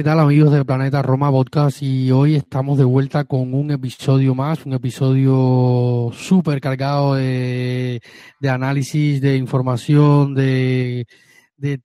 [0.00, 1.82] ¿Qué tal amigos del Planeta Roma Podcast?
[1.82, 8.00] Y hoy estamos de vuelta con un episodio más, un episodio súper cargado de,
[8.48, 11.06] análisis, de información, de,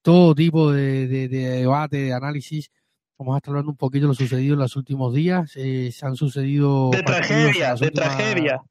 [0.02, 2.72] todo tipo de, debate, de análisis.
[3.18, 5.52] Vamos a estar hablando un poquito de lo sucedido en los últimos días.
[5.58, 6.92] Eh, se han sucedido...
[6.92, 8.62] De tragedia, de tragedia.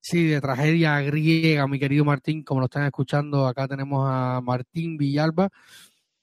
[0.00, 2.42] Sí, de tragedia griega, mi querido Martín.
[2.42, 5.50] Como lo están escuchando, acá tenemos a Martín Villalba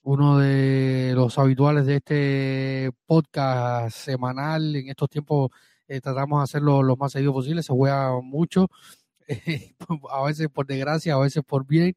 [0.06, 4.75] uno de los habituales de este podcast semanal.
[4.75, 5.50] En estos tiempos
[5.88, 7.64] eh, tratamos de hacerlo lo más seguido posible.
[7.64, 8.70] Se juega mucho,
[10.11, 11.95] a veces por desgracia, a veces por bien.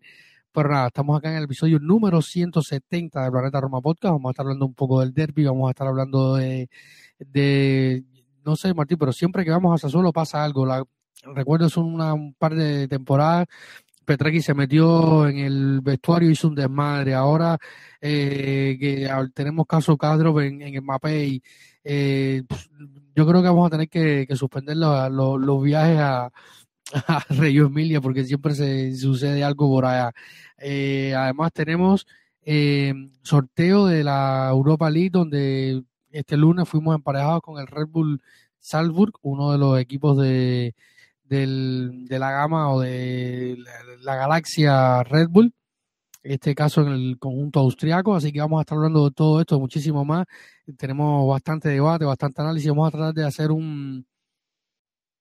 [0.53, 4.13] Pero nada, estamos acá en el episodio número 170 de Planeta Roma Podcast.
[4.13, 6.71] Vamos a estar hablando un poco del derby, vamos a estar hablando de,
[7.19, 8.05] de
[8.43, 10.65] no sé, Martín, pero siempre que vamos a Sassuolo pasa algo.
[10.65, 10.83] La,
[11.35, 13.47] recuerdo, son una, un par de temporadas
[14.09, 17.13] Petraki se metió en el vestuario, hizo un desmadre.
[17.15, 17.59] Ahora
[18.01, 21.43] eh, que tenemos caso Cadro en, el MAPEI,
[21.85, 22.71] eh, pues,
[23.15, 26.31] yo creo que vamos a tener que, suspender los viajes a,
[27.07, 30.13] a Emilia porque siempre se sucede algo por allá.
[30.57, 32.07] Eh, además tenemos
[32.43, 38.23] eh, sorteo de la Europa League donde este lunes fuimos emparejados con el Red Bull
[38.59, 40.75] Salzburg, uno de los equipos de
[41.29, 43.57] del, de la gama o de
[44.03, 45.53] la, galaxia Red Bull,
[46.23, 49.41] en este caso en el conjunto austriaco, así que vamos a estar hablando de todo
[49.41, 50.27] esto, muchísimo más.
[50.77, 54.07] Tenemos bastante debate, bastante análisis, vamos a tratar de hacer un,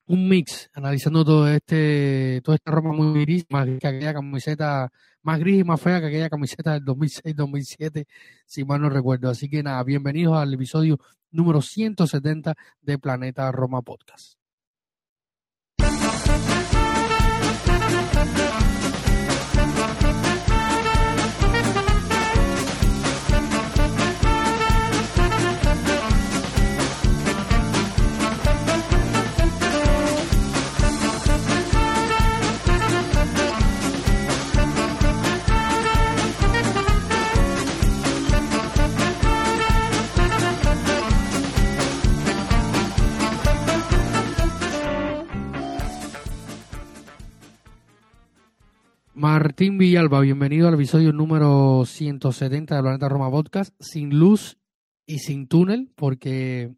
[0.08, 4.90] un mix, analizando todo este, toda esta ropa muy gris, más que aquella camiseta,
[5.22, 8.06] más gris y más fea que aquella camiseta del 2006-2007,
[8.46, 9.30] si mal no recuerdo.
[9.30, 10.98] Así que nada, bienvenidos al episodio
[11.32, 14.37] número 170 de Planeta Roma Podcast.
[16.46, 16.67] Bye.
[49.18, 54.60] Martín Villalba, bienvenido al episodio número 170 de Planeta Roma Podcast, sin luz
[55.08, 56.76] y sin túnel, porque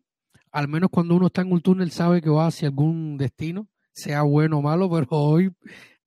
[0.49, 4.21] al menos cuando uno está en un túnel sabe que va hacia algún destino, sea
[4.21, 5.51] bueno o malo, pero hoy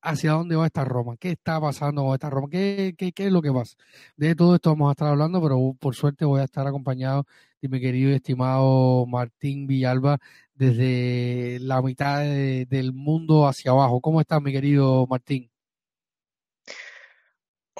[0.00, 3.32] hacia dónde va esta Roma, qué está pasando con esta Roma, qué, qué, qué es
[3.32, 3.76] lo que pasa.
[4.16, 7.26] De todo esto vamos a estar hablando, pero por suerte voy a estar acompañado
[7.60, 10.18] de mi querido y estimado Martín Villalba
[10.54, 14.00] desde la mitad del mundo hacia abajo.
[14.00, 15.51] ¿Cómo estás, mi querido Martín?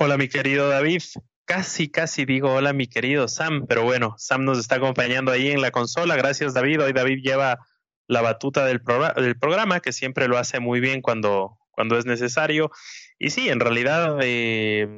[0.04, 1.00] Hola, mi querido David.
[1.44, 5.60] Casi, casi digo hola, mi querido Sam, pero bueno, Sam nos está acompañando ahí en
[5.60, 6.16] la consola.
[6.16, 6.82] Gracias, David.
[6.82, 7.64] Hoy David lleva
[8.08, 8.82] la batuta del,
[9.14, 12.72] del programa, que siempre lo hace muy bien cuando, cuando es necesario.
[13.16, 14.88] Y sí, en realidad, eh,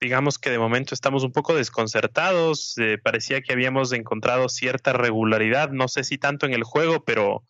[0.00, 2.78] digamos que de momento estamos un poco desconcertados.
[2.78, 7.44] Eh, parecía que habíamos encontrado cierta regularidad, no sé si tanto en el juego, pero,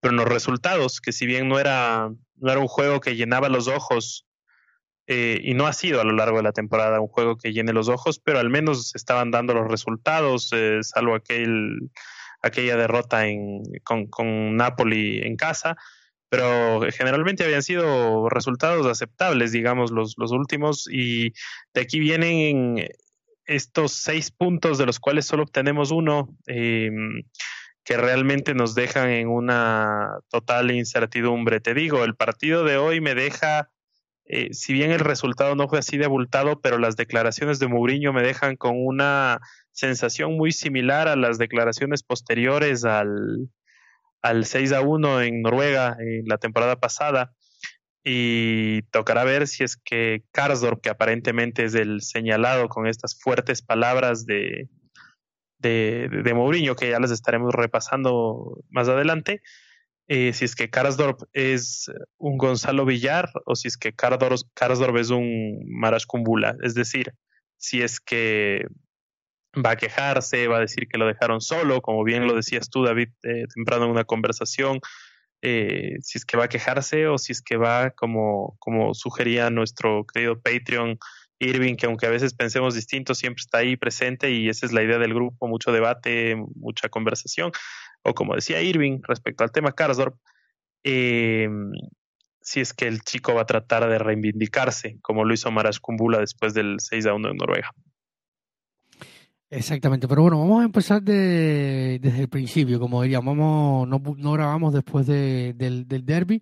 [0.00, 3.48] pero en los resultados, que si bien no era, no era un juego que llenaba
[3.48, 4.26] los ojos
[5.06, 7.72] eh, y no ha sido a lo largo de la temporada un juego que llene
[7.72, 11.90] los ojos, pero al menos estaban dando los resultados, eh, salvo aquel,
[12.42, 15.76] aquella derrota en, con, con Napoli en casa,
[16.28, 21.32] pero generalmente habían sido resultados aceptables, digamos, los, los últimos, y
[21.72, 22.88] de aquí vienen
[23.44, 26.90] estos seis puntos de los cuales solo obtenemos uno, eh,
[27.84, 31.60] que realmente nos dejan en una total incertidumbre.
[31.60, 33.70] Te digo, el partido de hoy me deja
[34.28, 38.12] eh, si bien el resultado no fue así de abultado, pero las declaraciones de Mourinho
[38.12, 39.40] me dejan con una
[39.70, 43.48] sensación muy similar a las declaraciones posteriores al,
[44.22, 47.34] al 6 a 1 en Noruega en la temporada pasada.
[48.02, 53.62] Y tocará ver si es que Karsdorp, que aparentemente es el señalado con estas fuertes
[53.62, 54.68] palabras de,
[55.58, 59.42] de, de Mourinho, que ya les estaremos repasando más adelante,
[60.08, 65.10] eh, si es que Karsdorp es un Gonzalo Villar o si es que Karsdorp, es
[65.10, 66.56] un Marash Kumbula.
[66.62, 67.12] Es decir,
[67.56, 68.66] si es que
[69.54, 72.84] va a quejarse, va a decir que lo dejaron solo, como bien lo decías tú,
[72.84, 74.80] David, eh, temprano en una conversación,
[75.42, 79.50] eh, si es que va a quejarse o si es que va, como, como sugería
[79.50, 80.98] nuestro querido Patreon,
[81.38, 84.82] Irving, que aunque a veces pensemos distinto, siempre está ahí presente y esa es la
[84.82, 87.52] idea del grupo, mucho debate, mucha conversación.
[88.06, 90.16] O como decía Irving respecto al tema Karsdorp,
[90.84, 91.48] eh,
[92.40, 96.20] si es que el chico va a tratar de reivindicarse, como lo hizo Marash Kumbula
[96.20, 97.70] después del 6 a 1 en Noruega.
[99.50, 104.72] Exactamente, pero bueno, vamos a empezar de, desde el principio, como diríamos, no, no grabamos
[104.72, 106.40] después de, del, del derby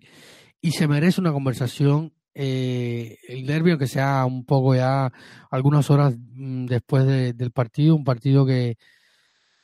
[0.61, 5.11] y se merece una conversación eh, el derby, aunque sea un poco ya
[5.49, 8.77] algunas horas mm, después del partido, un partido que,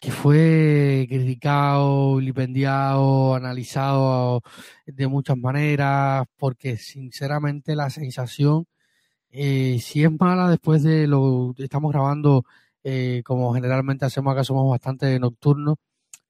[0.02, 4.42] que fue criticado, vilipendiado, analizado
[4.86, 8.66] de muchas maneras, porque sinceramente la sensación,
[9.32, 12.46] eh, si es mala después de lo estamos grabando,
[12.84, 15.78] eh, como generalmente hacemos acá, somos bastante nocturnos,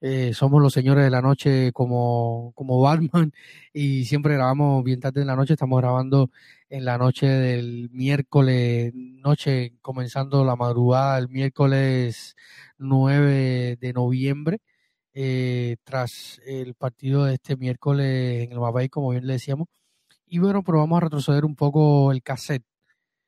[0.02, 3.32] eh, somos los señores de la noche como, como Batman
[3.74, 6.32] y siempre grabamos bien tarde en la noche, estamos grabando
[6.70, 12.36] en la noche del miércoles, noche comenzando la madrugada el miércoles
[12.80, 14.60] 9 de noviembre,
[15.14, 19.68] eh, tras el partido de este miércoles en el Mapay, como bien le decíamos.
[20.26, 22.64] Y bueno, pero vamos a retroceder un poco el cassette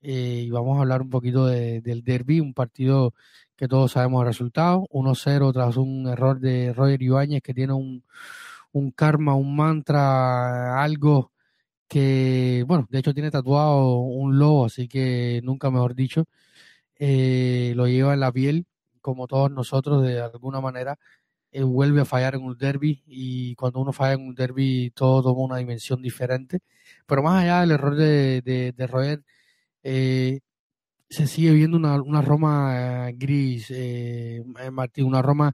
[0.02, 3.14] eh, y vamos a hablar un poquito del derby, un partido
[3.56, 8.04] que todos sabemos el resultado, 1-0 tras un error de Roger Ibáñez que tiene un,
[8.72, 11.32] un karma, un mantra, algo
[11.88, 16.26] que, bueno, de hecho tiene tatuado un lobo, así que nunca mejor dicho,
[16.98, 18.68] eh, lo lleva en la piel,
[19.02, 20.98] como todos nosotros de alguna manera,
[21.52, 25.24] eh, vuelve a fallar en un derby y cuando uno falla en un derby todo
[25.24, 26.62] toma una dimensión diferente,
[27.06, 29.24] pero más allá del error de, de, de Roger,
[29.84, 30.42] eh,
[31.14, 35.54] se sigue viendo una, una Roma eh, gris, eh, eh, Martín, una Roma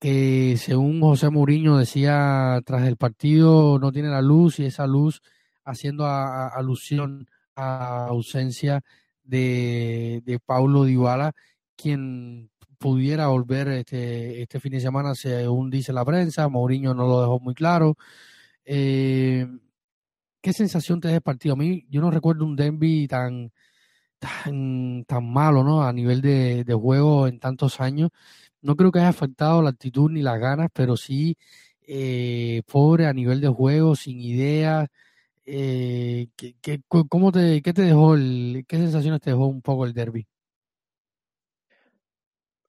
[0.00, 5.20] que según José Mourinho decía tras el partido no tiene la luz y esa luz
[5.64, 7.26] haciendo alusión
[7.56, 8.82] a ausencia
[9.22, 11.32] de, de Paulo Dybala,
[11.76, 17.20] quien pudiera volver este, este fin de semana, según dice la prensa, Mourinho no lo
[17.20, 17.96] dejó muy claro.
[18.64, 21.54] ¿Qué sensación te da el partido?
[21.54, 23.50] A mí, yo no recuerdo un derby tan,
[24.24, 25.82] tan, malo, ¿no?
[25.84, 28.10] A nivel de, juego en tantos años.
[28.62, 31.36] No creo que haya afectado la actitud ni las ganas, pero sí
[31.86, 34.88] eh, pobre a nivel de juego, sin ideas.
[35.46, 39.84] Eh, ¿qué, qué, cómo te, ¿Qué te dejó, el, qué sensaciones te dejó un poco
[39.84, 40.26] el derby?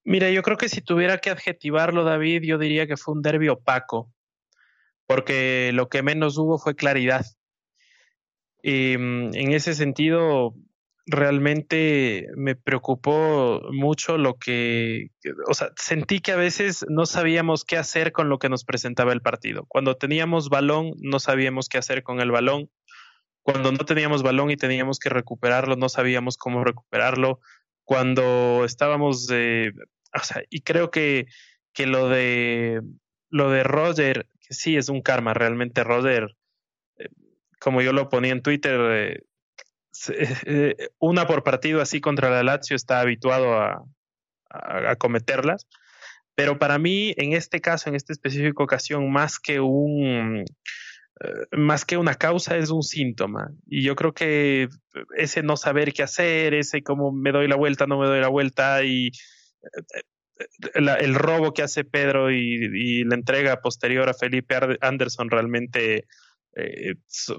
[0.04, 3.50] Mira, yo creo que si tuviera que adjetivarlo, David, yo diría que fue un derby
[3.50, 4.12] opaco,
[5.08, 7.26] porque lo que menos hubo fue claridad.
[8.62, 10.54] Y mm, en ese sentido,
[11.06, 15.12] realmente me preocupó mucho lo que,
[15.48, 19.14] o sea, sentí que a veces no sabíamos qué hacer con lo que nos presentaba
[19.14, 19.66] el partido.
[19.68, 22.72] Cuando teníamos balón, no sabíamos qué hacer con el balón.
[23.44, 27.40] Cuando no teníamos balón y teníamos que recuperarlo, no sabíamos cómo recuperarlo.
[27.84, 29.72] Cuando estábamos, eh,
[30.14, 31.28] o sea, y creo que,
[31.72, 32.82] que lo de
[33.30, 36.36] lo de Roger, que sí es un karma, realmente Roger,
[36.98, 37.10] eh,
[37.60, 39.20] como yo lo ponía en Twitter, eh,
[41.00, 43.84] una por partido así contra la Lazio está habituado a,
[44.98, 45.68] cometerlas.
[46.36, 50.46] Pero para mí, en este caso, en esta específica ocasión, más que un
[51.22, 53.52] eh, más que una causa es un síntoma.
[53.66, 54.70] Y yo creo que
[55.18, 58.28] ese no saber qué hacer, ese como me doy la vuelta, no me doy la
[58.28, 60.04] vuelta y eh,
[60.74, 66.06] el robo que hace Pedro y, la entrega posterior a Felipe Anderson realmente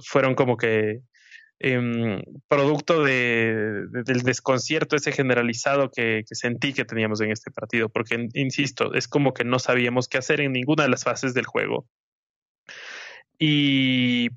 [0.03, 1.01] fueron como que
[1.59, 8.29] eh, producto de, del desconcierto ese generalizado que, sentí que teníamos en este partido, porque,
[8.35, 11.89] insisto, es como que no sabíamos qué hacer en ninguna de las fases del juego.
[13.39, 14.31] Y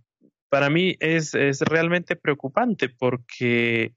[0.50, 3.94] para mí es, es realmente preocupante porque,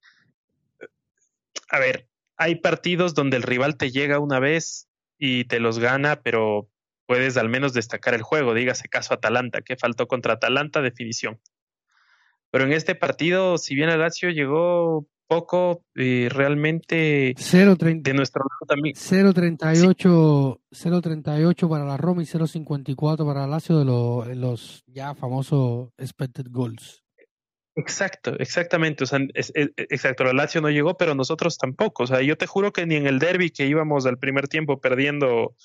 [1.68, 6.20] a ver, hay partidos donde el rival te llega una vez y te los gana,
[6.22, 6.68] pero
[7.06, 8.54] puedes al menos destacar el juego.
[8.54, 11.40] Dígase caso Atalanta, que faltó contra Atalanta, definición
[12.52, 18.66] Pero en este partido, si bien Lazio llegó poco, eh, realmente 0.30 de nuestro lado
[18.68, 18.94] también.
[18.94, 26.44] 0.38 0.38 para la Roma y 0.54 para Lazio de los, los ya famosos expected
[26.50, 27.02] goals.
[27.74, 29.04] Exacto, exactamente.
[29.04, 32.02] O sea, exacto, el Lazio no llegó, pero nosotros tampoco.
[32.02, 34.78] O sea, yo te juro que ni en el derby que íbamos al primer tiempo
[34.78, 35.56] perdiendo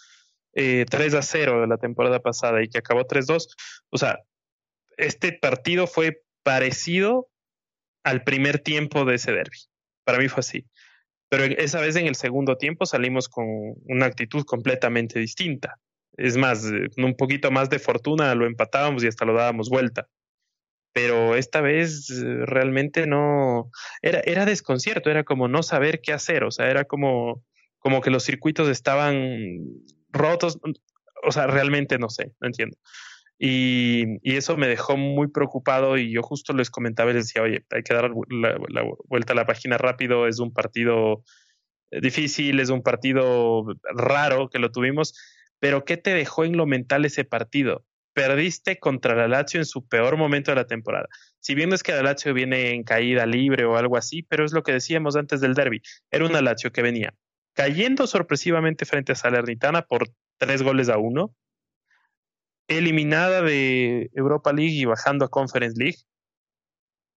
[0.53, 3.47] eh, 3 a 0 de la temporada pasada y que acabó 3-2,
[3.89, 4.19] o sea,
[4.95, 7.27] este partido fue parecido
[8.05, 9.57] al primer tiempo de ese derby.
[10.05, 10.65] Para mí fue así.
[11.27, 13.45] Pero esa vez en el segundo tiempo salimos con
[13.83, 15.77] una actitud completamente distinta.
[16.15, 20.07] Es más, eh, un poquito más de fortuna lo empatábamos y hasta lo dábamos vuelta
[20.93, 23.69] pero esta vez eh, realmente no,
[24.01, 27.43] era, era desconcierto, era como no saber qué hacer, o sea, era como,
[27.77, 29.59] como que los circuitos estaban
[30.09, 30.57] rotos,
[31.23, 32.77] o sea, realmente no sé, no entiendo.
[33.39, 37.65] Y, eso me dejó muy preocupado y yo justo les comentaba y les decía, oye,
[37.71, 41.23] hay que dar la, la vuelta a la página rápido, es un partido
[41.91, 43.65] eh, difícil, es un partido
[43.95, 45.13] raro que lo tuvimos,
[45.59, 47.85] pero ¿qué te dejó en lo mental ese partido?
[48.17, 51.07] perdiste contra la Lazio en su peor momento de la temporada.
[51.39, 54.53] Si bien es que la Lazio viene en caída libre o algo así, pero es
[54.53, 55.83] lo que decíamos antes del derby.
[56.09, 57.13] Era una Lazio que venía
[57.53, 61.35] cayendo sorpresivamente frente a Salernitana por tres goles a uno,
[62.67, 65.99] eliminada de Europa League y bajando a Conference League,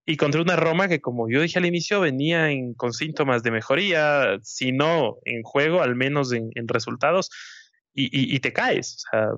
[0.07, 4.38] y contra una Roma que, como yo dije al inicio, venía con síntomas de mejoría,
[4.42, 7.30] si no en juego, al menos en, resultados,
[7.95, 8.97] y, te caes.
[8.97, 9.28] O sea,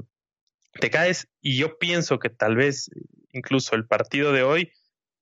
[0.81, 2.91] te caes y yo pienso que tal vez
[3.33, 4.73] incluso el partido de hoy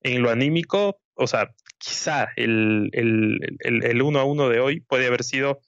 [0.02, 4.80] en lo anímico, o sea, quizá el, el, el, el uno a uno de hoy
[4.80, 5.60] puede haber sido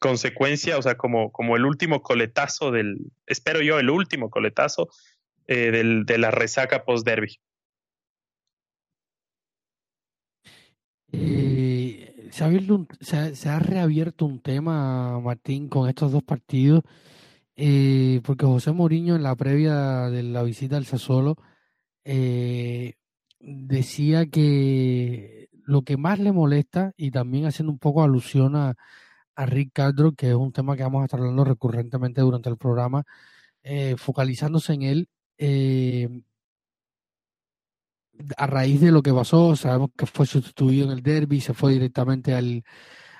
[0.00, 4.88] consecuencia, o sea, como, como el último coletazo del, espero yo, el último coletazo
[5.46, 7.40] eh, del, de la resaca post-derby.
[11.12, 16.82] Eh, se, ha se, ha reabierto un tema, Martín, con estos dos partidos
[17.56, 21.36] eh, porque José Mourinho en la previa de la visita al Sassuolo
[23.40, 28.74] decía que lo que más le molesta, y también haciendo un poco alusión a,
[29.38, 32.56] a Rick Caldro, que es un tema que vamos a estar hablando recurrentemente durante el
[32.56, 33.04] programa,
[33.62, 36.08] eh, focalizándose en él, eh,
[38.36, 41.72] a raíz de lo que pasó, sabemos que fue sustituido en el derby, se fue
[41.72, 42.64] directamente al,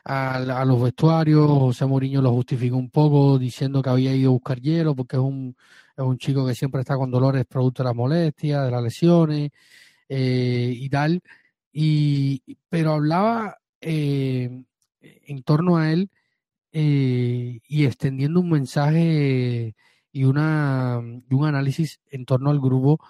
[0.04, 1.46] a, los vestuarios.
[1.46, 5.22] José Mourinho lo justificó un poco diciendo que había ido a buscar hielo porque es
[5.22, 5.56] un,
[5.96, 9.50] es un chico que siempre está con dolores producto de las molestias, de las lesiones
[10.08, 11.20] eh, y tal.
[11.72, 14.64] Y, pero hablaba eh,
[15.27, 16.11] en torno a él
[16.73, 19.75] eh, y extendiendo un mensaje
[20.12, 23.00] y, una, y un análisis en torno al grupo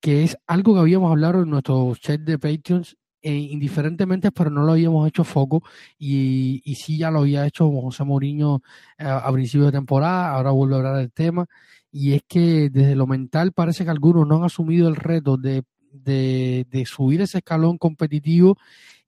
[0.00, 4.62] que es algo que habíamos hablado en nuestro chat de Patreons eh, indiferentemente, pero no
[4.64, 5.62] lo habíamos hecho foco
[5.98, 8.62] y, y sí ya lo había hecho José Mourinho
[8.98, 11.46] eh, a principios de temporada, ahora vuelve a hablar del tema
[11.90, 15.64] y es que desde lo mental parece que algunos no han asumido el reto de,
[15.90, 18.58] de subir ese escalón competitivo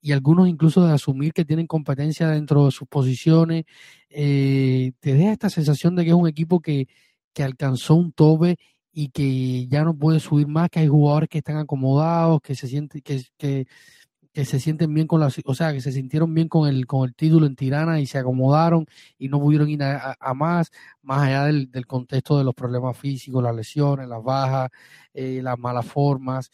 [0.07, 3.65] y algunos incluso de asumir que tienen competencia dentro de sus posiciones,
[4.09, 6.87] eh, te deja esta sensación de que es un equipo que,
[7.33, 8.57] que alcanzó un tope
[8.93, 12.69] y que ya no puede subir más, que hay jugadores que están acomodados, que se
[12.69, 16.69] sienten, que, que, se sienten bien con la, o sea, que se sintieron bien con
[16.69, 18.87] el, con el título en Tirana y se acomodaron
[19.19, 20.71] y no pudieron ir a, más,
[21.03, 24.71] más allá del, del, contexto de los problemas físicos, las lesiones, las bajas,
[25.15, 26.53] eh, las malas formas.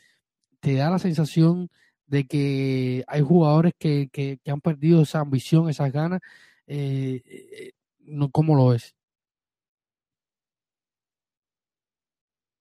[0.61, 1.69] Te da la sensación
[2.13, 6.21] de que hay jugadores que, que, han perdido esa ambición, esas ganas.
[6.67, 8.95] Eh, eh no, ¿Cómo lo es?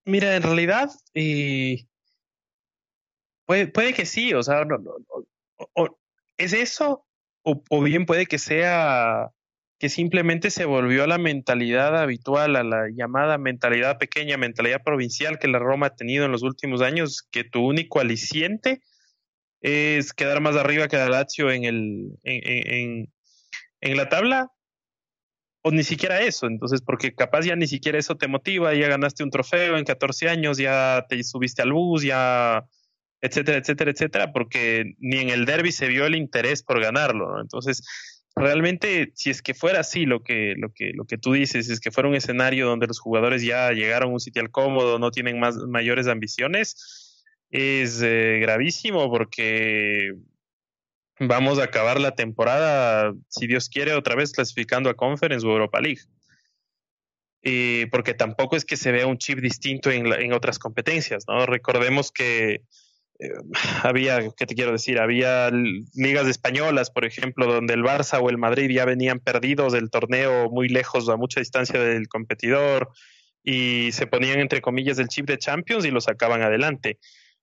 [0.05, 1.85] Mira, en realidad, eh,
[3.45, 4.77] Puede, puede que sí, o sea, no,
[5.73, 5.97] o,
[6.37, 7.05] ¿es eso?
[7.43, 9.31] O, bien puede que sea
[9.77, 15.39] que simplemente se volvió a la mentalidad habitual, a la llamada mentalidad pequeña, mentalidad provincial
[15.39, 18.81] que la Roma ha tenido en los últimos años, que tu único aliciente
[19.61, 23.13] es quedar más arriba que la Lazio en, el, en, en,
[23.81, 24.51] en la tabla,
[25.63, 29.23] o ni siquiera eso, entonces, porque capaz ya ni siquiera eso te motiva, ya ganaste
[29.23, 32.65] un trofeo en 14 años, ya te subiste al bus, ya
[33.21, 37.41] etcétera, etcétera, etcétera, porque ni en el derby se vio el interés por ganarlo, ¿no?
[37.41, 37.83] Entonces,
[38.35, 41.73] realmente, si es que fuera así lo que, lo que, lo que tú dices, si
[41.73, 44.97] es que fuera un escenario donde los jugadores ya llegaron a un sitio al cómodo,
[44.97, 47.10] no tienen más, mayores ambiciones,
[47.51, 50.15] es eh, gravísimo porque
[51.19, 55.79] vamos a acabar la temporada, si Dios quiere, otra vez clasificando a Conference o Europa
[55.79, 56.01] League.
[57.43, 61.25] Eh, porque tampoco es que se vea un chip distinto en, la, en otras competencias,
[61.27, 61.45] ¿no?
[61.45, 62.61] Recordemos que
[63.83, 64.99] había, ¿qué te quiero decir?
[64.99, 69.89] Había ligas españolas, por ejemplo, donde el Barça o el Madrid ya venían perdidos del
[69.89, 72.89] torneo muy lejos, a mucha distancia del competidor,
[73.43, 76.99] y se ponían entre comillas el chip de Champions y lo sacaban adelante.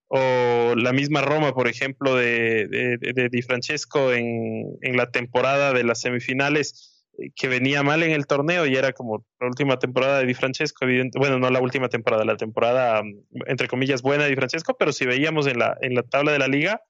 [0.08, 5.84] O la misma Roma, por ejemplo, de, de, Di Francesco en, en la temporada de
[5.84, 6.98] las semifinales,
[7.34, 10.86] que venía mal en el torneo y era como la última temporada de Di Francesco,
[11.16, 13.02] bueno, no la última temporada, la temporada
[13.46, 16.38] entre comillas buena de Di Francesco, pero si veíamos en la, en la tabla de
[16.38, 16.82] la liga,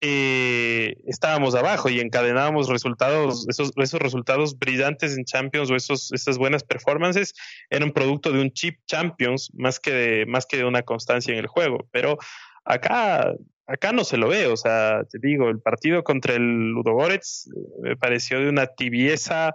[0.00, 6.38] eh, estábamos abajo y encadenábamos resultados, esos, esos resultados brillantes en Champions o esos, esas
[6.38, 7.34] buenas performances
[7.70, 11.38] eran producto de un chip Champions más que de, más que de una constancia en
[11.38, 11.88] el juego.
[11.90, 12.18] Pero
[12.64, 13.34] acá
[13.66, 17.80] acá no se lo ve, o sea, te digo, el partido contra el Ludogorets eh,
[17.80, 19.54] me pareció de una tibieza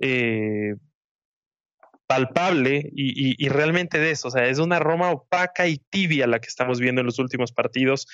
[0.00, 0.74] eh,
[2.06, 6.48] palpable y, realmente de eso, o sea, es una Roma opaca y tibia la que
[6.48, 8.06] estamos viendo en los últimos partidos,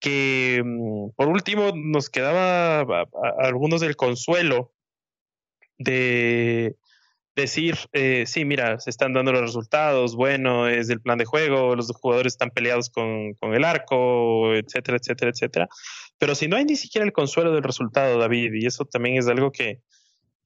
[0.00, 3.06] que mm, por último nos quedaba
[3.38, 4.72] algunos del consuelo
[5.78, 6.76] de,
[7.34, 11.74] decir, eh, sí, mira, se están dando los resultados, bueno, es del plan de juego,
[11.74, 15.68] los jugadores están peleados con, con, el arco, etcétera, etcétera, etcétera.
[16.18, 19.26] Pero si no hay ni siquiera el consuelo del resultado, David, y eso también es
[19.26, 19.80] algo que,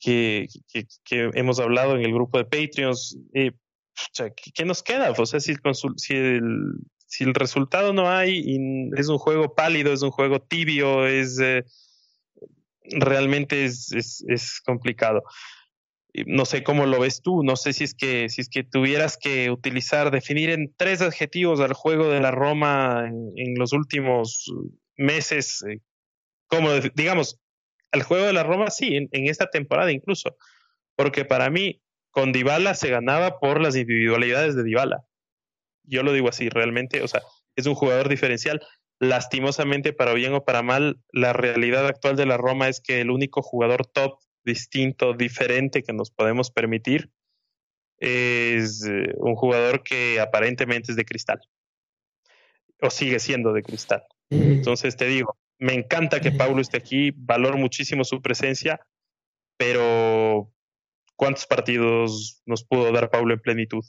[0.00, 0.48] que,
[1.10, 3.52] hemos hablado en el grupo de Patreons, eh,
[4.54, 5.10] ¿qué nos queda?
[5.10, 5.58] O sea, si el,
[5.96, 6.42] si el,
[7.08, 11.40] si el resultado no hay, y es un juego pálido, es un juego tibio, es...
[11.40, 11.64] Eh,
[12.90, 15.22] realmente es, es, complicado
[16.26, 19.18] no sé cómo lo ves tú, no sé si es que si es que tuvieras
[19.18, 24.52] que utilizar, definir en tres adjetivos al juego de la Roma en, los últimos
[24.96, 25.80] meses, eh,
[26.46, 27.38] como digamos,
[27.92, 30.36] al juego de la Roma sí, en, esta temporada incluso,
[30.96, 35.04] porque para mí con Dybala se ganaba por las individualidades de Dybala.
[35.88, 37.22] Yo lo digo así, realmente, o sea,
[37.56, 38.60] es un jugador diferencial.
[39.00, 43.10] Lastimosamente, para bien o para mal, la realidad actual de la Roma es que el
[43.10, 47.10] único jugador top distinto, diferente que nos podemos permitir,
[47.98, 51.40] es eh, un jugador que aparentemente es de cristal.
[52.80, 54.04] O sigue siendo de cristal.
[54.30, 58.80] Entonces te digo, me encanta que Paulo esté aquí, valoro muchísimo su presencia,
[59.56, 60.52] pero
[61.16, 63.84] ¿cuántos partidos nos pudo dar Paulo en plenitud?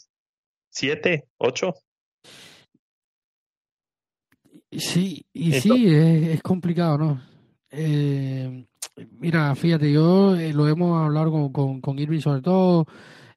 [0.69, 1.29] ¿Siete?
[1.37, 1.75] ¿Ocho?
[4.71, 7.21] Sí, y sí, es, complicado, ¿no?
[7.71, 8.65] Eh,
[9.19, 12.85] Mira, fíjate, yo eh, lo hemos hablado con, con, con Irving sobre todo,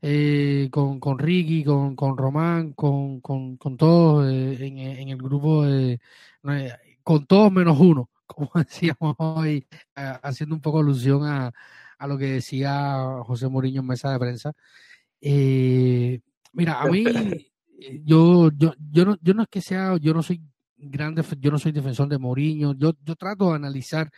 [0.01, 5.19] eh, con, con Ricky, con, con Román, con, con, con todos eh, en, en, el
[5.19, 6.01] grupo, de,
[7.03, 11.53] con todos menos uno, como decíamos hoy, haciendo un poco alusión a,
[11.99, 14.53] a lo que decía José Mourinho en mesa de prensa.
[15.21, 17.05] mira, a mí,
[18.05, 20.41] yo, yo, yo, no, yo no es que sea, yo no soy
[20.91, 24.11] grande, yo no soy defensor de Mourinho, yo, yo trato de analizar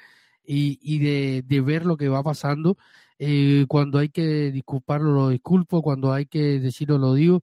[0.44, 2.76] y, y de, de, ver lo que va pasando.
[3.18, 7.42] Eh, cuando hay que disculparlo, lo disculpo, cuando hay que decirlo, lo digo.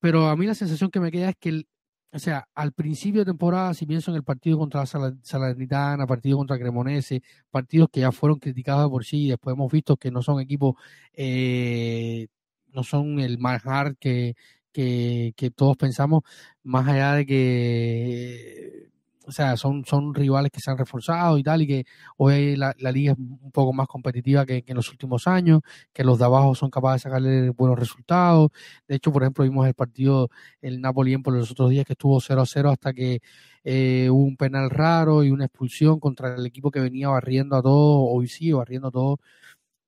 [0.00, 1.64] Pero a mí la sensación que me queda es que,
[2.12, 6.38] o sea, al principio de temporada, si pienso en el partido contra la Salernitana, partido
[6.38, 10.40] contra Cremonese, partidos que ya fueron criticados por sí, después hemos visto que no son
[10.40, 10.74] equipos,
[11.14, 12.28] eh,
[12.72, 14.34] no son el manjar que,
[14.72, 16.22] que, que todos pensamos,
[16.62, 18.92] más allá de que
[19.26, 21.84] o sea, son, son rivales que se han reforzado y tal, y que
[22.16, 25.60] hoy la, liga es un poco más competitiva que, en los últimos años,
[25.92, 28.50] que los de abajo son capaces de sacarle buenos resultados.
[28.88, 30.30] De hecho, por ejemplo, vimos el partido,
[30.60, 33.20] el Napoli por los otros días que estuvo 0 a 0 hasta que
[33.64, 37.62] eh, hubo un penal raro y una expulsión contra el equipo que venía barriendo a
[37.62, 39.18] todos, hoy sí, barriendo a todos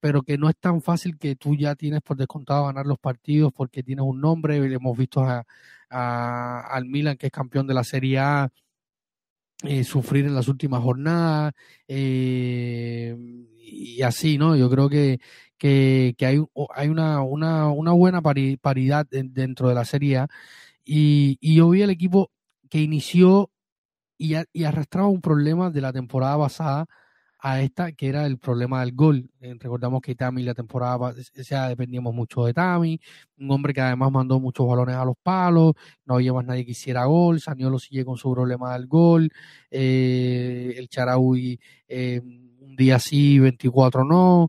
[0.05, 3.55] pero que no es tan fácil que tú ya tienes por descontado ganar los partidos
[3.55, 4.59] porque tienes un nombre.
[4.59, 5.47] Hemos visto a,
[6.61, 8.53] al Milan, que es campeón de la Serie A,
[9.62, 11.55] eh, sufrir en las últimas jornadas
[11.88, 13.17] eh,
[13.62, 14.55] y así, ¿no?
[14.57, 15.21] Yo creo que,
[15.57, 16.38] que, hay,
[16.75, 20.27] hay una, una, buena paridad dentro de la Serie
[20.85, 22.31] y, y yo vi el equipo
[22.69, 23.51] que inició
[24.19, 26.87] y arrastraba un problema de la temporada pasada
[27.47, 29.29] a esta, que era el problema del gol.
[29.43, 32.99] Eh, recordamos que Tami la temporada, o sea, dependíamos mucho de Tami,
[33.37, 35.75] un hombre que además mandó muchos balones a los palos,
[36.07, 39.31] no había más nadie que hiciera gol, Saniolo sigue con su problema del gol,
[39.71, 42.23] eh, el Charaui eh,
[42.61, 44.49] un día sí, 24 no,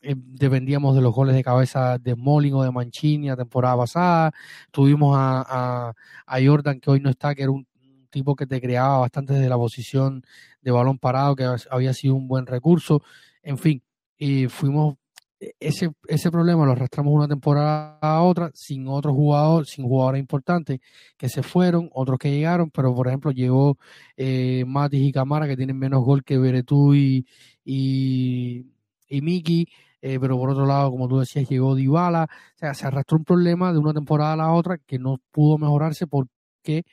[0.00, 4.32] dependíamos de los goles de cabeza de Molling o de Mancini la temporada pasada,
[4.70, 5.44] tuvimos a,
[5.88, 5.92] a,
[6.24, 7.66] a Jordan que hoy no está, que era un
[8.06, 10.24] tipo que te creaba bastante desde la posición
[10.62, 13.02] de balón parado, que había sido un buen recurso.
[13.42, 13.82] En fin,
[14.18, 14.96] y fuimos
[15.40, 20.20] e, ese, ese problema lo arrastramos una temporada a otra sin otro jugador, sin jugadores
[20.20, 20.80] importantes
[21.16, 23.78] que se fueron, otros que llegaron, pero por ejemplo llegó
[24.16, 27.26] eh, Matis y Camara que tienen menos gol que Beretú y,
[27.64, 28.66] y,
[29.08, 29.68] y Miki,
[30.00, 33.24] eh, pero por otro lado, como tú decías, llegó Dybala, o sea, se arrastró un
[33.24, 36.84] problema de una temporada a la otra que no pudo mejorarse porque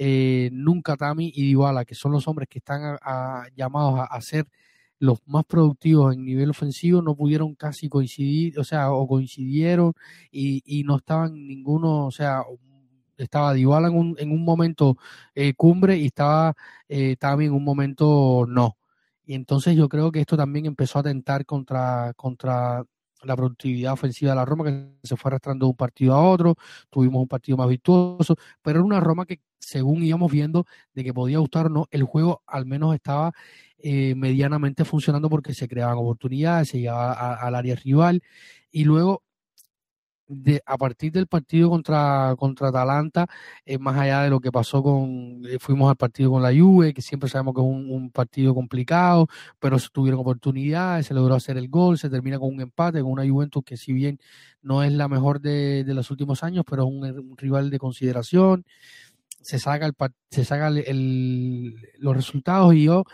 [0.00, 2.96] eh, nunca Tami y Dybala, que son los hombres que están
[3.56, 4.46] llamados a, ser
[5.00, 9.94] los más productivos en nivel ofensivo no pudieron casi coincidir, o sea, o coincidieron
[10.30, 12.44] y, no estaban ninguno, o sea,
[13.16, 14.96] estaba Dybala en un, en un momento
[15.34, 16.54] eh, cumbre y estaba
[16.88, 18.78] eh, también en un momento no.
[19.26, 22.84] Y entonces yo creo que esto también empezó a atentar contra, contra
[23.22, 26.54] la productividad ofensiva de la Roma, que se fue arrastrando de un partido a otro,
[26.90, 31.12] tuvimos un partido más virtuoso, pero era una Roma que según íbamos viendo de que
[31.14, 33.32] podía gustar o no, el juego al menos estaba
[33.78, 38.22] eh, medianamente funcionando porque se creaban oportunidades, se llegaba al área rival.
[38.70, 39.22] Y luego
[40.28, 43.26] de, a partir del partido contra, contra Atalanta,
[43.64, 46.94] eh, más allá de lo que pasó con, eh, fuimos al partido con la Juve,
[46.94, 49.28] que siempre sabemos que es un, partido complicado,
[49.58, 53.28] pero tuvieron oportunidades, se logró hacer el gol, se termina con un empate, con una
[53.28, 54.18] Juventus que si bien
[54.62, 58.64] no es la mejor de, de los últimos años, pero es un, rival de consideración,
[59.48, 59.94] se saca, el,
[60.30, 63.04] se saca el, los resultados y yo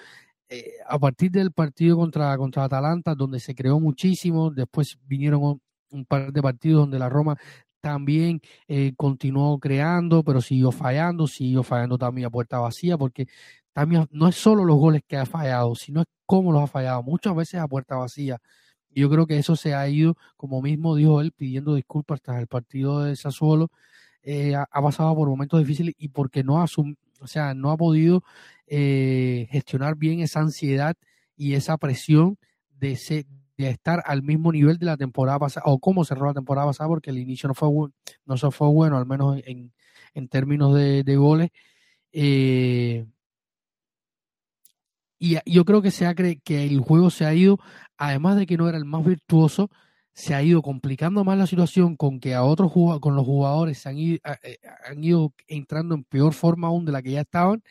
[0.48, 6.04] eh, a partir del partido contra, contra Atalanta, donde se creó muchísimo, después vinieron un
[6.04, 7.36] par de partidos donde la Roma
[7.80, 13.28] también eh, continuó creando, pero siguió fallando, siguió fallando también a puerta vacía, porque
[13.72, 17.04] también no es solo los goles que ha fallado, sino es cómo los ha fallado,
[17.04, 18.38] muchas veces a puerta vacía.
[18.90, 22.48] Yo creo que eso se ha ido, como mismo dijo él, pidiendo disculpas tras el
[22.48, 23.70] partido de Sassuolo,
[24.24, 28.22] eh, ha, pasado por momentos difíciles y porque no ha, o sea, no ha podido
[28.66, 30.96] eh, gestionar bien esa ansiedad
[31.36, 32.38] y esa presión
[32.70, 32.98] de,
[33.58, 36.88] de estar al mismo nivel de la temporada pasada, o cómo cerró la temporada pasada,
[36.88, 37.68] porque el inicio no fue,
[38.24, 39.72] no se fue bueno, al menos en,
[40.14, 41.50] en términos de, goles.
[42.12, 43.04] Eh,
[45.18, 47.58] y yo creo que, se ha que el juego se ha ido,
[47.98, 49.70] además de que no era el más virtuoso,
[50.14, 53.88] se ha ido complicando más la situación con que a otros con los jugadores se
[53.88, 57.62] han ido, eh, han ido entrando en peor forma aún de la que ya estaban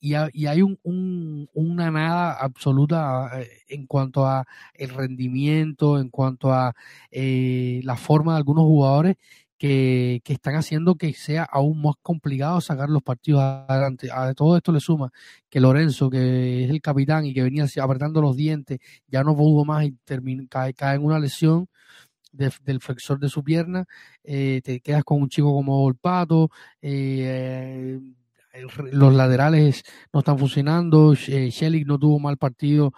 [0.00, 6.74] y, hay un, una nada absoluta eh, en cuanto a el rendimiento, en cuanto a
[7.12, 9.16] eh, la forma de algunos jugadores
[9.56, 14.08] que, que, están haciendo que sea aún más complicado sacar los partidos adelante.
[14.12, 15.12] A todo esto le suma
[15.48, 19.64] que Lorenzo, que es el capitán y que venía apretando los dientes, ya no pudo
[19.64, 19.96] más y
[20.48, 21.68] cae, cae en una lesión
[22.32, 23.84] del flexor de su pierna,
[24.24, 28.00] eh, te quedas con un chico como el Pato, eh,
[28.92, 32.92] los laterales no están funcionando, Shelly no tuvo mal partido,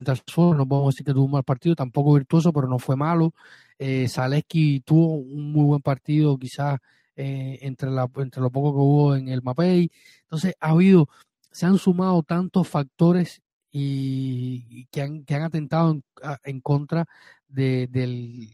[0.00, 3.34] no podemos decir que tuvo un mal partido, tampoco virtuoso, pero no fue malo.
[3.78, 6.78] Eh, Zaleski tuvo un muy buen partido, quizás
[7.16, 9.90] eh, entre, entre lo poco que hubo en el Mapei.
[10.22, 11.08] Entonces, ha habido,
[11.50, 16.00] se han sumado tantos factores y, que, han, que han atentado
[16.44, 17.06] en, contra
[17.48, 18.48] de, del,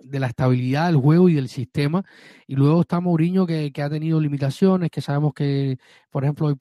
[0.00, 2.04] de la estabilidad del juego y del sistema.
[2.46, 5.78] Y luego está Mourinho que, que ha tenido limitaciones, que sabemos que,
[6.10, 6.54] por ejemplo,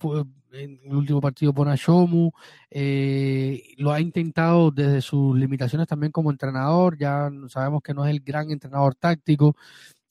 [0.54, 2.32] en el último partido pone a Shomu,
[2.70, 8.12] eh, lo ha intentado desde sus limitaciones también como entrenador, ya sabemos que no es
[8.12, 9.56] el gran entrenador táctico,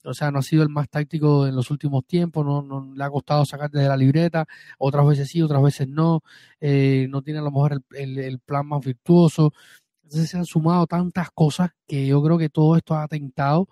[0.03, 3.03] o sea, no ha sido el más táctico en los últimos tiempos, no, no le
[3.03, 4.45] ha costado sacar desde la libreta,
[4.77, 6.21] otras veces sí, otras veces no,
[6.61, 9.53] eh, no tiene a lo mejor el, el plan más virtuoso,
[10.03, 13.67] entonces se han sumado tantas cosas que yo creo que todo esto ha atentado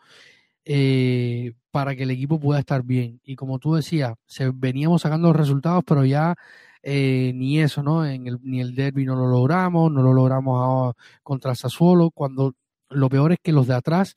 [0.65, 3.19] eh, para que el equipo pueda estar bien.
[3.23, 6.35] Y como tú decías, se veníamos sacando los resultados, pero ya
[6.83, 8.05] eh, ni eso, ¿no?
[8.05, 12.55] En el, ni el derby no lo logramos, no lo logramos contra Sassuolo, cuando
[12.89, 14.15] lo peor es que los de atrás,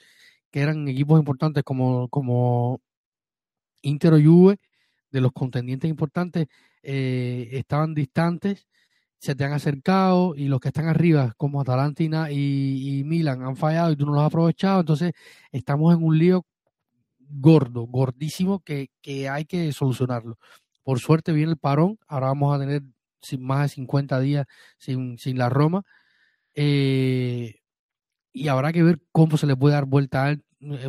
[0.55, 2.81] que eran equipos importantes como, como
[3.83, 4.61] Inter o Juve,
[5.11, 6.47] de los contendientes importantes,
[6.81, 8.69] eh, estaban distantes
[9.19, 13.91] se te han acercado y los que están arriba, como Atalanta y, Milan, han fallado
[13.91, 14.79] y tú no los has aprovechado.
[14.79, 15.13] Entonces,
[15.51, 16.47] estamos en un lío
[17.19, 18.91] gordo, gordísimo, que,
[19.29, 20.39] hay que solucionarlo.
[20.85, 22.83] Por suerte viene el parón, ahora vamos a tener
[23.41, 24.47] más de 50 días
[24.79, 25.83] sin, sin la Roma.
[26.55, 27.57] Eh,
[28.35, 30.43] y habrá que ver cómo se le puede dar vuelta a, eh,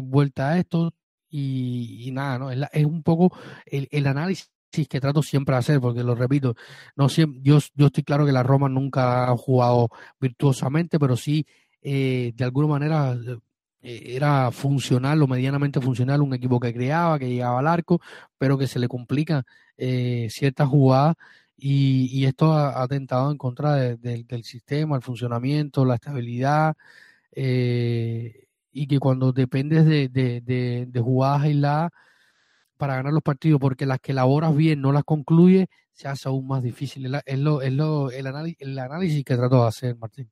[0.04, 0.94] vuelta a esto.
[1.30, 2.52] Y, nada, ¿no?
[2.52, 4.50] Es, es un poco el, el análisis
[4.90, 6.56] que trato siempre de hacer, porque lo repito,
[6.96, 11.46] no siempre, yo, yo estoy claro que la Roma nunca ha jugado virtuosamente, pero sí
[11.82, 13.16] eh, de alguna manera
[13.82, 18.02] eh, era funcional o medianamente funcional, un equipo que creaba, que llegaba al arco,
[18.38, 19.44] pero que se le complica
[19.78, 21.16] eh, ciertas jugadas
[21.58, 26.76] y, esto ha, atentado en contra del sistema, el funcionamiento, la estabilidad.
[27.32, 31.92] Eh, y que cuando dependes de, de, de, de jugadas aisladas
[32.78, 36.48] para ganar los partidos, porque las que elaboras bien no las concluye, se hace aún
[36.48, 37.10] más difícil.
[37.26, 40.30] Es, lo, es lo, el, análisis, el análisis que trató de hacer Martín.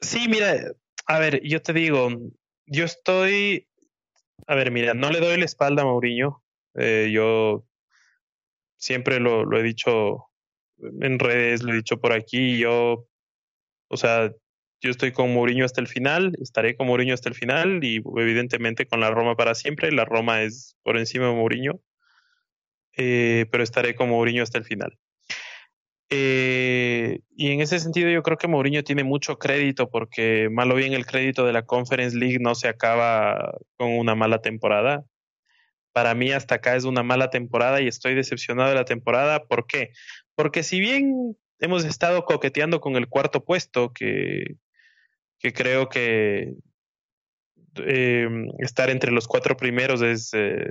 [0.00, 0.72] Sí, mira,
[1.06, 2.08] a ver, yo te digo,
[2.66, 3.68] yo estoy,
[4.48, 6.42] a ver, mira, no le doy la espalda a Mourinho.
[6.74, 7.64] Eh, yo
[8.76, 10.26] siempre lo, lo, he dicho
[10.78, 12.58] en redes, lo he dicho por aquí.
[12.58, 13.06] Yo,
[13.88, 14.32] o sea,
[14.82, 18.86] yo estoy con Mourinho hasta el final, estaré con Mourinho hasta el final y evidentemente
[18.86, 19.92] con la Roma para siempre.
[19.92, 21.80] La Roma es por encima de Mourinho,
[22.96, 24.98] eh, pero estaré con Mourinho hasta el final.
[26.10, 30.92] Eh, y en ese sentido yo creo que Mourinho tiene mucho crédito porque malo bien
[30.92, 35.04] el crédito de la Conference League no se acaba con una mala temporada.
[35.92, 39.44] Para mí hasta acá es una mala temporada y estoy decepcionado de la temporada.
[39.44, 39.90] ¿Por qué?
[40.34, 44.56] Porque si bien hemos estado coqueteando con el cuarto puesto, que,
[45.42, 46.54] que creo que
[47.76, 48.28] eh,
[48.58, 50.70] estar entre los cuatro primeros es eh,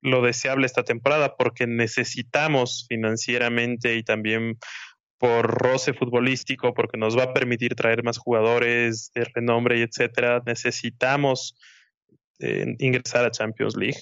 [0.00, 4.58] lo deseable esta temporada porque necesitamos financieramente y también
[5.18, 10.42] por roce futbolístico, porque nos va a permitir traer más jugadores de renombre y etcétera,
[10.46, 11.56] necesitamos
[12.38, 13.98] eh, ingresar a Champions League.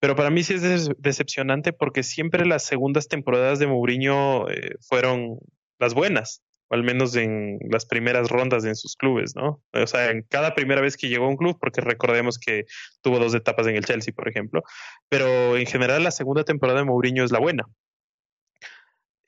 [0.00, 4.46] Pero para mí sí es decepcionante porque siempre las segundas temporadas de Mourinho
[4.88, 5.38] fueron
[5.80, 9.62] las buenas al menos en las primeras rondas en sus clubes, ¿no?
[9.72, 12.64] O sea, en cada primera vez que llegó a un club, porque recordemos que
[13.02, 14.62] tuvo dos etapas en el Chelsea, por ejemplo,
[15.08, 17.64] pero en general la segunda temporada de Mourinho es la buena.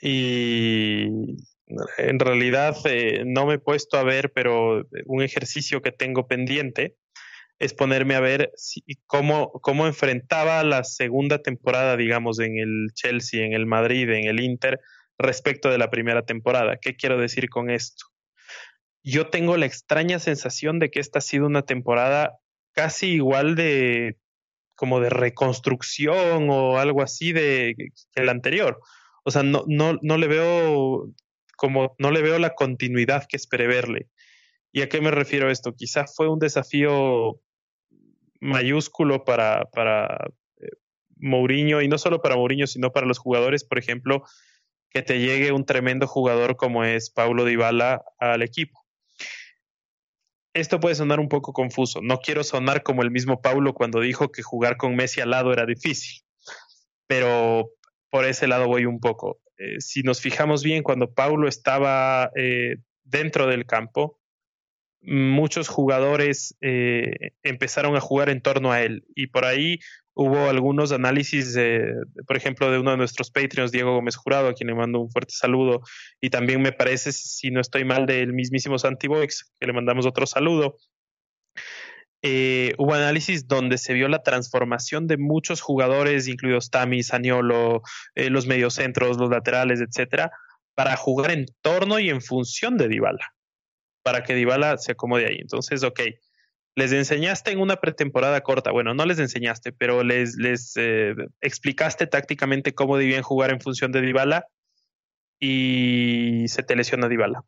[0.02, 1.06] Y
[1.98, 6.96] en realidad eh, no me he puesto a ver, pero un ejercicio que tengo pendiente
[7.58, 8.52] es ponerme a ver
[9.06, 14.40] cómo, cómo enfrentaba la segunda temporada, digamos, en el Chelsea, en el Madrid, en el
[14.40, 14.80] Inter,
[15.20, 16.78] respecto de la primera temporada.
[16.80, 18.06] ¿Qué quiero decir con esto?
[19.02, 22.38] Yo tengo la extraña sensación de que esta ha sido una temporada
[22.72, 24.16] casi igual de
[24.74, 27.74] como de reconstrucción o algo así de
[28.14, 28.80] que la anterior.
[29.24, 31.10] O sea, no, no, no le veo
[31.56, 34.08] como no le veo la continuidad que esperé verle.
[34.72, 35.74] ¿Y a qué me refiero esto?
[35.74, 37.40] Quizá fue un desafío
[38.40, 40.70] mayúsculo para, para eh,
[41.16, 44.24] Mourinho, y no solo para Mourinho, sino para los jugadores, por ejemplo,
[44.90, 48.84] que te llegue un tremendo jugador como es Paulo Dybala al equipo.
[50.52, 52.00] Esto puede sonar un poco confuso.
[52.02, 55.52] No quiero sonar como el mismo Paulo cuando dijo que jugar con Messi al lado
[55.52, 56.22] era difícil,
[57.06, 57.70] pero
[58.10, 59.40] por ese lado voy un poco.
[59.58, 64.18] Eh, si nos fijamos bien, cuando Paulo estaba eh, dentro del campo,
[65.02, 69.78] muchos jugadores eh, empezaron a jugar en torno a él y por ahí
[70.20, 71.94] hubo algunos análisis, de,
[72.26, 75.10] por ejemplo, de uno de nuestros Patreons, Diego Gómez Jurado, a quien le mando un
[75.10, 75.80] fuerte saludo,
[76.20, 80.04] y también me parece, si no estoy mal, del mismísimo Santi Boix, que le mandamos
[80.04, 80.76] otro saludo.
[82.22, 87.80] Eh, hubo análisis donde se vio la transformación de muchos jugadores, incluidos Tami, Saniolo,
[88.14, 90.30] eh, los mediocentros, los laterales, etcétera,
[90.74, 93.32] para jugar en torno y en función de Dybala
[94.02, 95.38] para que Dybala se acomode ahí.
[95.40, 96.00] Entonces, ok,
[96.80, 100.34] les enseñaste en una pretemporada corta, bueno, no les enseñaste, pero les,
[100.76, 104.46] eh, explicaste tácticamente cómo debían jugar en función de Dybala
[105.38, 107.44] y se te lesiona Dybala.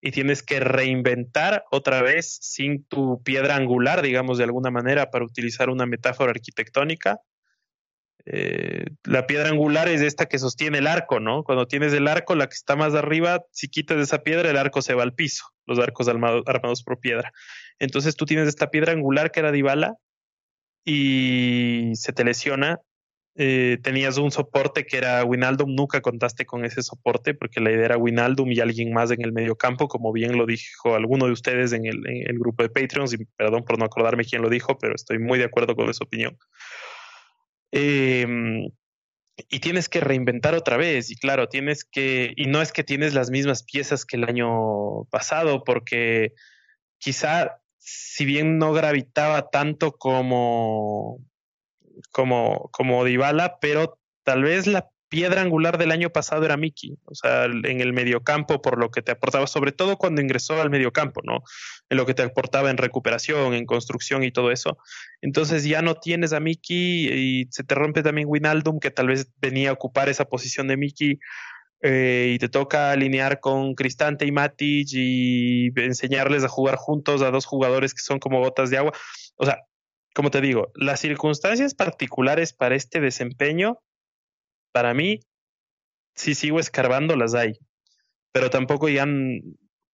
[0.00, 5.24] Y tienes que reinventar otra vez sin tu piedra angular, digamos de alguna manera, para
[5.24, 7.18] utilizar una metáfora arquitectónica,
[8.26, 11.42] eh, la piedra angular es esta que sostiene el arco, ¿no?
[11.42, 14.82] Cuando tienes el arco, la que está más arriba, si quitas esa piedra, el arco
[14.82, 17.32] se va al piso, los arcos armados, por piedra.
[17.80, 19.96] Entonces tú tienes esta piedra angular que era Dybala
[20.84, 22.80] y se te lesiona.
[23.36, 27.86] Eh, tenías un soporte que era Winaldum, nunca contaste con ese soporte porque la idea
[27.86, 31.32] era Winaldum y alguien más en el medio campo, como bien lo dijo alguno de
[31.32, 34.94] ustedes en el, grupo de Patreons, y perdón por no acordarme quién lo dijo, pero
[34.94, 36.36] estoy muy de acuerdo con esa opinión.
[37.72, 38.68] Em,
[39.48, 41.10] y tienes que reinventar otra vez.
[41.10, 45.04] Y claro, tienes que, y no es que tienes las mismas piezas que el año
[45.04, 46.34] pasado, porque
[46.98, 51.18] quizá, si bien no gravitaba tanto como,
[52.12, 57.14] como, como Dybala, pero tal vez la piedra angular del año pasado era Miki, o
[57.14, 61.20] sea, en el mediocampo, por lo que te aportaba, sobre todo cuando ingresó al mediocampo,
[61.24, 61.42] ¿no?
[61.88, 64.78] En lo que te aportaba en recuperación, en construcción y todo eso.
[65.20, 69.32] Entonces ya no tienes a Miki y se te rompe también Winaldum, que tal vez
[69.40, 71.18] venía a ocupar esa posición de Miki.
[71.82, 77.30] Eh, y te toca alinear con Cristante y Matic y enseñarles a jugar juntos a
[77.30, 78.92] dos jugadores que son como botas de agua.
[79.36, 79.62] O sea,
[80.14, 83.78] como te digo, las circunstancias particulares para este desempeño
[84.72, 85.20] para mí,
[86.14, 87.58] si sigo escarbando, las hay.
[88.32, 89.06] Pero tampoco ya,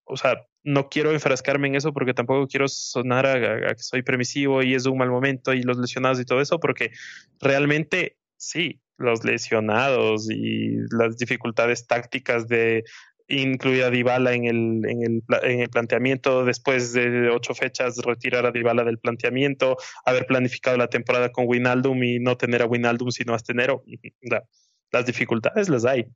[0.05, 4.63] o sea, no quiero enfrascarme en eso porque tampoco quiero sonar a, que soy permisivo
[4.63, 6.91] y es un mal momento y los lesionados y todo eso, porque
[7.41, 12.85] realmente sí, los lesionados y las dificultades tácticas de
[13.29, 18.47] incluir a Dybala en el, en el, en el planteamiento, después de ocho fechas retirar
[18.47, 23.11] a Dybala del planteamiento, haber planificado la temporada con Winaldum y no tener a Winaldum
[23.11, 23.85] sino a Stenero.
[24.93, 26.07] Las dificultades las hay.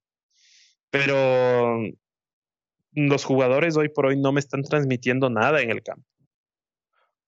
[0.90, 1.82] Pero
[2.92, 6.06] los jugadores hoy por hoy no me están transmitiendo nada en el campo.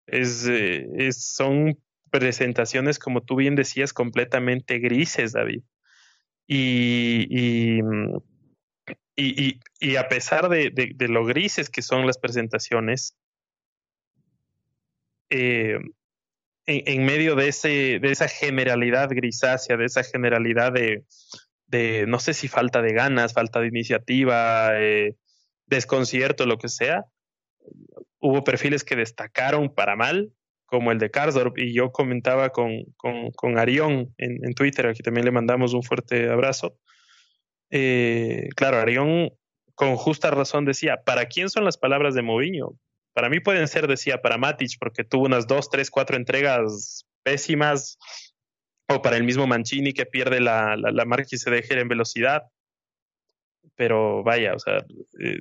[0.06, 1.76] Es, eh, son
[2.12, 5.62] presentaciones, como tú bien decías, completamente grises, David.
[6.46, 8.16] Y, y, mm,
[9.16, 13.16] y, a pesar de, de, lo grises que son las presentaciones,
[15.30, 15.78] eh,
[16.66, 21.04] en, en, medio de, ese, de esa generalidad grisácea, de esa generalidad de,
[21.66, 25.16] de, no sé si falta de ganas, falta de iniciativa, eh,
[25.66, 27.06] desconcierto, lo que sea,
[28.18, 30.32] hubo perfiles que destacaron para mal,
[30.72, 35.02] como el de Karsdorp, y yo comentaba con, con, con Arión en, en, Twitter, aquí
[35.02, 36.78] también le mandamos un fuerte abrazo.
[37.68, 39.28] Eh, claro, Arión
[39.74, 42.70] con justa razón decía, ¿para quién son las palabras de Moviño?
[43.12, 47.98] Para mí pueden ser, decía, para Matic, porque tuvo unas dos, tres, cuatro entregas pésimas,
[48.88, 51.88] o para el mismo Mancini que pierde la, la, la marca y se deja en
[51.88, 52.44] velocidad
[53.76, 54.84] pero vaya, o sea,
[55.20, 55.40] eh,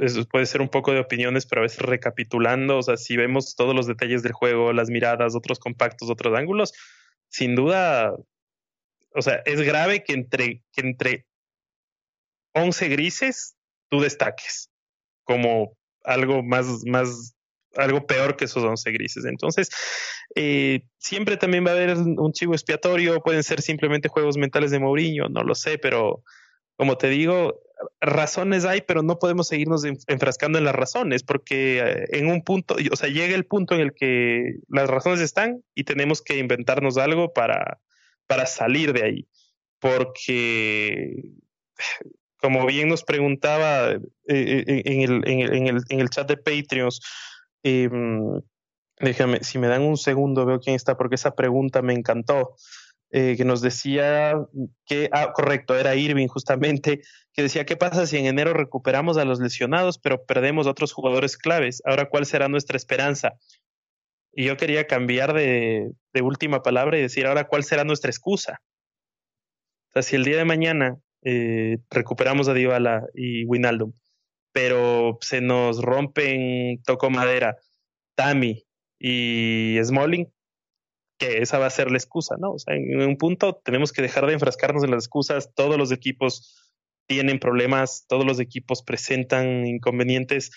[0.00, 3.54] eso puede ser un poco de opiniones, pero a veces recapitulando, o sea, si vemos
[3.54, 6.72] todos los detalles del juego, las miradas, otros compactos, otros ángulos,
[7.28, 8.14] sin duda,
[9.14, 11.26] o sea, es grave que entre, que entre
[12.54, 13.56] 11 grises
[13.88, 14.70] tú destaques
[15.24, 17.34] como algo más, más,
[17.76, 19.24] algo peor que esos 11 grises.
[19.24, 19.68] Entonces,
[20.34, 24.78] eh, siempre también va a haber un chivo expiatorio, pueden ser simplemente juegos mentales de
[24.78, 26.22] Mourinho, no lo sé, pero
[26.78, 27.60] como te digo,
[28.00, 32.76] razones hay, pero no podemos seguirnos enfrascando en las razones, porque eh, en un punto,
[32.92, 36.96] o sea, llega el punto en el que las razones están y tenemos que inventarnos
[36.96, 37.80] algo para,
[38.28, 39.28] para salir de ahí.
[39.80, 41.32] Porque,
[42.36, 46.28] como bien nos preguntaba eh, eh, en, el, en, el, en, el, en el chat
[46.28, 47.00] de Patreons,
[47.64, 47.90] eh,
[49.00, 52.54] déjame, si me dan un segundo, veo quién está, porque esa pregunta me encantó
[53.10, 54.34] eh, que nos decía
[54.84, 57.00] que, ah, correcto, era Irving justamente,
[57.32, 60.92] que decía, ¿qué pasa si en enero recuperamos a los lesionados, pero perdemos a otros
[60.92, 61.80] jugadores claves?
[61.86, 63.32] Ahora, ¿cuál será nuestra esperanza?
[64.34, 65.92] Y yo quería cambiar de,
[66.22, 68.60] última palabra y decir, ahora, ¿cuál será nuestra excusa?
[69.88, 73.92] O sea, si el día de mañana eh, recuperamos a Dybala y Winaldum,
[74.52, 77.56] pero se nos rompen, toco madera,
[78.16, 78.64] Tami
[78.98, 80.30] y Smalling,
[81.18, 82.52] que esa va a ser la excusa, ¿no?
[82.52, 85.52] O sea, en un punto tenemos que dejar de enfrascarnos en las excusas.
[85.54, 86.72] Todos los equipos
[87.06, 90.52] tienen problemas, todos los equipos presentan inconvenientes.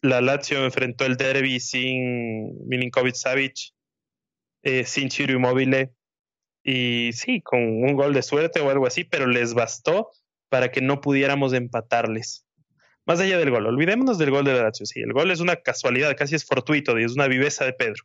[0.00, 3.72] La Lazio enfrentó el derby sin Milinkovic Savic,
[4.62, 5.38] eh, sin Chiro
[6.62, 10.10] y sí, con un gol de suerte o algo así, pero les bastó
[10.48, 12.46] para que no pudiéramos empatarles.
[13.06, 14.84] Más allá del gol, olvidémonos del gol de la Lazio.
[14.86, 18.04] Sí, el gol es una casualidad, casi es fortuito es una viveza de Pedro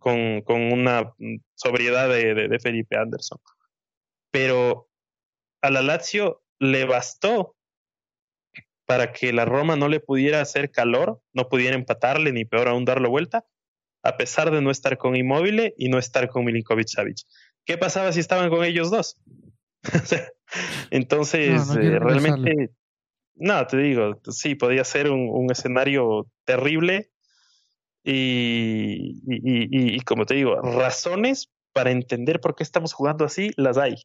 [0.00, 1.14] con, con una
[1.54, 3.38] sobriedad de, de, de, Felipe Anderson.
[4.32, 4.88] Pero
[5.62, 7.54] a la Lazio le bastó
[8.86, 12.84] para que la Roma no le pudiera hacer calor, no pudiera empatarle, ni peor aún
[12.84, 13.46] darle vuelta,
[14.02, 17.18] a pesar de no estar con Inmóvil y no estar con Milinkovic Savic.
[17.64, 19.20] ¿Qué pasaba si estaban con ellos dos?
[20.90, 22.70] Entonces, no, no eh, realmente,
[23.34, 27.10] no, te digo, sí, podía ser un, un escenario terrible
[28.02, 33.96] y, y, como te digo, razones para entender por qué estamos jugando así, las hay.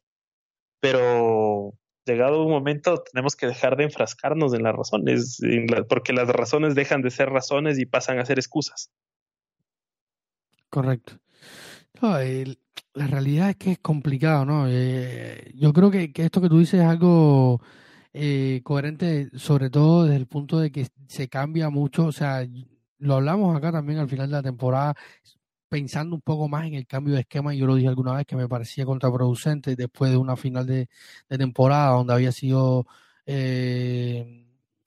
[0.80, 5.40] Pero llegado un momento tenemos que dejar de enfrascarnos en las razones,
[5.88, 8.90] porque las razones dejan de ser razones y pasan a ser excusas.
[10.70, 11.18] Correcto.
[12.00, 14.66] La realidad es que es complicado, ¿no?
[14.68, 17.60] Eh, yo creo que, que, esto que tú dices es algo
[18.12, 22.46] eh, coherente, sobre todo desde el punto de que se cambia mucho, o sea,
[22.98, 24.94] lo hablamos acá también al final de la temporada,
[25.68, 28.26] pensando un poco más en el cambio de esquema, y yo lo dije alguna vez
[28.26, 30.88] que me parecía contraproducente después de una final de,
[31.28, 32.86] temporada donde había sido
[33.26, 34.46] eh,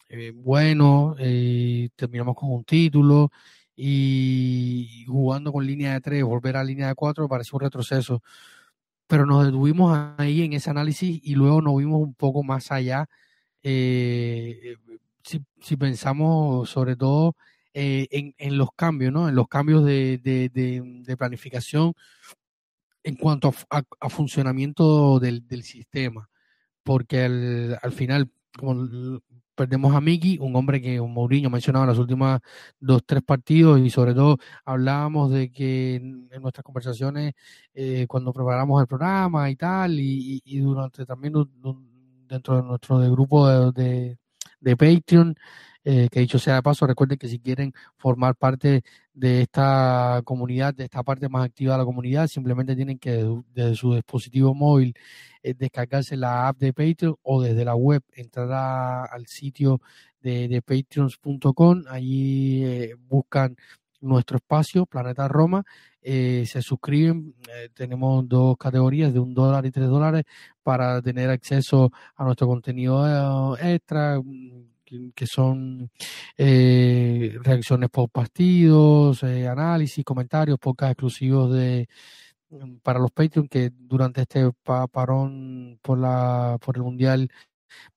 [0.09, 3.31] eh, bueno, eh, terminamos con un título
[3.75, 8.23] y jugando con línea de tres, volver a línea de cuatro, pareció un retroceso.
[9.07, 13.07] Pero nos detuvimos ahí en ese análisis y luego nos vimos un poco más allá.
[13.63, 14.75] Eh,
[15.23, 17.35] si, si pensamos sobre todo
[17.73, 19.29] eh, en, en, los cambios, ¿no?
[19.29, 21.93] En los cambios de, de, de, de planificación
[23.03, 26.29] en cuanto a, funcionamiento del, del, sistema.
[26.83, 29.21] Porque al, al, final, como
[29.59, 32.39] perdemos a Miki, un hombre que Mourinho mencionaba en los últimos
[32.79, 37.33] dos, tres partidos y sobre todo hablábamos de que en, nuestras conversaciones
[37.73, 41.33] eh, cuando preparamos el programa y tal y, durante también
[42.29, 44.17] dentro de nuestro grupo de,
[44.61, 45.35] de, Patreon,
[45.85, 50.73] eh, que dicho sea de paso, recuerden que si quieren formar parte de esta comunidad,
[50.73, 54.93] de esta parte más activa de la comunidad, simplemente tienen que desde su dispositivo móvil
[55.41, 59.81] eh, descargarse la app de Patreon o desde la web entrar al sitio
[60.21, 63.55] de, de patreons.com, allí eh, buscan
[64.01, 65.63] nuestro espacio, Planeta Roma,
[66.01, 67.35] se suscriben,
[67.73, 70.23] tenemos dos categorías de un dólar y tres dólares
[70.63, 74.69] para tener acceso a nuestro contenido extra, mm,
[75.15, 75.89] que, son
[76.37, 81.87] reacciones por partidos, análisis, comentarios, podcast exclusivos de,
[82.49, 84.49] Mm, para los Patreon que durante este
[84.91, 87.29] parón por la por el mundial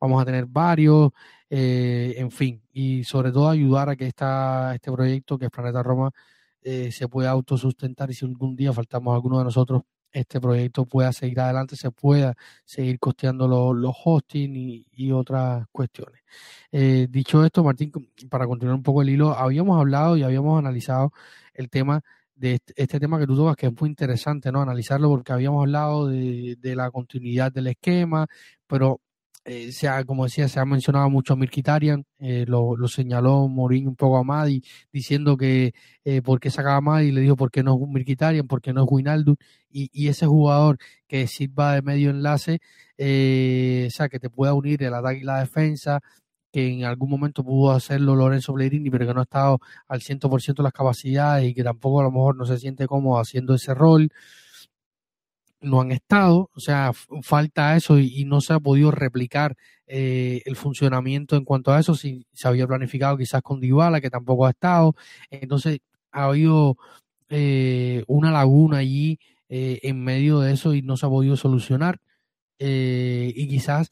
[0.00, 1.10] vamos a tener varios
[1.48, 5.82] eh, en fin y sobre todo ayudar a que esta, este proyecto que es Planeta
[5.82, 6.10] Roma
[6.62, 9.82] eh, se pueda autosustentar y si algún día faltamos alguno de nosotros
[10.12, 12.34] este proyecto pueda seguir adelante, se pueda
[12.64, 16.22] seguir costeando los, hosting y, otras cuestiones.
[16.70, 17.92] Eh, dicho esto, Martín,
[18.30, 21.12] para continuar un poco el hilo, habíamos hablado y habíamos analizado
[21.54, 22.02] el tema
[22.34, 24.62] de este, tema que tú tocas, que es muy interesante, ¿no?
[24.62, 28.26] Analizarlo porque habíamos hablado de, la continuidad del esquema,
[28.66, 29.00] pero
[29.44, 33.96] eh, se como decía, se ha mencionado mucho a Mirkitarian, eh, lo, señaló Morín un
[33.96, 34.62] poco a Madi,
[34.92, 35.74] diciendo que
[36.04, 38.72] eh, por qué sacaba a Madi, le dijo por qué no es Mirkitarian, por qué
[38.72, 39.36] no es Winaldo,
[39.70, 40.78] y, y ese jugador
[41.08, 42.60] que sirva de medio enlace,
[42.98, 46.00] o sea, que te pueda unir el ataque y la defensa,
[46.52, 50.62] que en algún momento pudo hacerlo Lorenzo Bleirini, pero que no ha estado al 100%
[50.62, 53.74] de las capacidades y que tampoco a lo mejor no se siente cómodo haciendo ese
[53.74, 54.10] rol.
[55.62, 56.92] No han estado, o sea,
[57.22, 59.56] falta eso y, no se ha podido replicar
[59.86, 61.94] eh, el funcionamiento en cuanto a eso.
[61.94, 64.94] Si se había planificado quizás con Dybala, que tampoco ha estado.
[65.30, 65.78] Entonces,
[66.10, 66.76] ha habido
[67.28, 72.00] eh, una laguna allí eh, en medio de eso y no se ha podido solucionar.
[72.58, 73.90] y quizás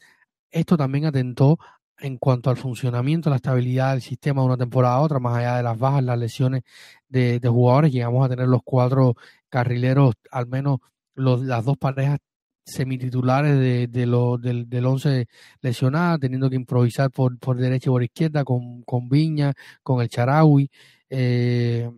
[0.51, 1.59] esto también atentó
[2.01, 5.57] en cuanto al funcionamiento, la estabilidad del sistema de una temporada a otra, más allá
[5.57, 6.63] de las bajas, las lesiones
[7.09, 9.15] de, jugadores, llegamos a tener los cuatro
[9.49, 10.79] carrileros, al menos
[11.15, 12.19] los, las dos parejas
[12.65, 14.05] semititulares de, de
[14.41, 15.27] del, del once
[15.61, 19.53] lesionadas, teniendo que improvisar por, por derecha y por izquierda con, con Viña,
[19.83, 20.69] con el Charaui.
[21.09, 21.89] Eh,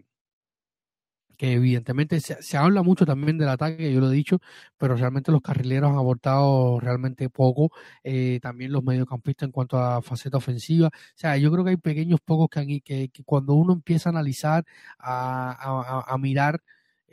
[1.37, 4.39] que evidentemente se, habla mucho también del ataque, yo lo he dicho,
[4.77, 7.71] pero realmente los carrileros han aportado realmente poco,
[8.03, 11.77] eh, también los mediocampistas en cuanto a faceta ofensiva, o sea, yo creo que hay
[11.77, 14.63] pequeños pocos que, que, que cuando uno empieza a analizar,
[14.99, 16.61] a, a, mirar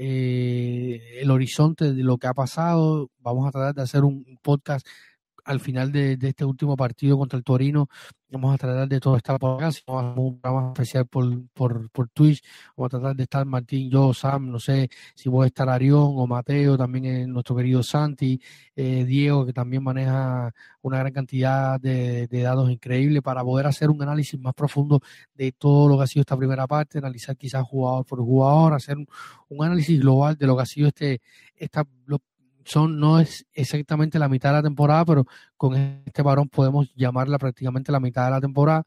[0.02, 4.86] eh, el horizonte de lo que ha pasado, vamos a tratar de hacer un podcast
[5.50, 7.88] al final de, este último partido contra el Torino
[8.28, 12.40] vamos a tratar de todo estar por acá, vamos a un programa especial por, Twitch,
[12.76, 16.12] vamos a tratar de estar Martín, yo, Sam, no sé si voy a estar Arión
[16.14, 18.40] o Mateo, también nuestro querido Santi,
[18.76, 24.00] eh, Diego, que también maneja una gran cantidad de, datos increíbles para poder hacer un
[24.00, 25.00] análisis más profundo
[25.34, 28.96] de todo lo que ha sido esta primera parte, analizar quizás jugador por jugador, hacer
[28.96, 31.20] un, análisis global de lo que ha sido este,
[31.56, 31.84] esta,
[32.64, 37.38] son no es exactamente la mitad de la temporada, pero con este varón podemos llamarla
[37.38, 38.84] prácticamente la mitad de la temporada,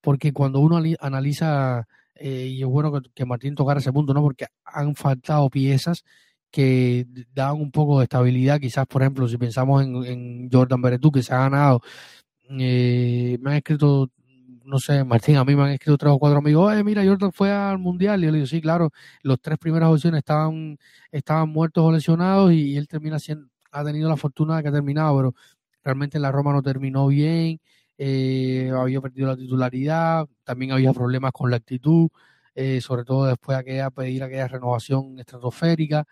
[0.00, 4.22] porque cuando uno analiza, eh, y es bueno que, Martín tocara ese punto, ¿no?
[4.22, 6.04] Porque han faltado piezas
[6.50, 11.22] que dan un poco de estabilidad, quizás, por ejemplo, si pensamos en, Jordan Beretú, que
[11.22, 11.82] se ha ganado,
[12.50, 14.10] eh, me han escrito
[14.64, 17.32] no sé, Martín, a mí me han escrito tres o cuatro amigos, oye, mira, Jordan
[17.32, 18.20] fue al mundial.
[18.20, 18.90] Y yo le digo, sí, claro,
[19.22, 20.78] los tres primeras opciones estaban,
[21.10, 24.72] estaban muertos o lesionados y, él termina siendo, ha tenido la fortuna de que ha
[24.72, 25.34] terminado, pero
[25.82, 27.60] realmente la Roma no terminó bien,
[27.98, 32.08] eh, había perdido la titularidad, también había problemas con la actitud,
[32.54, 36.04] eh, sobre todo después de aquella, pedir aquella renovación estratosférica.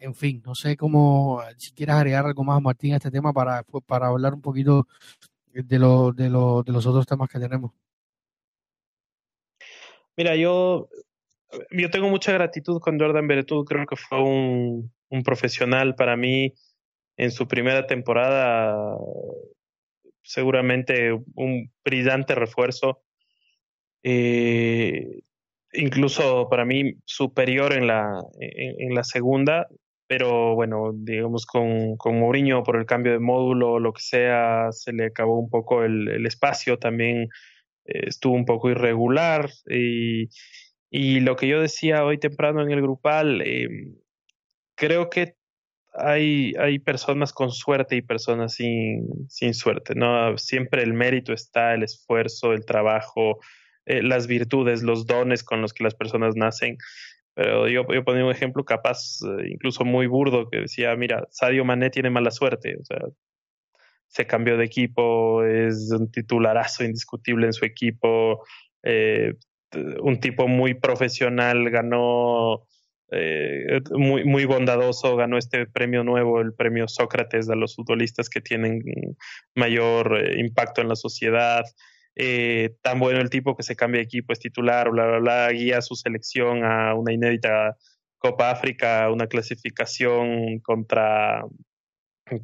[0.00, 3.64] En fin, no sé cómo, si quieres agregar algo más, Martín, a este tema para,
[3.86, 4.86] para hablar un poquito
[5.52, 7.72] de, de, de los otros temas que tenemos.
[10.16, 10.88] Mira, yo,
[11.70, 16.52] yo tengo mucha gratitud con Jordan Beretud, creo que fue un, un profesional para mí
[17.16, 18.96] en su primera temporada,
[20.22, 23.02] seguramente un brillante refuerzo,
[24.02, 25.20] eh,
[25.72, 29.68] incluso para mí superior en la, en la segunda,
[30.10, 34.92] pero bueno, digamos con, con Mourinho por el cambio de módulo, lo que sea, se
[34.92, 37.28] le acabó un poco el, espacio, también
[37.84, 40.28] eh, estuvo un poco irregular y,
[41.20, 43.94] lo que yo decía hoy temprano en el grupal, em,
[44.74, 45.36] creo que
[45.92, 50.36] hay, hay personas con suerte y personas sin, sin suerte, ¿no?
[50.38, 53.38] Siempre el mérito está, el esfuerzo, el trabajo,
[53.86, 56.78] eh, las virtudes, los dones con los que las personas nacen.
[57.34, 61.64] Pero yo, yo ponía un ejemplo capaz, eh, incluso muy burdo, que decía, mira, Sadio
[61.64, 62.98] Mané tiene mala suerte, o sea,
[64.08, 68.44] se cambió de equipo, es un titularazo indiscutible en su equipo,
[68.82, 69.34] eh,
[70.02, 72.66] un tipo muy profesional, ganó
[73.12, 78.40] eh, muy, muy bondadoso, ganó este premio nuevo, el premio Sócrates de los futbolistas que
[78.40, 78.82] tienen
[79.54, 81.64] mayor impacto en la sociedad.
[82.16, 85.48] Eh, tan bueno el tipo que se cambia de equipo, es titular, bla, bla, bla,
[85.50, 87.76] guía su selección a una inédita
[88.18, 91.42] Copa África, una clasificación contra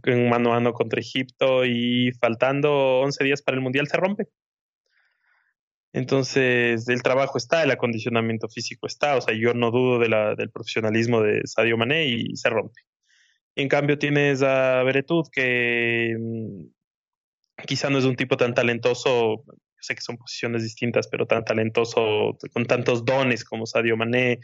[0.07, 4.27] un mano a mano contra Egipto y faltando 11 días para el Mundial se rompe.
[5.93, 10.35] Entonces, el trabajo está, el acondicionamiento físico está, o sea, yo no dudo de la,
[10.35, 12.83] del profesionalismo de Sadio Mané y se rompe.
[13.55, 16.15] En cambio, tienes a Beretud, que
[17.65, 19.45] quizá no es un tipo tan talentoso,
[19.81, 24.41] sé que son posiciones distintas, pero tan talentoso, con tantos dones como Sadio Mané.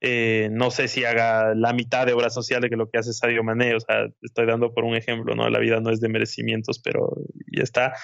[0.00, 3.12] Eh, no sé si haga la mitad de obra social de que lo que hace
[3.12, 5.48] Sadio Mané, o sea, estoy dando por un ejemplo, ¿no?
[5.48, 7.16] La vida no es de merecimientos, pero
[7.50, 7.94] ya está.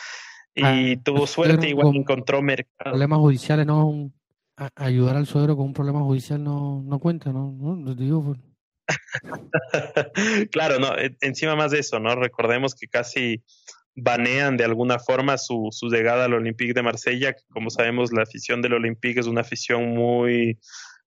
[0.62, 2.90] Ah, y tuvo suerte, igual encontró mercado.
[2.90, 4.10] Problemas judiciales, no.
[4.76, 7.52] ayudar al suegro con un problema judicial no, no cuenta, ¿no?
[7.52, 8.38] no digo, pues.
[10.50, 10.88] claro, no,
[11.20, 12.14] encima más de eso, ¿no?
[12.16, 13.42] Recordemos que casi
[13.94, 18.62] banean de alguna forma su, su llegada al Olympique de Marsella, como sabemos la afición
[18.62, 20.58] del Olympique es una afición muy,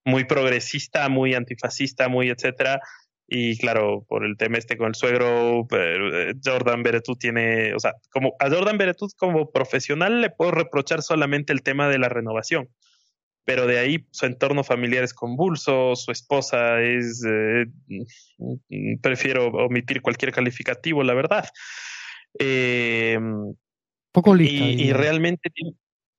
[0.03, 2.81] muy progresista, muy antifascista, muy etcétera,
[3.27, 7.93] y claro, por el tema este con el suegro, eh, Jordan Beretut tiene, o sea,
[8.11, 12.69] como a Jordan Beretut como profesional le puedo reprochar solamente el tema de la renovación,
[13.43, 17.65] pero de ahí su entorno familiar es convulso, su esposa es, eh,
[19.01, 21.49] prefiero omitir cualquier calificativo, la verdad.
[22.39, 23.19] Eh,
[24.11, 25.51] Poco lista, y, y realmente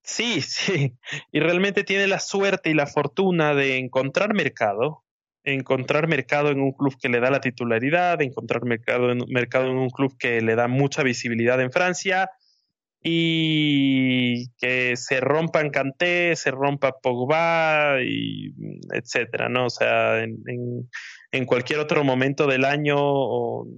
[0.03, 0.95] sí, sí,
[1.33, 5.07] y realmente tiene la suerte y la fortuna de encontrar mercado
[5.47, 9.79] encontrar mercado en un club que le da la titularidad, encontrar mercado en, mercado en
[9.79, 12.31] un club que le da mucha visibilidad en Francia
[13.03, 18.53] y que se rompan Kanté, se rompa Pogba y
[18.93, 19.67] etcétera, ¿no?
[19.67, 20.91] O sea, en, en,
[21.47, 22.97] cualquier otro momento del año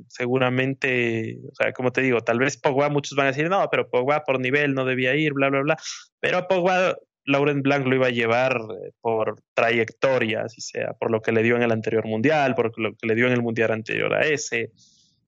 [0.09, 3.89] seguramente, o sea, como te digo, tal vez Pogba muchos van a decir, no, pero
[3.89, 5.77] Pogba por nivel no debía ir, bla, bla, bla,
[6.21, 11.21] pero Pogba Laurent Blanc lo iba a llevar eh, por trayectoria, así sea, por lo
[11.21, 13.71] que le dio en el anterior mundial, por lo que le dio en el mundial
[13.71, 14.73] anterior a ese.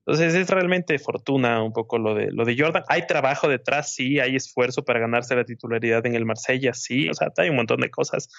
[0.06, 2.82] Entonces es realmente fortuna un poco lo de lo de Jordan.
[2.88, 7.14] Hay trabajo detrás, sí, hay esfuerzo para ganarse la titularidad en el Marsella, sí, o
[7.14, 8.30] sea, hay un montón de cosas,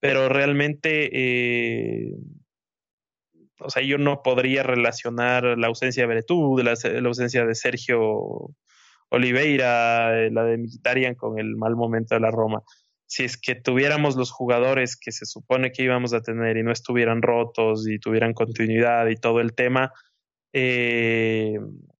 [0.00, 2.14] pero realmente, eh,
[3.64, 6.74] o sea, yo no podría relacionar la ausencia de Beretú, la,
[7.06, 8.54] ausencia de Sergio
[9.08, 12.62] Oliveira, eh, la de Militarian con el mal momento de la Roma
[13.12, 16.72] si es que tuviéramos los jugadores que se supone que íbamos a tener y no
[16.72, 19.92] estuvieran rotos y tuvieran continuidad y todo el tema,
[20.54, 21.58] eh,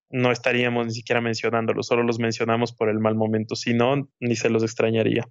[0.09, 4.37] no estaríamos ni siquiera mencionándolos, solo los mencionamos por el mal momento, si no, ni
[4.37, 5.29] se los extrañaría.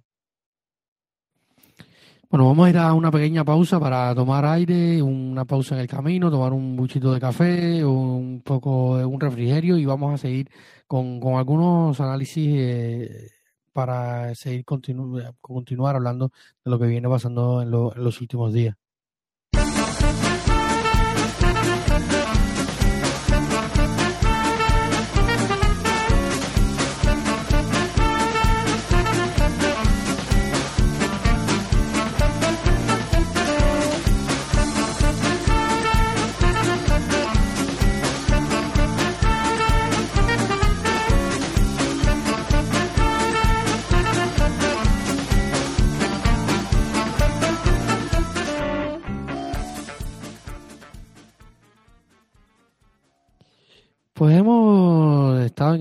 [2.32, 5.86] Bueno, vamos a ir a una pequeña pausa para tomar aire, una pausa en el
[5.86, 10.48] camino, tomar un buchito de café, un poco de un refrigerio y vamos a seguir
[10.86, 13.28] con, con algunos análisis eh,
[13.72, 16.30] para seguir continu continuar hablando
[16.64, 18.76] de lo que viene pasando en, lo, en los últimos días.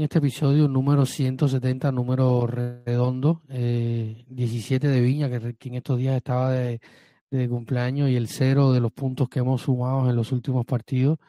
[0.01, 6.17] En este episodio número 170, número redondo, eh, 17 de Viña, que, en estos días
[6.17, 6.79] estaba de,
[7.47, 11.19] cumpleaños, y el cero de los puntos que hemos sumado en los últimos partidos.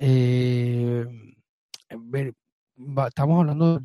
[0.00, 1.06] Eh,
[3.06, 3.80] estamos hablando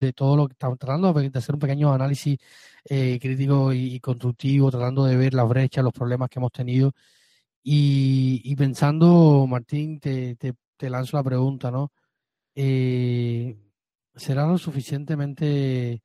[0.00, 2.38] de todo lo que estamos tratando de hacer un pequeño análisis
[2.88, 6.92] eh, crítico y, constructivo, tratando de ver las brechas, los problemas que hemos tenido.
[7.62, 11.92] Y, pensando, Martín, te, te te lanzo la pregunta, ¿no?
[12.60, 13.56] Eh,
[14.16, 16.02] ¿Será lo suficientemente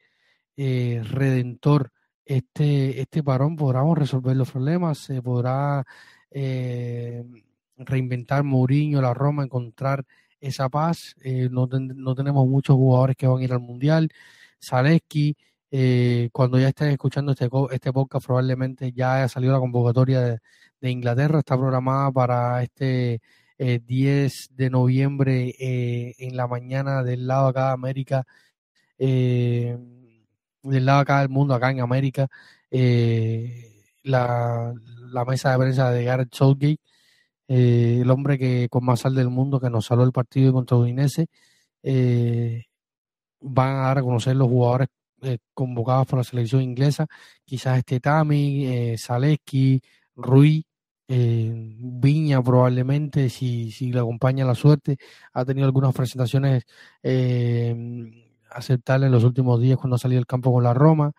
[0.56, 1.92] eh, redentor
[2.26, 3.56] este, este parón?
[3.56, 5.00] ¿Podremos resolver los problemas?
[5.00, 5.84] ¿Se podrá
[6.30, 7.24] eh,
[7.78, 10.06] reinventar Mourinho, la Roma, encontrar
[10.40, 11.16] esa paz.
[11.24, 14.10] Eh, no, no, tenemos muchos jugadores que van a ir al Mundial.
[14.62, 15.36] Zaleski,
[15.72, 20.22] eh, cuando ya estén escuchando este, este podcast, probablemente ya haya salido la convocatoria
[20.82, 21.40] de, Inglaterra.
[21.40, 23.22] Está programada para este
[23.86, 28.26] 10 de noviembre en la mañana del lado acá de América.
[28.98, 32.28] del lado acá del mundo, acá en América.
[34.04, 34.74] la,
[35.14, 36.80] la mesa de prensa de Gareth Southgate,
[37.48, 40.78] eh, el hombre que con más sal del mundo que nos saló el partido contra
[40.78, 41.28] Udinese.
[41.84, 42.66] Eh,
[43.42, 44.88] van a dar a conocer los jugadores
[45.22, 47.08] eh, convocados por la selección inglesa,
[47.46, 49.82] quizás este Tami, eh, Zaleski,
[50.16, 50.66] Rui,
[51.16, 54.98] Viña probablemente, si, si le acompaña la suerte,
[55.34, 56.64] ha tenido algunas presentaciones
[58.50, 61.12] aceptables en los últimos días cuando ha salido del campo con la Roma,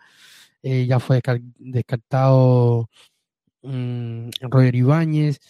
[0.62, 1.20] ya fue
[1.58, 2.88] descartado
[3.66, 5.40] Mm, Roger Ibáñez,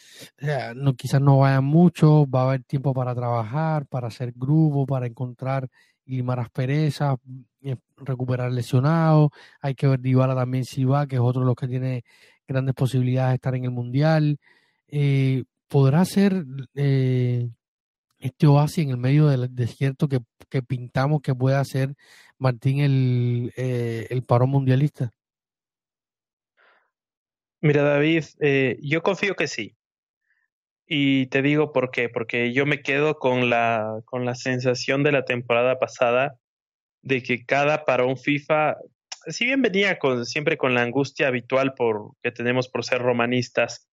[0.76, 5.06] no, quizás no vayan mucho, va a haber tiempo para trabajar, para hacer grupo, para
[5.08, 5.68] encontrar
[6.04, 7.16] y limar asperezas,
[7.62, 9.30] eh, recuperar lesionados,
[9.60, 12.04] hay que ver Dybala también si va, que es otro de los que tiene
[12.46, 14.38] grandes posibilidades de estar en el Mundial.
[14.88, 17.48] Eh, ¿Podrá ser eh,
[18.18, 20.20] este oasis en el medio del desierto que,
[20.62, 21.94] pintamos que pueda hacer
[22.38, 25.10] Martín el, el parón mundialista?
[27.64, 29.74] Mira, David, eh, yo confío que sí.
[30.86, 35.12] Y te digo por qué, porque yo me quedo con la, con la sensación de
[35.12, 36.38] la temporada pasada
[37.00, 38.76] de que cada parón FIFA,
[39.28, 43.88] si bien venía con, siempre con la angustia habitual por, que tenemos por ser romanistas,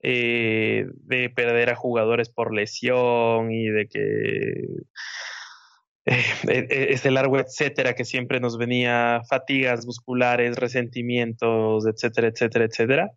[0.00, 4.64] eh, de perder a jugadores por lesión y de que
[6.04, 13.10] eh, ese largo etcétera que siempre nos venía, fatigas musculares, resentimientos, etcétera, etcétera, etcétera.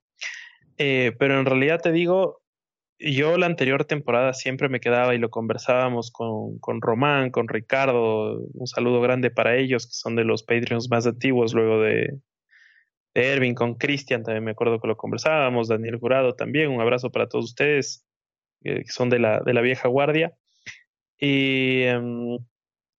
[0.77, 2.41] Eh, pero en realidad te digo,
[3.03, 8.39] yo la anterior temporada siempre me quedaba y lo conversábamos con, con Román, con Ricardo,
[8.53, 12.19] un saludo grande para ellos, que son de los Patreons más antiguos, luego de,
[13.13, 17.11] de Ervin, con Cristian también me acuerdo que lo conversábamos, Daniel Jurado también, un abrazo
[17.11, 18.05] para todos ustedes,
[18.63, 20.33] eh, que son de la, de la vieja guardia.
[21.17, 22.37] Y em,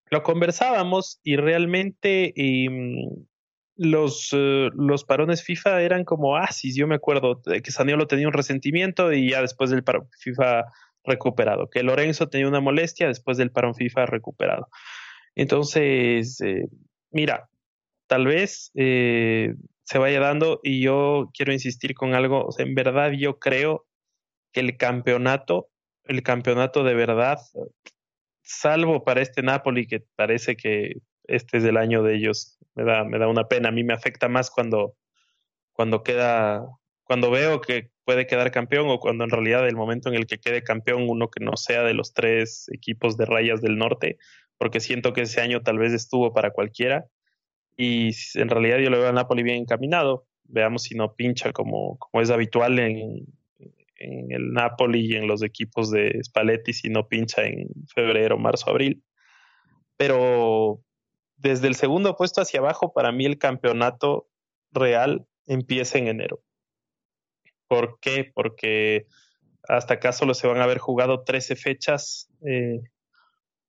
[0.09, 3.25] lo conversábamos y realmente em,
[3.75, 6.75] los, eh, los parones FIFA eran como asis.
[6.75, 10.65] Yo me acuerdo que Saniolo tenía un resentimiento y ya después del parón FIFA
[11.03, 11.69] recuperado.
[11.69, 14.69] Que Lorenzo tenía una molestia después del parón FIFA recuperado.
[15.35, 16.67] Entonces, eh,
[17.11, 17.49] mira,
[18.07, 22.49] tal vez eh, se vaya dando y yo quiero insistir con algo.
[22.57, 23.85] en verdad yo creo
[24.51, 25.69] que el campeonato,
[26.05, 27.39] el campeonato de verdad
[28.43, 32.52] salvo para este Napoli que parece que este es el año de ellos.
[32.75, 33.69] Me da, me da una pena.
[33.69, 34.95] A mí me afecta más cuando,
[35.73, 36.65] cuando queda,
[37.03, 40.39] cuando veo que puede quedar campeón o cuando en realidad el momento en el que
[40.39, 44.17] quede campeón uno que no sea de los tres equipos de rayas del norte,
[44.57, 47.05] porque siento que ese año tal vez estuvo para cualquiera
[47.77, 50.25] y en realidad yo lo veo a Napoli bien encaminado.
[50.43, 53.25] Veamos si no pincha como, como es habitual en,
[53.97, 58.69] en el Napoli y en los equipos de Spalletti si no pincha en febrero, marzo,
[58.69, 59.03] abril.
[59.97, 60.81] Pero
[61.37, 64.27] desde el segundo puesto hacia abajo, para mí el campeonato
[64.71, 66.41] real empieza en enero.
[67.67, 68.31] ¿Por qué?
[68.33, 69.07] Porque
[69.67, 72.81] hasta acá solo se van a haber jugado 13 fechas, eh,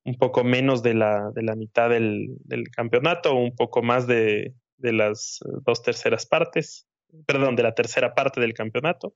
[0.04, 4.54] un poco menos de la, de la mitad del, del campeonato, un poco más de,
[4.78, 6.86] las dos terceras partes,
[7.26, 9.14] perdón, de la tercera parte del campeonato.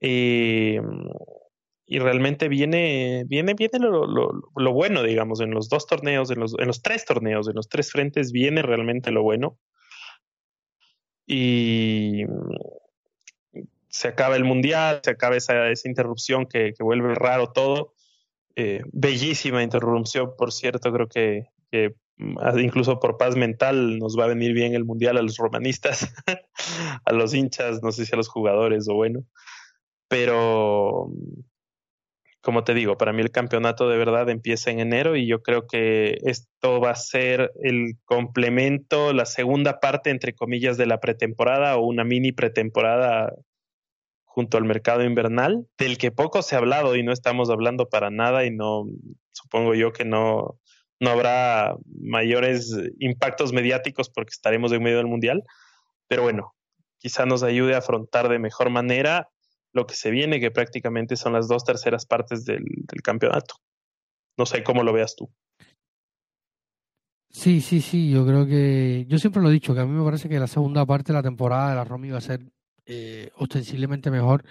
[0.00, 0.80] Eh,
[1.92, 6.38] y realmente viene, viene, viene lo, lo, lo, bueno, digamos, en los dos torneos, en
[6.38, 9.58] los, en los tres torneos, en los tres frentes, viene realmente lo bueno.
[11.26, 12.26] Y
[13.88, 17.92] se acaba el mundial, se acaba esa, esa interrupción que, que, vuelve raro todo.
[18.54, 21.96] Eh, bellísima interrupción, por cierto, creo que, que
[22.58, 26.08] incluso por paz mental nos va a venir bien el mundial a los romanistas,
[27.04, 29.24] a los hinchas, no sé si a los jugadores o bueno.
[30.06, 31.10] Pero,
[32.42, 35.66] como te digo, para mí el campeonato de verdad empieza en enero y yo creo
[35.66, 41.76] que esto va a ser el complemento, la segunda parte, entre comillas, de la pretemporada
[41.76, 43.34] o una mini pretemporada
[44.24, 48.10] junto al mercado invernal, del que poco se ha hablado y no estamos hablando para
[48.10, 48.86] nada y no,
[49.32, 50.58] supongo yo que no,
[50.98, 55.42] no habrá mayores impactos mediáticos porque estaremos en medio del mundial,
[56.08, 56.54] pero bueno,
[56.98, 59.28] quizá nos ayude a afrontar de mejor manera
[59.72, 62.64] lo que se viene, que prácticamente son las dos terceras partes del,
[63.02, 63.56] campeonato.
[64.36, 65.30] No sé cómo lo veas tú.
[67.30, 70.04] Sí, sí, sí, yo creo que, yo siempre lo he dicho, que a mí me
[70.04, 72.40] parece que la segunda parte de la temporada de la Roma iba a ser
[72.86, 74.44] eh, ostensiblemente mejor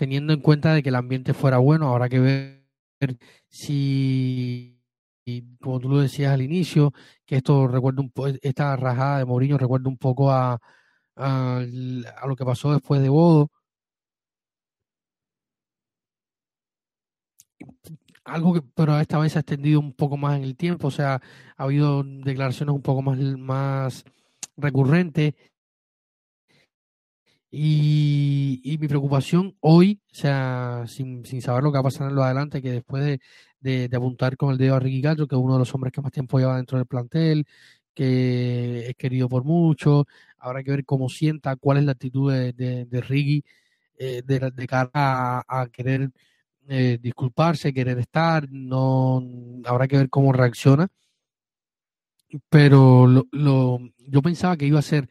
[0.00, 2.60] teniendo en cuenta de que el ambiente fuera bueno, habrá que ver
[3.48, 4.80] si,
[5.60, 6.92] como tú lo decías al inicio,
[7.26, 10.58] que esto recuerda un poco, esta rajada de Mourinho recuerda un poco a,
[11.16, 13.50] a, a lo que pasó después de Bodo.
[18.24, 20.90] Algo que, pero esta vez se ha extendido un poco más en el tiempo, o
[20.90, 21.20] sea,
[21.56, 24.04] ha habido declaraciones un poco más, más
[24.56, 25.34] recurrentes.
[27.52, 32.08] Y, y mi preocupación hoy, o sea, sin, sin saber lo que va a pasar
[32.08, 33.04] en lo adelante, que después
[33.60, 35.92] de, de, apuntar con el dedo a Ricky Gallo, que es uno de los hombres
[35.92, 37.46] que más tiempo lleva dentro del plantel,
[37.94, 40.04] que es querido por muchos,
[40.38, 43.44] habrá que ver cómo sienta, cuál es la actitud de, de, de Ricky
[43.98, 46.10] eh, de, de, cara a querer
[46.70, 49.20] eh, disculparse, querer estar, no
[49.64, 50.88] habrá que ver cómo reacciona.
[52.48, 55.08] Pero lo, yo pensaba que iba a ser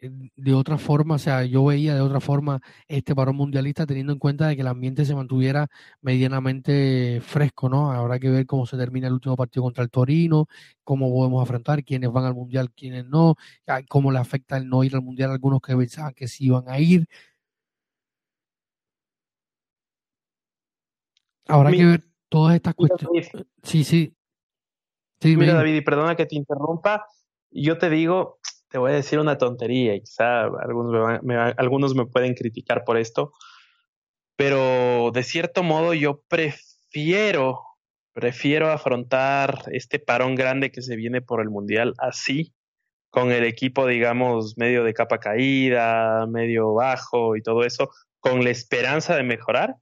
[0.00, 4.12] eh, de otra forma, o sea, yo veía de otra forma este parón mundialista teniendo
[4.12, 5.68] en cuenta de que el ambiente se mantuviera
[6.02, 7.90] medianamente fresco, ¿no?
[7.92, 10.46] Habrá que ver cómo se termina el último partido contra el Torino,
[10.84, 13.36] cómo podemos afrontar quiénes van al mundial, quiénes no,
[13.88, 16.64] cómo le afecta el no ir al mundial a algunos que pensaban que sí iban
[16.68, 17.08] a ir.
[21.48, 23.32] Habrá Mi- que ver todas estas Mira, cuestiones.
[23.32, 24.14] David, Sí, sí.
[25.20, 27.04] Sí, mira, David, y perdona que te interrumpa.
[27.50, 28.38] Yo te digo,
[28.68, 32.06] te voy a decir una tontería y quizá algunos me, van- me van- algunos me
[32.06, 33.32] pueden criticar por esto,
[34.36, 37.60] pero de cierto modo yo prefiero,
[38.12, 42.54] prefiero afrontar este parón grande que se viene por el Mundial así,
[43.10, 47.90] con el equipo, digamos, medio de capa caída, medio bajo y todo eso,
[48.20, 49.76] con la esperanza de mejorar,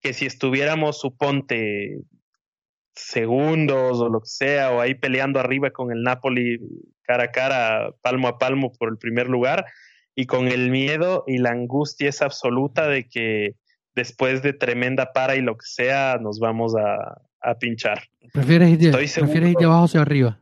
[0.00, 2.00] que si estuviéramos, suponte,
[2.94, 6.58] segundos o lo que sea, o ahí peleando arriba con el Napoli
[7.02, 9.64] cara a cara, palmo a palmo por el primer lugar,
[10.14, 13.54] y con el miedo y la angustia es absoluta de que
[13.94, 18.02] después de tremenda para y lo que sea, nos vamos a, a pinchar.
[18.32, 20.40] ¿Prefieres ir, de, ¿Prefieres ir de abajo hacia arriba?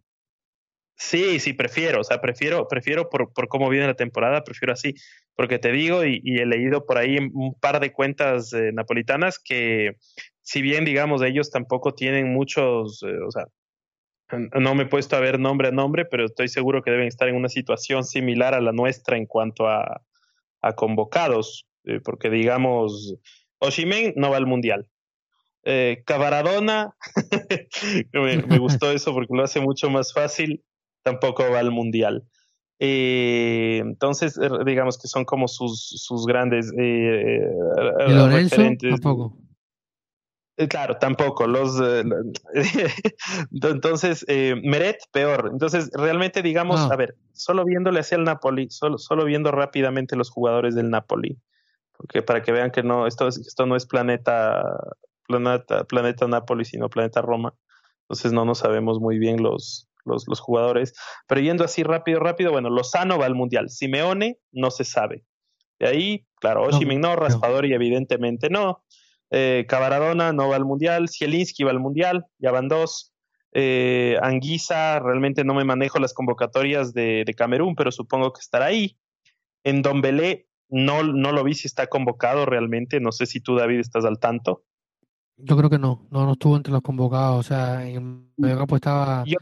[0.99, 4.95] Sí, sí, prefiero, o sea, prefiero, prefiero por, por cómo viene la temporada, prefiero así,
[5.35, 9.39] porque te digo, y, y he leído por ahí un par de cuentas eh, napolitanas
[9.39, 9.97] que,
[10.41, 13.45] si bien, digamos, ellos tampoco tienen muchos, eh, o sea,
[14.59, 17.29] no me he puesto a ver nombre a nombre, pero estoy seguro que deben estar
[17.29, 20.03] en una situación similar a la nuestra en cuanto a,
[20.63, 23.17] a convocados, eh, porque digamos,
[23.59, 24.89] Oshimen no va al Mundial.
[25.65, 26.95] Eh, Cavaradona,
[28.13, 30.65] me, me gustó eso porque lo hace mucho más fácil,
[31.07, 32.25] tampoco va al Mundial.
[32.81, 37.49] Eh, entonces, eh, digamos que son como sus, sus grandes eh,
[38.09, 38.57] ¿Y Lorenzo?
[38.57, 38.91] referentes.
[39.01, 39.39] Tampoco.
[40.59, 41.47] Eh, Claro, tampoco.
[41.47, 42.03] Los eh,
[43.51, 45.51] entonces eh, Meret peor.
[45.53, 46.91] Entonces realmente digamos, Ah.
[46.93, 51.39] a ver, solo viéndole hacia el Napoli, solo solo viendo rápidamente los jugadores del Napoli,
[51.97, 54.63] porque para que vean que no esto es- esto no es planeta
[55.29, 57.55] planeta planeta Napoli, sino planeta Roma.
[58.03, 60.95] Entonces no nos sabemos muy bien los los, los jugadores,
[61.27, 65.25] pero yendo así rápido, rápido, bueno, Lozano va al Mundial, Simeone no se sabe.
[65.79, 68.85] De ahí, claro, Oshimen no, Raspadori evidentemente no,
[69.31, 73.13] eh, Cavaradona no va al Mundial, Zielinski va al Mundial, ya van dos.
[73.53, 78.67] Eh, Anguisa, realmente no me manejo las convocatorias de, de Camerún, pero supongo que estará
[78.67, 78.97] ahí.
[79.65, 83.81] En Dombelé no, no lo vi si está convocado realmente, no sé si tú, David,
[83.81, 84.65] estás al tanto.
[85.39, 86.07] Yo creo que no.
[86.11, 87.41] No, no estuvo entre los convocados.
[87.41, 89.39] O sea, en el mediocampo estaba Yo-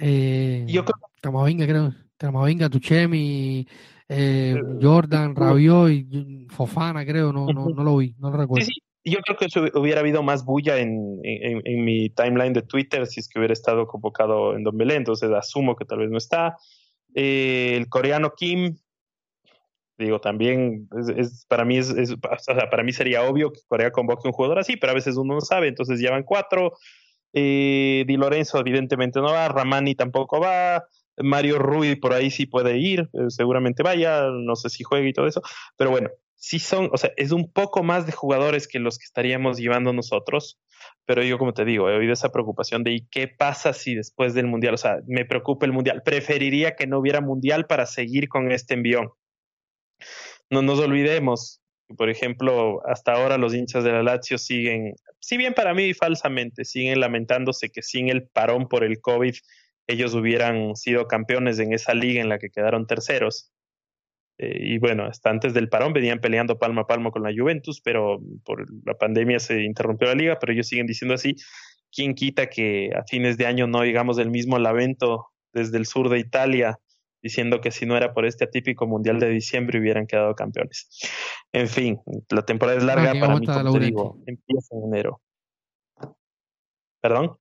[0.00, 1.94] eh, Yo creo Camavinga, creo.
[2.16, 3.66] Camavinga, Tuchemi,
[4.08, 7.32] eh, Jordan, Rabiot y Fofana, creo.
[7.32, 8.14] No, no, no lo vi.
[8.18, 8.64] No lo recuerdo.
[8.66, 12.52] Sí, sí, yo creo que eso hubiera habido más bulla en, en, en mi timeline
[12.52, 15.98] de Twitter si es que hubiera estado convocado en Don Belé, entonces asumo que tal
[16.00, 16.56] vez no está.
[17.14, 18.76] Eh, el coreano Kim,
[19.98, 23.60] digo, también es, es- para mí es, es- o sea, para mí sería obvio que
[23.66, 26.72] Corea convoque un jugador así, pero a veces uno no sabe, entonces llevan cuatro.
[27.32, 30.84] Eh, Di Lorenzo evidentemente no va, Ramani tampoco va,
[31.16, 35.12] Mario Rui por ahí sí puede ir, eh, seguramente vaya, no sé si juegue y
[35.12, 35.42] todo eso,
[35.76, 39.04] pero bueno, sí son, o sea, es un poco más de jugadores que los que
[39.04, 40.58] estaríamos llevando nosotros,
[41.04, 44.34] pero yo como te digo, he oído esa preocupación de ¿y qué pasa si después
[44.34, 44.74] del Mundial?
[44.74, 48.74] O sea, me preocupa el Mundial, preferiría que no hubiera Mundial para seguir con este
[48.74, 49.10] envión.
[50.48, 51.59] No nos olvidemos,
[51.96, 56.64] por ejemplo, hasta ahora los hinchas de la Lazio siguen, si bien para mí falsamente,
[56.64, 59.34] siguen lamentándose que sin el parón por el COVID
[59.86, 63.52] ellos hubieran sido campeones en esa liga en la que quedaron terceros.
[64.38, 67.80] Eh, y bueno, hasta antes del parón venían peleando palmo a palmo con la Juventus,
[67.82, 71.36] pero por la pandemia se interrumpió la liga, pero ellos siguen diciendo así.
[71.92, 76.08] ¿Quién quita que a fines de año no digamos el mismo lamento desde el sur
[76.08, 76.78] de Italia
[77.22, 80.88] diciendo que si no era por este atípico Mundial de diciembre hubieran quedado campeones.
[81.52, 82.00] En fin,
[82.30, 85.20] la temporada es larga para mí, como te digo, empieza en enero.
[87.00, 87.38] ¿Perdón?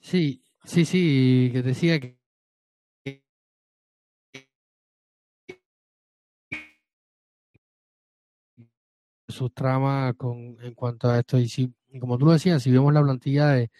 [0.00, 2.16] Sí, sí, sí, que decía que
[9.28, 11.38] sus tramas con, en cuanto a esto.
[11.38, 13.70] Y si, como tú lo decías, si vemos la plantilla de,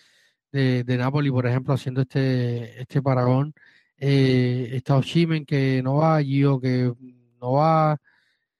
[0.50, 3.54] de, de Napoli, por ejemplo, haciendo este, este paragón,
[3.98, 6.92] eh, está Oshimen que no va, Gio que
[7.40, 7.98] no va,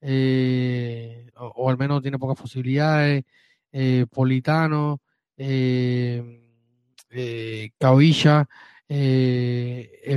[0.00, 3.24] eh, o, al menos tiene pocas posibilidades,
[3.72, 5.00] eh, Politano,
[5.36, 6.42] eh,
[7.10, 8.48] eh, Cavilla,
[8.88, 10.08] eh,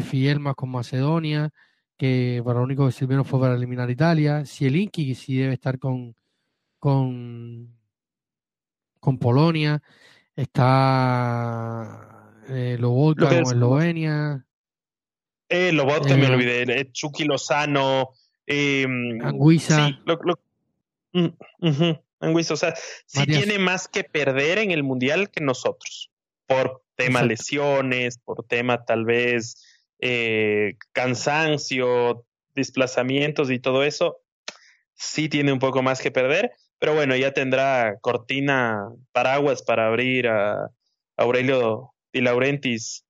[0.55, 1.49] con Macedonia,
[1.97, 5.80] que para lo único que sirvieron fue para eliminar Italia, Zielinski, que sí debe estar
[5.80, 6.16] con,
[6.80, 7.76] con,
[8.99, 9.82] con Polonia,
[10.36, 14.45] está eh, Lobotka con Eslovenia.
[15.56, 18.10] Eh, Lobotka me eh, olvidé, eh, Chucky Lozano,
[18.45, 18.86] eh,
[19.24, 19.88] Anguisa.
[19.88, 20.39] Sí, lo, lo,
[21.14, 22.76] uh, Anguisa, o sea,
[23.06, 26.12] sí tiene más que perder en el Mundial que nosotros,
[26.45, 27.28] por tema Exacto.
[27.28, 29.64] lesiones, por tema tal vez
[29.99, 34.18] eh, cansancio, desplazamientos y todo eso,
[34.93, 40.28] sí tiene un poco más que perder, pero bueno, ya tendrá cortina, paraguas para abrir
[40.28, 40.70] a
[41.18, 43.05] Aurelio Di Laurentiis,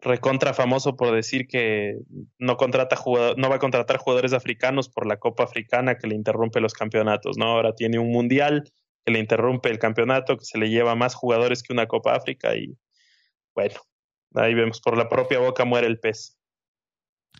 [0.00, 1.98] recontra famoso por decir que
[2.38, 2.96] no contrata
[3.36, 7.36] no va a contratar jugadores africanos por la Copa Africana que le interrumpe los campeonatos,
[7.36, 7.46] ¿no?
[7.46, 8.64] Ahora tiene un mundial
[9.04, 12.56] que le interrumpe el campeonato, que se le lleva más jugadores que una Copa África
[12.56, 12.76] y
[13.54, 13.80] bueno,
[14.34, 16.36] ahí vemos, por la propia boca muere el pez.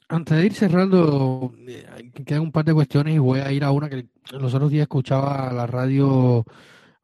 [0.08, 1.86] Antes de ir cerrando, eh,
[2.26, 4.82] quedan un par de cuestiones y voy a ir a una que los otros días
[4.82, 6.44] escuchaba la radio,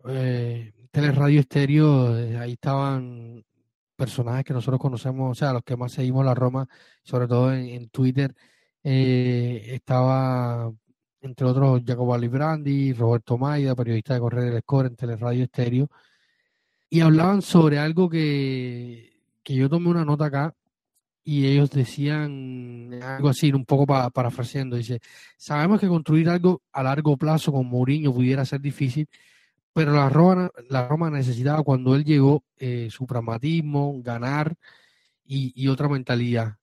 [0.09, 3.45] eh, Teleradio Estéreo, eh, ahí estaban
[3.97, 6.69] personajes que nosotros conocemos, o sea, los que más seguimos la Roma,
[7.03, 8.35] sobre todo en, Twitter,
[8.85, 10.73] eh, estaba
[11.23, 15.89] entre otros Jacobo Librandi, Roberto Maida, periodista de Correr del Score en Teleradio Estéreo,
[16.89, 20.55] y hablaban sobre algo que, que yo tomé una nota acá
[21.25, 25.01] y ellos decían algo así, un poco para, parafraseando, dice,
[25.37, 29.09] sabemos que construir algo a largo plazo con Mourinho pudiera ser difícil,
[29.77, 34.55] pero la Roma, la Roma necesitaba cuando él llegó eh, su pragmatismo, ganar
[35.27, 36.57] y, otra mentalidad.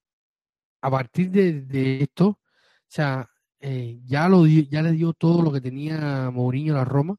[0.81, 2.39] A partir de, esto, o
[2.87, 6.85] sea, eh, ya, lo dio, ya le dio todo lo que tenía Mourinho a la
[6.85, 7.15] Roma.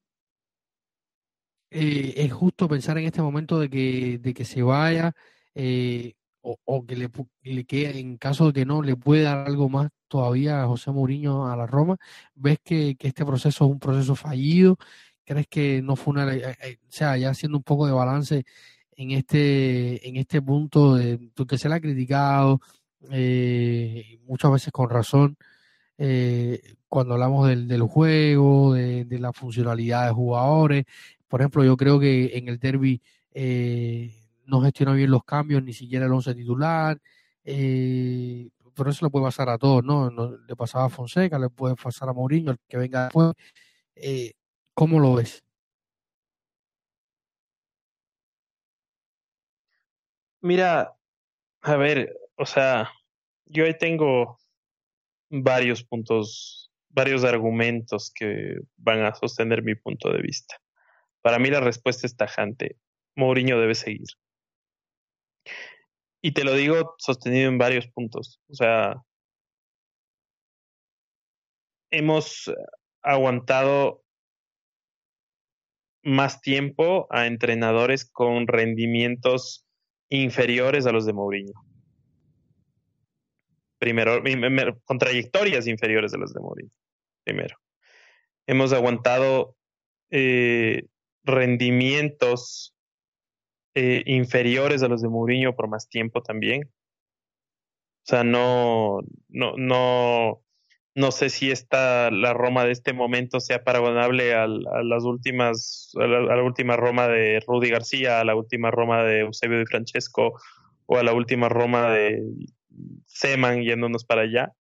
[1.70, 5.12] Eh, es justo pensar en este momento de que, de que se vaya,
[6.42, 7.10] o, o que le,
[7.42, 10.90] le quede, en caso de que no, le puede dar algo más todavía a José
[10.90, 11.96] Mourinho a la Roma.
[12.34, 14.76] ¿Ves que, que este proceso es un proceso fallido?
[15.24, 16.34] ¿Crees que no fue una...
[16.34, 18.44] Eh, eh, o sea, ya haciendo un poco de balance
[18.96, 22.60] en este, en este punto de que se le ha criticado,
[23.10, 25.36] eh, muchas veces con razón,
[25.98, 30.84] eh, cuando hablamos del, del juego, de, de, la funcionalidad de jugadores.
[31.28, 33.02] Por ejemplo, yo creo que en el derby
[33.32, 34.14] eh,
[34.46, 37.00] no gestiona bien los cambios, ni siquiera el once titular.
[37.44, 40.10] Eh, pero eso le puede pasar a todos, ¿no?
[40.10, 40.36] ¿no?
[40.36, 43.32] Le pasaba a Fonseca, le puede pasar a Mourinho, el que venga después.
[43.96, 44.32] Eh,
[44.74, 45.44] ¿Cómo lo ves?
[50.40, 50.94] Mira,
[51.62, 52.90] a ver, o sea,
[53.46, 54.38] yo ahí tengo
[55.30, 60.56] varios puntos, varios argumentos que van a sostener mi punto de vista.
[61.22, 62.76] Para mí la respuesta es tajante.
[63.16, 64.08] Mourinho debe seguir.
[66.20, 68.40] Y te lo digo sostenido en varios puntos.
[68.48, 68.96] O sea,
[71.90, 72.52] hemos
[73.02, 74.03] aguantado
[76.04, 79.66] más tiempo a entrenadores con rendimientos
[80.10, 81.54] inferiores a los de Mourinho.
[83.78, 84.22] Primero,
[84.84, 86.70] con trayectorias inferiores a las de Mourinho.
[87.24, 87.56] Primero.
[88.46, 89.56] Hemos aguantado
[90.10, 90.86] eh,
[91.24, 92.74] rendimientos
[93.74, 96.64] eh, inferiores a los de Mourinho por más tiempo también.
[96.64, 100.43] O sea, no, no, no,
[100.94, 106.06] no sé si esta, la Roma de este momento sea paragonable a, las últimas, a
[106.06, 110.40] la, última Roma de Rudy García, a la última Roma de Eusebio Di Francesco
[110.86, 112.22] o a la última Roma de
[113.06, 114.52] Seman yéndonos para allá.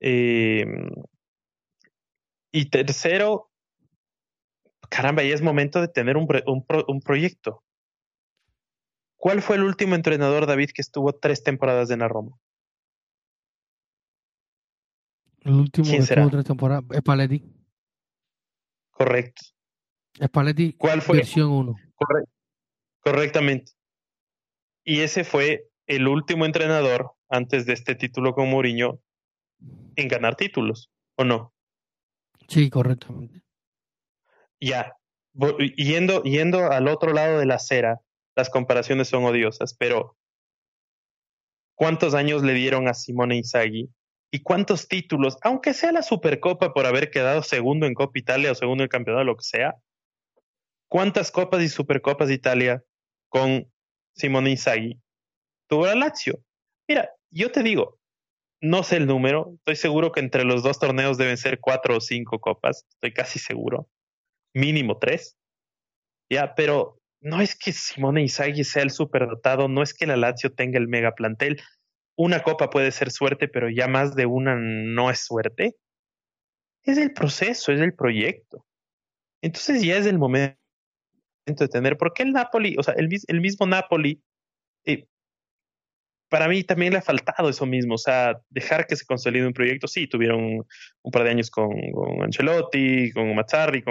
[0.00, 0.66] Eh,
[2.50, 3.50] y tercero,
[4.88, 7.62] caramba, ya es momento de tener un proyecto.
[9.22, 12.36] ¿Cuál fue el último entrenador, David, que estuvo tres temporadas en la Roma?
[15.44, 16.28] El último ¿Quién será?
[16.28, 17.44] tres temporadas es Paletti.
[18.90, 19.42] Correcto.
[20.78, 21.16] ¿Cuál fue?
[21.18, 21.74] versión 1.
[21.94, 22.24] Corre
[23.00, 23.72] correctamente.
[24.84, 29.00] Y ese fue el último entrenador antes de este título con Mourinho
[29.96, 31.52] en ganar títulos, ¿o no?
[32.48, 33.42] Sí, correctamente.
[34.60, 34.96] Ya,
[35.76, 38.00] yendo, yendo al otro lado de la acera,
[38.36, 40.16] las comparaciones son odiosas, pero
[41.74, 43.90] ¿cuántos años le dieron a Simone Inzaghi?
[44.34, 48.54] ¿Y cuántos títulos, aunque sea la Supercopa por haber quedado segundo en Copa Italia o
[48.54, 49.74] segundo en campeonato, lo que sea?
[50.88, 52.82] ¿Cuántas copas y Supercopas de Italia
[53.28, 53.70] con
[54.14, 54.98] Simone Inzaghi
[55.68, 56.42] tuvo la Lazio?
[56.88, 57.98] Mira, yo te digo,
[58.62, 62.00] no sé el número, estoy seguro que entre los dos torneos deben ser cuatro o
[62.00, 63.88] cinco copas, estoy casi seguro,
[64.54, 65.36] mínimo tres.
[66.30, 70.54] Ya, pero no es que Simone Inzaghi sea el superdotado, no es que la Lazio
[70.54, 71.60] tenga el mega plantel.
[72.16, 75.76] Una copa puede ser suerte, pero ya más de una no es suerte.
[76.82, 78.66] Es el proceso, es el proyecto.
[79.40, 80.56] Entonces ya es el momento
[81.44, 84.22] de tener, porque el Napoli, o sea, el, el mismo Napoli
[84.84, 85.06] eh,
[86.32, 89.52] para mí también le ha faltado eso mismo, o sea, dejar que se consolide un
[89.52, 89.86] proyecto.
[89.86, 90.64] Sí, tuvieron
[91.02, 91.70] un par de años con,
[92.22, 93.84] Ancelotti, con Mazzarri,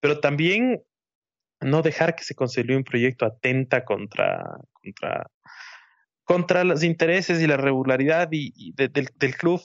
[0.00, 0.82] pero, también
[1.60, 4.42] no dejar que se consolide un proyecto atenta contra,
[6.28, 9.62] contra los intereses y la regularidad y, del, club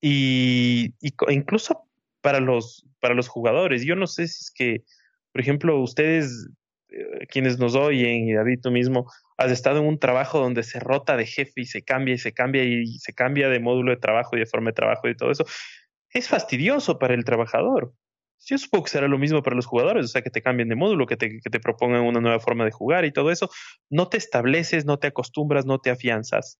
[0.00, 1.86] y, y, incluso
[2.22, 3.84] para los, para los jugadores.
[3.84, 4.84] Yo no sé si es que,
[5.32, 6.48] por ejemplo, ustedes,
[6.88, 10.80] eh, quienes nos oyen y David tú mismo, has estado en un trabajo donde se
[10.80, 13.98] rota de jefe y se cambia y se cambia y se cambia de módulo de
[13.98, 15.44] trabajo y de forma de trabajo y todo eso,
[16.08, 17.92] es fastidioso para el trabajador.
[18.46, 20.76] Yo supongo que será lo mismo para los jugadores, o sea, que te cambien de
[20.76, 23.50] módulo, que te, que te propongan una nueva forma de jugar y todo eso.
[23.90, 26.58] No te estableces, no te acostumbras, no te afianzas.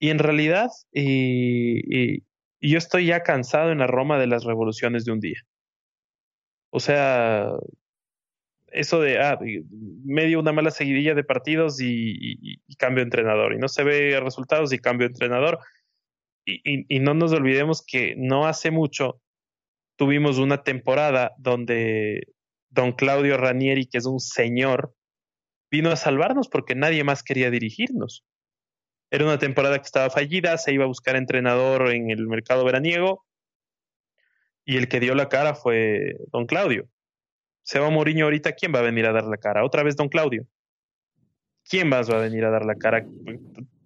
[0.00, 2.20] Y en realidad, y,
[2.60, 5.40] yo estoy ya cansado en la Roma de las revoluciones de un día.
[6.70, 7.50] O sea,
[8.68, 9.38] eso de, ah,
[10.04, 13.54] medio una mala seguidilla de partidos y, cambio entrenador.
[13.54, 15.58] Y no se ve resultados y cambio entrenador.
[16.44, 19.20] Y, no nos olvidemos que no hace mucho
[19.98, 22.28] tuvimos una temporada donde
[22.70, 24.94] don Claudio Ranieri, que es un señor,
[25.70, 28.24] vino a salvarnos porque nadie más quería dirigirnos.
[29.10, 33.26] Era una temporada que estaba fallida, se iba a buscar entrenador en el mercado veraniego
[34.64, 36.88] y el que dio la cara fue don Claudio
[37.68, 39.62] se va Mourinho ahorita, ¿quién va a venir a dar la cara?
[39.62, 40.46] Otra vez Don Claudio.
[41.68, 43.04] ¿Quién más va a venir a dar la cara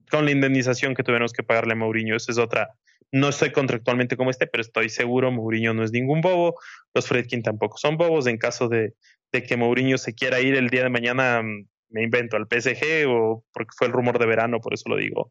[0.08, 2.14] con la indemnización que tuvimos que pagarle a Mourinho?
[2.14, 2.76] Esa es otra.
[3.12, 6.58] No estoy contractualmente como este, pero estoy seguro Mourinho no es ningún bobo.
[6.94, 8.26] Los Fredkin tampoco son bobos.
[8.26, 8.94] En caso de,
[9.30, 13.44] que Mourinho se quiera ir el día de mañana, mm, me invento al PSG o
[13.52, 15.30] porque fue el rumor de verano, por eso lo digo.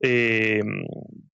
[0.00, 0.62] Eh,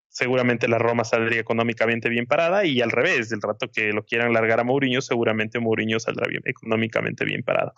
[0.09, 4.33] seguramente la Roma saldría económicamente bien parada y al revés, del rato que lo quieran
[4.33, 7.75] largar a Mourinho, seguramente Mourinho saldrá bien, económicamente bien parado.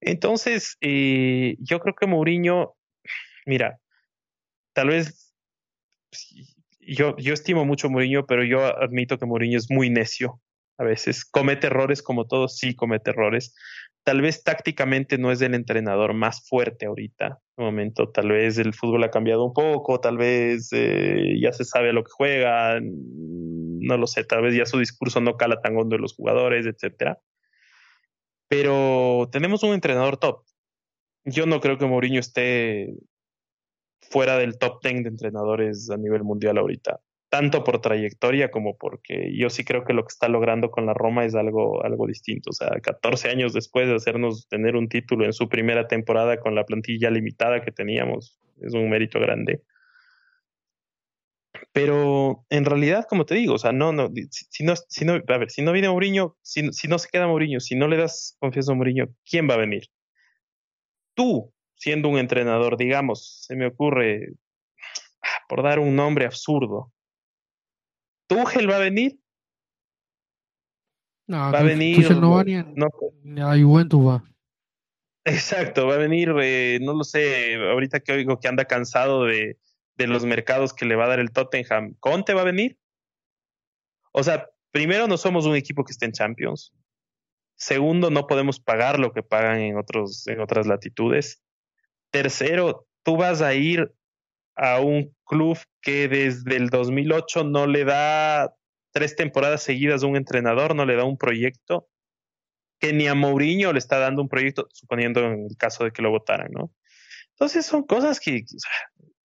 [0.00, 2.76] Entonces, eh, yo creo que Mourinho,
[3.46, 3.78] mira,
[4.74, 5.34] tal vez
[6.86, 10.40] yo, yo estimo mucho a Mourinho, pero yo admito que Mourinho es muy necio.
[10.78, 13.54] A veces comete errores como todos, sí comete errores,
[14.06, 18.72] tal vez tácticamente no es el entrenador más fuerte ahorita, un momento, tal vez el
[18.72, 22.78] fútbol ha cambiado un poco, tal vez eh, ya se sabe a lo que juega,
[22.80, 26.66] no lo sé, tal vez ya su discurso no cala tan hondo en los jugadores,
[26.66, 27.18] etcétera.
[28.48, 30.44] Pero tenemos un entrenador top.
[31.24, 32.94] Yo no creo que Mourinho esté
[34.00, 39.32] fuera del top 10 de entrenadores a nivel mundial ahorita tanto por trayectoria como porque
[39.36, 42.50] yo sí creo que lo que está logrando con la Roma es algo, algo distinto.
[42.50, 46.54] O sea, 14 años después de hacernos tener un título en su primera temporada con
[46.54, 49.62] la plantilla limitada que teníamos, es un mérito grande.
[51.72, 55.38] Pero en realidad, como te digo, o sea, no, no, si, no, si no, a
[55.38, 58.36] ver, si no viene Mourinho, si, si no se queda Mourinho, si no le das
[58.40, 59.84] confianza a Mourinho, ¿quién va a venir?
[61.14, 61.52] Tú,
[61.86, 64.32] siendo un entrenador, digamos, se me ocurre,
[65.48, 66.92] por dar un nombre absurdo,
[68.26, 69.20] Tuchel va a venir.
[71.28, 72.10] No, va a venir.
[72.10, 74.24] no va ni a, Juventus va.
[75.24, 79.56] Exacto, va a venir, eh, no lo sé, ahorita que oigo que anda cansado de,
[79.94, 81.94] de los mercados que le va a dar el Tottenham.
[82.00, 82.80] ¿Conte va a venir?
[84.10, 86.72] O sea, primero no somos un equipo que esté en Champions.
[87.54, 91.45] Segundo, no podemos pagar lo que pagan en, otros, en otras latitudes.
[92.16, 93.92] Tercero, tú vas a ir
[94.54, 98.54] a un club que desde el 2008 no le da
[98.90, 101.90] tres temporadas seguidas a un entrenador, no le da un proyecto,
[102.80, 106.00] que ni a Mourinho le está dando un proyecto, suponiendo en el caso de que
[106.00, 106.72] lo votaran, ¿no?
[107.32, 108.46] Entonces son cosas que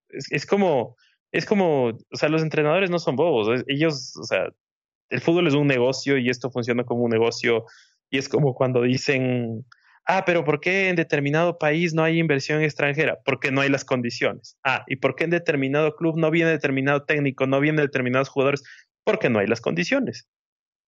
[0.10, 0.98] es, como,
[1.32, 4.50] es como, o sea, los entrenadores no son bobos, ellos, o sea,
[5.08, 7.64] el fútbol es un negocio y esto funciona como un negocio
[8.10, 9.66] y es como cuando dicen,
[10.06, 13.20] Ah, pero ¿por qué en determinado país no hay inversión extranjera?
[13.24, 14.58] Porque no hay las condiciones.
[14.64, 18.64] Ah, ¿y por qué en determinado club no viene determinado técnico, no vienen determinados jugadores?
[19.04, 20.28] Porque no hay las condiciones.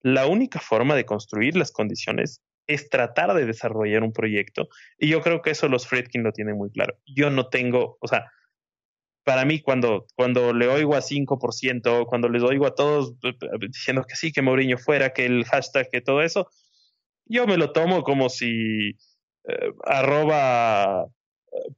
[0.02, 4.68] La única forma de construir las condiciones es tratar de desarrollar un proyecto.
[4.98, 6.98] Y yo creo que eso los Fredkin lo tienen muy claro.
[7.06, 8.32] Yo no tengo, o sea,
[9.24, 13.68] para mí cuando, cuando le oigo a 5%, cuando les oigo a todos eh, eh,
[13.70, 16.50] diciendo que sí, que Mourinho fuera, que el hashtag, que todo eso,
[17.26, 18.90] yo me lo tomo como si
[19.46, 21.08] eh, arroba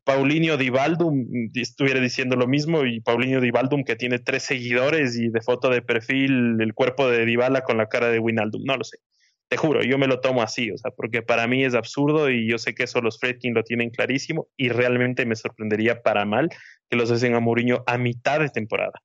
[0.03, 5.41] Paulinho Divaldum estuviera diciendo lo mismo y Paulinho Divaldum que tiene tres seguidores y de
[5.41, 8.99] foto de perfil el cuerpo de Dybala con la cara de Winaldum, no lo sé.
[9.47, 12.49] Te juro, yo me lo tomo así, o sea, porque para mí es absurdo y
[12.49, 16.49] yo sé que eso los Fredkin lo tienen clarísimo y realmente me sorprendería para mal
[16.89, 19.03] que los hacen a Mourinho a mitad de temporada.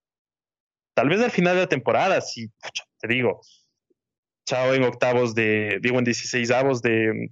[0.95, 2.49] Tal vez al final de la temporada, si
[3.01, 3.43] te digo,
[4.51, 7.31] chao en octavos de, digo en 16 avos de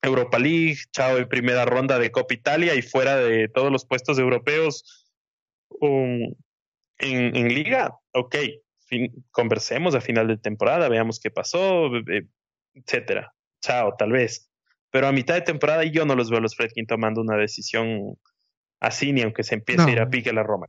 [0.00, 4.18] Europa League, chao en primera ronda de Copa Italia y fuera de todos los puestos
[4.18, 5.06] europeos
[5.80, 6.34] um,
[6.96, 8.36] en, liga, ok,
[9.30, 11.90] conversemos a final de temporada, veamos qué pasó,
[12.72, 13.34] etcétera.
[13.60, 14.50] Chao, tal vez.
[14.90, 18.16] Pero a mitad de temporada yo no los veo a los Fredkin tomando una decisión
[18.80, 20.68] así, ni aunque se empiece a ir a pique la Roma.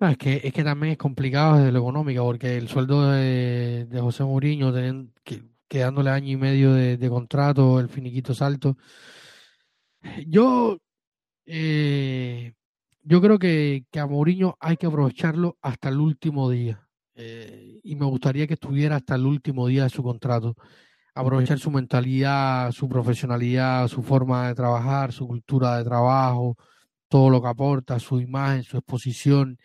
[0.00, 4.24] Es, que, es que también es complicado desde lo económico, porque el sueldo de, José
[4.24, 4.72] Mourinho,
[5.68, 8.76] quedándole año y medio de, contrato, el finiquito salto.
[10.26, 10.78] Yo,
[11.46, 12.54] eh,
[13.02, 16.86] yo creo que, que a Mourinho hay que aprovecharlo hasta el último día.
[17.18, 20.54] Eh, y me gustaría que estuviera hasta el último día de su contrato.
[21.14, 26.58] Aprovechar su mentalidad, su profesionalidad, su forma de trabajar, su cultura de trabajo,
[27.16, 29.58] todo lo que aporta, su imagen, su exposición,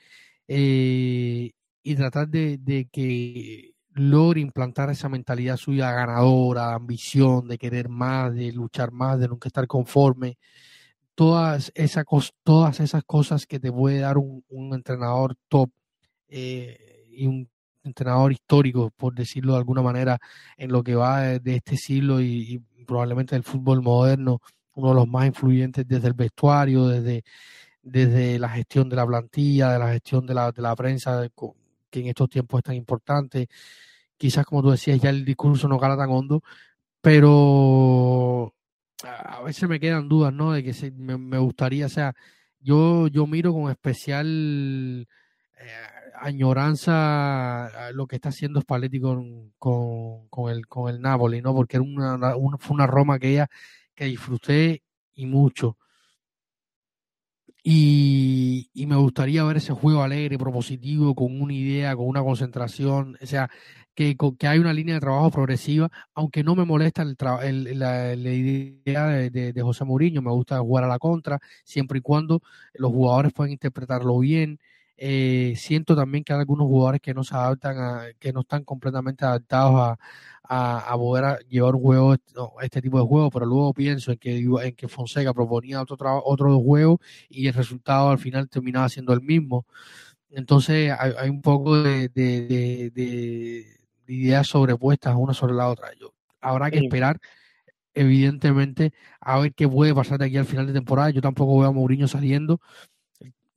[0.47, 1.51] eh,
[1.83, 8.53] y tratar de, que logre implantar esa mentalidad suya ganadora, ambición, de querer más, de
[8.53, 10.37] luchar más, de nunca estar conforme.
[11.13, 12.05] Todas, esas
[12.43, 14.43] todas esas cosas que te puede dar un,
[14.73, 15.71] entrenador top.
[16.29, 17.49] Eh, y un
[17.83, 20.19] entrenador histórico, por decirlo de alguna manera,
[20.55, 24.39] en lo que va de, este siglo y, probablemente del fútbol moderno,
[24.75, 27.23] uno de los más influyentes desde el vestuario, desde,
[27.81, 31.27] desde la gestión de la plantilla, de la gestión de la, de la prensa,
[31.89, 33.47] que en estos tiempos es tan importante.
[34.17, 36.43] Quizás, como tú decías, ya el discurso no cala tan hondo,
[37.01, 38.53] pero
[39.03, 40.53] a veces me quedan dudas, ¿no?
[40.53, 42.13] De que me, me, gustaría, o sea,
[42.59, 45.07] yo, yo miro con especial
[45.59, 45.65] eh,
[46.19, 51.53] añoranza lo que está haciendo Spalletti con, con, el, con el Napoli, ¿no?
[51.53, 53.49] Porque era una, fue una Roma que ella
[54.01, 54.81] que disfruté
[55.13, 55.77] y mucho.
[57.63, 63.25] Y, me gustaría ver ese juego alegre, propositivo, con una idea, con una concentración, o
[63.27, 63.51] sea,
[63.93, 67.15] que, que hay una línea de trabajo progresiva, aunque no me molesta el
[67.77, 72.01] la, idea de, de, de, José Mourinho, me gusta jugar a la contra, siempre y
[72.01, 72.41] cuando
[72.73, 74.59] los jugadores puedan interpretarlo bien,
[75.03, 78.63] eh, siento también que hay algunos jugadores que no se adaptan, a, que no están
[78.63, 79.99] completamente adaptados a,
[80.53, 82.15] a, poder llevar un juego,
[82.61, 86.59] este tipo de juego, pero luego pienso en que, en que Fonseca proponía otro, otro
[86.59, 86.99] juego
[87.29, 89.65] y el resultado al final terminaba siendo el mismo.
[90.29, 95.87] Entonces hay, un poco de, de, ideas sobrepuestas una sobre la otra.
[95.97, 97.17] Yo, habrá que esperar
[97.93, 101.11] evidentemente, a ver qué puede pasar de aquí al final de temporada.
[101.11, 102.59] Yo tampoco veo a Mourinho saliendo.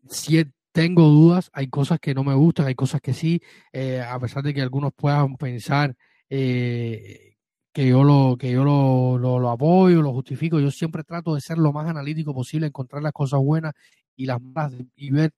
[0.09, 3.41] Si, tengo dudas, hay cosas que no me gustan, hay cosas que sí,
[3.73, 5.95] eh, a pesar de que algunos puedan pensar
[6.31, 7.37] eh,
[7.73, 11.59] que yo lo que yo lo, lo, apoyo, lo justifico, yo siempre trato de ser
[11.59, 13.73] lo más analítico posible, encontrar las cosas buenas
[14.17, 15.33] y las malas y ver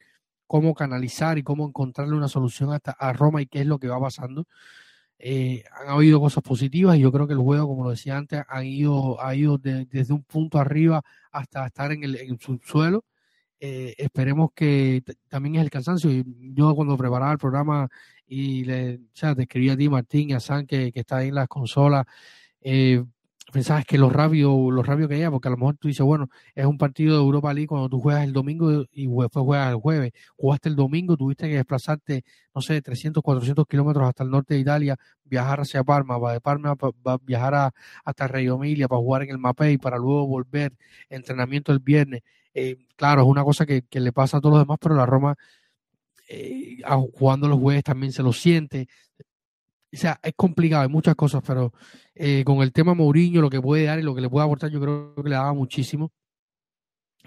[0.47, 3.89] cómo canalizar y cómo encontrarle una solución hasta a Roma y qué es lo que
[3.89, 4.47] va pasando.
[5.19, 8.43] Eh, han habido cosas positivas y yo creo que el juego, como lo decía antes,
[8.49, 11.03] ha ido, ha ido desde un punto arriba
[11.33, 13.05] hasta estar en el, en el subsuelo
[13.61, 16.11] eh, esperemos que también es el cansancio.
[16.55, 17.89] Yo cuando preparaba el programa
[18.27, 21.35] y le o te escribí a ti, Martín, y a San, que, está ahí en
[21.37, 22.05] las consolas,
[22.61, 23.05] eh,
[23.53, 26.29] pensabas que los rabios, los rabios que había, porque a lo mejor tú dices, bueno,
[26.55, 29.77] es un partido de Europa League cuando tú juegas el domingo y después juegas el
[29.77, 30.13] jueves.
[30.37, 32.25] Jugaste el domingo, tuviste que desplazarte,
[32.55, 36.41] no sé, 300, 400 kilómetros hasta el norte de Italia, viajar hacia Parma, va de
[36.41, 37.75] Parma va, viajar a,
[38.05, 40.73] hasta Reggio Emilia para jugar en el Mapei, para luego volver,
[41.09, 42.23] entrenamiento el viernes.
[42.59, 45.37] Eh, claro, es una cosa que, le pasa a todos los demás, pero la Roma,
[46.27, 46.79] eh,
[47.13, 48.89] jugando los jueves también se lo siente.
[49.93, 51.75] O sea, es complicado, hay muchas cosas, pero
[52.15, 54.71] eh, con el tema Mourinho, lo que puede dar y lo que le puede aportar,
[54.71, 56.13] yo creo que le daba muchísimo.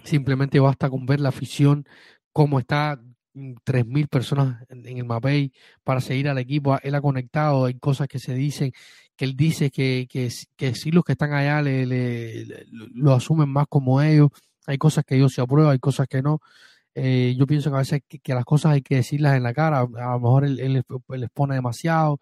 [0.02, 1.86] Simplemente basta con ver la afición,
[2.32, 3.00] cómo está,
[3.32, 5.52] 3.000 mm, personas en el MAPEI
[5.84, 6.76] para seguir al equipo.
[6.82, 8.72] Él ha conectado, hay cosas que se dicen,
[9.14, 13.66] que él dice que, que, que sí los que están allá le, lo asumen más
[13.68, 14.30] como ellos.
[14.70, 16.40] Hay cosas que ellos se aprueban, hay cosas que no.
[16.94, 19.80] Eh, yo pienso que a veces que, las cosas hay que decirlas en la cara.
[19.80, 22.18] A lo mejor él, él, les pone demasiado.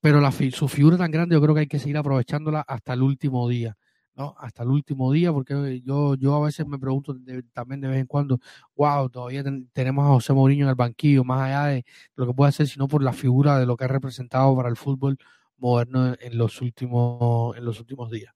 [0.00, 3.02] Pero la, su figura tan grande yo creo que hay que seguir aprovechándola hasta el
[3.02, 3.76] último día.
[4.16, 4.34] ¿no?
[4.38, 7.16] Hasta el último día, porque yo, yo a veces me pregunto
[7.52, 8.40] también de vez en cuando,
[8.76, 11.84] wow, todavía tenemos a José Mourinho en el banquillo, más allá de
[12.16, 14.76] lo que puede hacer, sino por la figura de lo que ha representado para el
[14.76, 15.18] fútbol
[15.58, 18.32] moderno en los últimos, en los últimos días.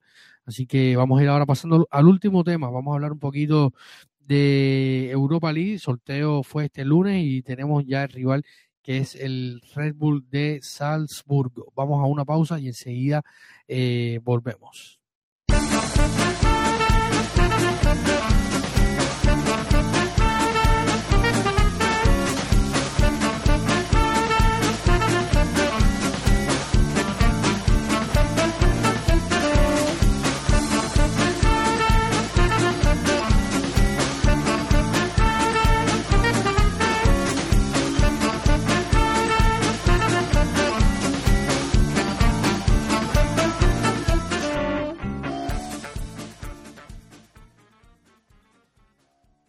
[0.49, 3.71] Así que vamos a ir ahora pasando al último tema, vamos a hablar un poquito
[4.17, 8.43] de Europa League, sorteo fue este lunes y tenemos ya el rival
[8.81, 11.71] que es el Red Bull de Salzburgo.
[11.75, 13.21] Vamos a una pausa y enseguida
[13.67, 14.99] eh, volvemos.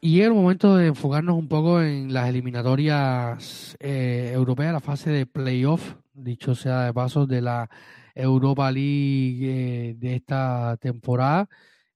[0.03, 5.11] Y llega el momento de enfocarnos un poco en las eliminatorias eh, europeas, la fase
[5.11, 7.69] de playoff, dicho sea de paso, de la
[8.15, 11.49] Europa League eh, de esta temporada.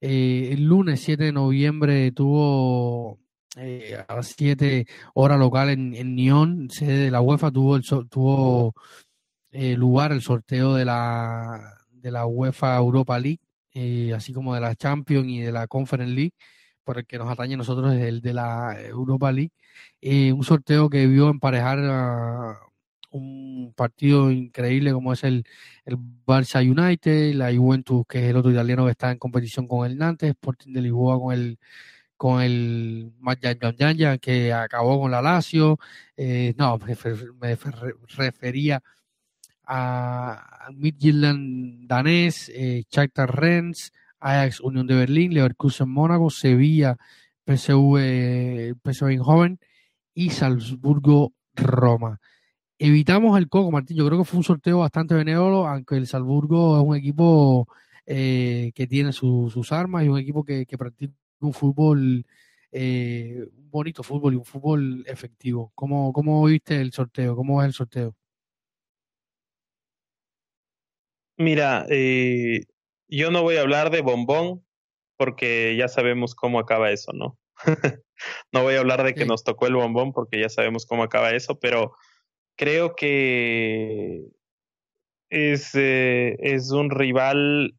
[0.02, 3.20] Eh, el lunes 7 de noviembre tuvo
[3.56, 8.74] a las 7 horas local en, en Nyon, sede de la UEFA, tuvo, el, tuvo
[9.52, 13.40] lugar el sorteo de la, de la UEFA Europa League,
[14.14, 16.34] así como de la Champions y de la Conference League
[16.84, 19.52] por el que nos atañe a nosotros es el de la Europa League.
[20.00, 21.78] Eh, un sorteo que vio emparejar
[23.10, 25.44] un partido increíble como es el,
[25.84, 25.96] el
[26.26, 29.96] Barça United, la Juventus, que es el otro italiano que está en competición con el
[29.98, 31.58] Nantes, Sporting de Lisboa con el
[32.16, 33.12] con el
[34.20, 35.78] que acabó con la Lazio.
[36.16, 37.56] Eh, no, me,
[38.16, 38.82] refería
[39.66, 43.92] a, Midtjylland danés, eh, Shakhtar Rennes,
[44.24, 46.96] Ajax Unión de Berlín, Leverkusen Mónaco, Sevilla
[47.46, 49.58] PSV, PSV Eindhoven
[50.14, 52.20] y Salzburgo Roma.
[52.78, 53.98] Evitamos el Coco, Martín.
[53.98, 57.68] Yo creo que fue un sorteo bastante benévolo, aunque el Salzburgo es un equipo
[58.06, 62.24] eh, que tiene sus armas y un equipo que, practica un fútbol,
[62.72, 65.70] eh, un bonito fútbol y un fútbol efectivo.
[65.74, 67.36] ¿Cómo, ¿Cómo viste el sorteo?
[67.36, 68.16] ¿Cómo es el sorteo?
[71.36, 72.62] Mira, eh,
[73.08, 74.64] yo no voy a hablar de bombón
[75.16, 77.38] porque ya sabemos cómo acaba eso, ¿no?
[78.52, 81.30] no voy a hablar de que nos tocó el bombón porque ya sabemos cómo acaba
[81.30, 81.94] eso, pero
[82.56, 84.24] creo que
[85.30, 87.74] es, eh, es un rival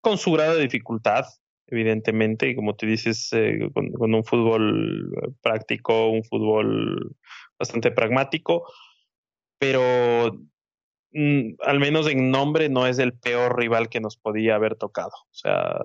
[0.00, 1.26] con su grado de dificultad,
[1.66, 5.12] evidentemente, y como tú dices, eh, con, con, un fútbol
[5.42, 7.16] práctico, un fútbol
[7.58, 8.64] bastante pragmático,
[9.58, 10.38] pero
[11.12, 15.12] Mm, al menos en nombre, no es el peor rival que nos podía haber tocado.
[15.30, 15.80] O sea,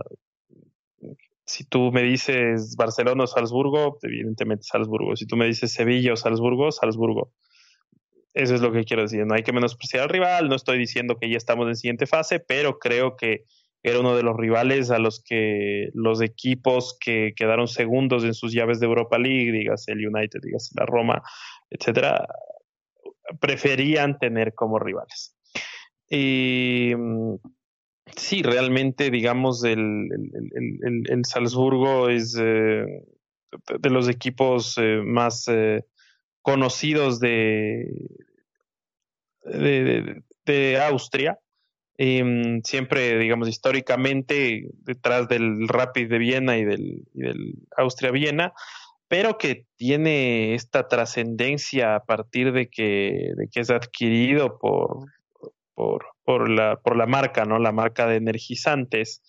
[1.45, 5.15] si tú me dices Barcelona o Salzburgo, evidentemente Salzburgo.
[5.15, 7.33] Si tú me dices Sevilla o Salzburgo, Salzburgo.
[8.33, 9.25] Eso es lo que quiero decir.
[9.25, 10.47] No hay que menospreciar al rival.
[10.47, 13.43] No estoy diciendo que ya estamos en siguiente fase, pero creo que
[13.83, 18.53] era uno de los rivales a los que los equipos que quedaron segundos en sus
[18.53, 21.23] llaves de Europa League, digas el United, digas la Roma,
[21.69, 22.27] etcétera,
[23.39, 25.35] preferían tener como rivales.
[26.09, 26.93] Y
[28.15, 30.09] sí, realmente, digamos, el,
[31.07, 32.85] el, Salzburgo es eh,
[33.79, 35.85] de los equipos eh, más eh,
[36.41, 37.87] conocidos de,
[39.43, 41.39] de, Austria.
[41.97, 48.53] Mm, siempre, digamos, históricamente, detrás del Rapid de Viena y del, y del Austria-Viena,
[49.11, 54.99] pero que tiene esta trascendencia a partir de que, de que es adquirido por,
[55.73, 57.59] por, por, la, por la marca, ¿no?
[57.59, 59.21] La marca de energizantes.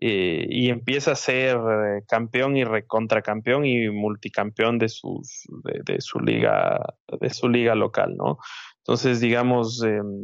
[0.00, 5.42] Eh, y empieza a ser eh, campeón y recontracampeón y multicampeón de sus
[5.84, 8.38] de, su liga de su liga local no
[8.76, 10.22] entonces digamos em,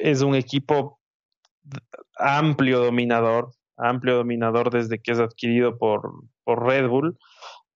[0.00, 0.98] es un equipo
[2.16, 6.10] amplio dominador amplio dominador desde que es adquirido por,
[6.42, 7.18] por Red Bull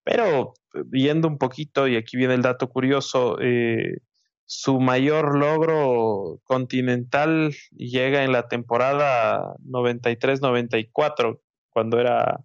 [0.04, 0.54] pero
[0.86, 3.98] viendo un poquito, y aquí viene el dato curioso, eh,
[4.44, 11.40] su mayor logro continental llega en la temporada 93-94,
[11.70, 12.44] cuando era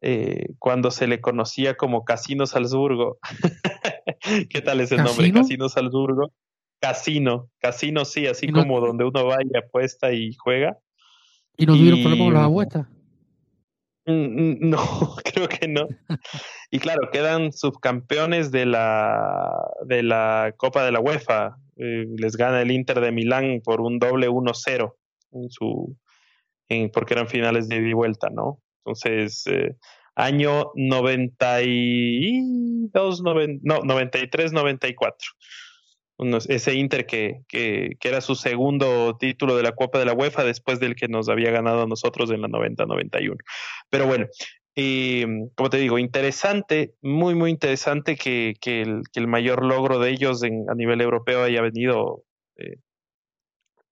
[0.00, 3.18] eh, cuando se le conocía como Casino Salzburgo.
[4.50, 5.32] ¿Qué tal ese nombre?
[5.32, 6.32] Casino Salzburgo.
[6.80, 10.78] Casino, casino sí, así como donde uno va y apuesta y juega.
[11.56, 12.86] ¿Y no tuvieron problemas con las apuestas?
[14.08, 14.78] Mm, mm, no,
[15.24, 15.86] creo que no.
[16.70, 19.52] y claro, quedan subcampeones de la,
[19.84, 21.58] de la Copa de la UEFA.
[21.76, 24.94] Eh, les gana el Inter de Milán por un doble 1-0
[25.32, 25.94] en su,
[26.70, 28.62] en, porque eran finales de ida y vuelta, ¿no?
[28.78, 29.76] Entonces, eh,
[30.14, 33.34] año 92, no,
[33.84, 35.28] 93, 94
[36.48, 40.80] ese Inter que, que, era su segundo título de la Copa de la UEFA después
[40.80, 43.36] del que nos había ganado a nosotros en la 90-91.
[43.88, 44.26] Pero bueno,
[45.54, 50.10] como te digo, interesante, muy, muy interesante que, que, el, que el, mayor logro de
[50.10, 52.24] ellos a nivel europeo haya venido
[52.56, 52.76] eh,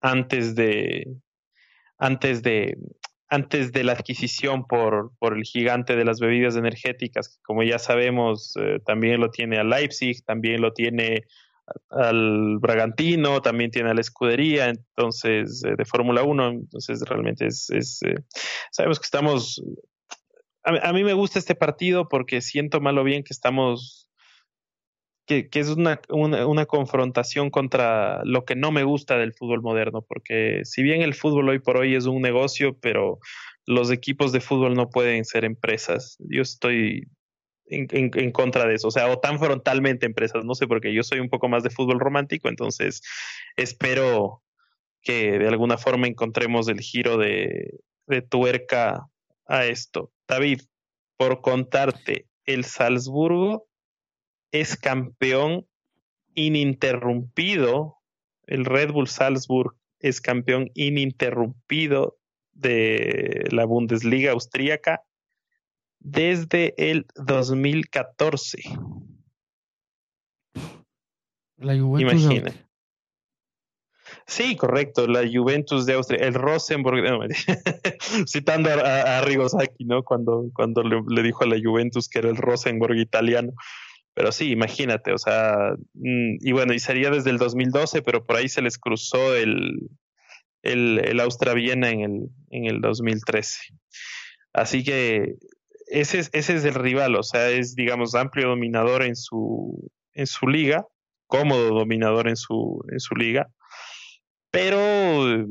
[0.01, 1.07] antes de
[1.99, 2.77] antes de
[3.29, 7.81] antes de la adquisición por, por el gigante de las bebidas energéticas, que como ya
[7.81, 11.25] sabemos, eh, también lo tiene a Leipzig, también lo tiene
[11.91, 17.69] al Bragantino, también tiene a la escudería, entonces, eh, de Fórmula 1, entonces realmente es,
[17.71, 18.15] eh,
[18.71, 19.63] sabemos que estamos,
[20.65, 24.09] a, mí me gusta este partido porque siento mal o bien que estamos,
[25.27, 29.63] que, que es una, una, una, confrontación contra lo que no me gusta del fútbol
[29.63, 33.19] moderno, porque si bien el fútbol hoy por hoy es un negocio, pero
[33.67, 36.17] los equipos de fútbol no pueden ser empresas.
[36.21, 37.09] Yo estoy
[37.69, 41.21] en, contra de eso, o sea, o tan frontalmente empresas, no sé, porque yo soy
[41.21, 43.03] un poco más de fútbol romántico, entonces
[43.57, 44.43] espero
[45.03, 49.07] que de alguna forma encontremos el giro de, de tuerca
[49.47, 50.13] a esto.
[50.29, 50.63] David,
[51.17, 53.67] por contarte, el Salzburgo
[54.53, 55.67] es campeón
[56.35, 57.97] ininterrumpido,
[58.47, 62.19] el Red Bull Salzburg es campeón ininterrumpido
[62.53, 65.06] de la Bundesliga austríaca
[66.07, 68.63] desde el 2014.
[71.57, 72.53] La Juventus Imagina.
[74.25, 77.03] Sí, correcto, la Juventus de Austria, el Rosenborg,
[78.27, 80.05] citando a, a, Rigosaki, ¿no?
[80.05, 83.53] Cuando, cuando le, dijo a la Juventus que era el Rosenborg italiano.
[84.15, 88.37] Pero sí, imagínate, o sea, mm, y bueno, y sería desde el 2012, pero por
[88.37, 89.91] ahí se les cruzó el,
[90.63, 93.59] el, el Austria-Viena en el, en el 2013.
[94.53, 95.37] Así que
[95.87, 100.27] ese es, ese es el rival, o sea, es, digamos, amplio dominador en su, en
[100.27, 100.87] su liga,
[101.27, 103.49] cómodo dominador en su, en su liga,
[104.51, 105.47] pero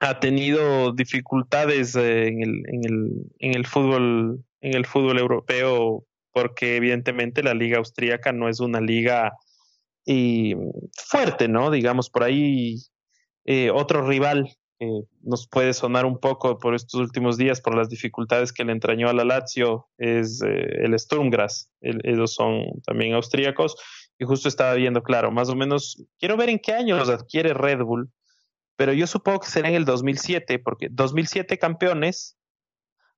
[0.00, 6.04] ha tenido dificultades eh, en, el, en, el, en el fútbol en el fútbol europeo
[6.32, 9.32] porque evidentemente la liga austríaca no es una liga
[10.04, 10.54] y
[10.92, 11.70] fuerte, ¿no?
[11.70, 12.76] Digamos, por ahí
[13.44, 14.54] eh, otro rival
[15.22, 19.08] nos puede sonar un poco por estos últimos días por las dificultades que le entrañó
[19.08, 21.70] a la Lazio es eh, el Sturmgras.
[21.80, 23.76] ellos son también austríacos
[24.18, 27.54] y justo estaba viendo, claro, más o menos, quiero ver en qué año los adquiere
[27.54, 28.10] Red Bull,
[28.76, 32.36] pero yo supongo que será en el 2007, porque 2007 campeones,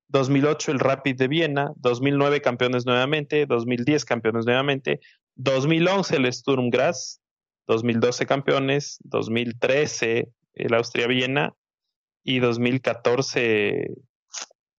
[0.07, 4.99] 2008 el Rapid de Viena, 2009 campeones nuevamente, 2010 campeones nuevamente,
[5.35, 7.21] 2011 el Sturmgras,
[7.67, 11.53] 2012 campeones, 2013 el Austria-Viena
[12.23, 13.91] y 2014,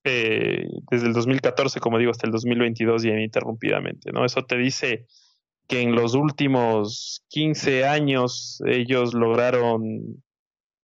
[0.05, 4.25] eh, desde el 2014, como digo, hasta el 2022 ya ininterrumpidamente, ¿no?
[4.25, 5.07] Eso te dice
[5.67, 10.23] que en los últimos 15 años ellos lograron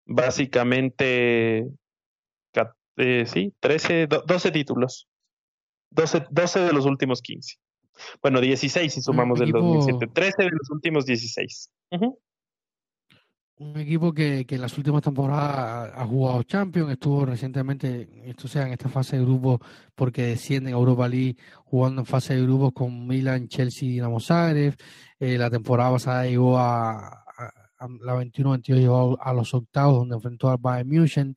[0.07, 1.67] básicamente,
[2.99, 5.09] eh, sí, 13, 12 títulos.
[5.91, 7.57] 12, 12 de los últimos 15.
[8.23, 10.07] Bueno, 16 si sumamos del 2007.
[10.13, 11.71] 13 de los últimos 16.
[13.59, 18.67] Un equipo que, que en las últimas temporadas ha, jugado Champions, estuvo recientemente, esto sea
[18.67, 19.61] en esta fase de grupos,
[19.95, 24.21] porque descienden a Europa League jugando en fase de grupos con Milan, Chelsea y Dinamo
[24.21, 24.75] Zagreb.
[25.19, 27.25] Eh, la temporada pasada llegó a,
[28.03, 31.37] la 21-22 llegó a los octavos donde enfrentó al Bayern München.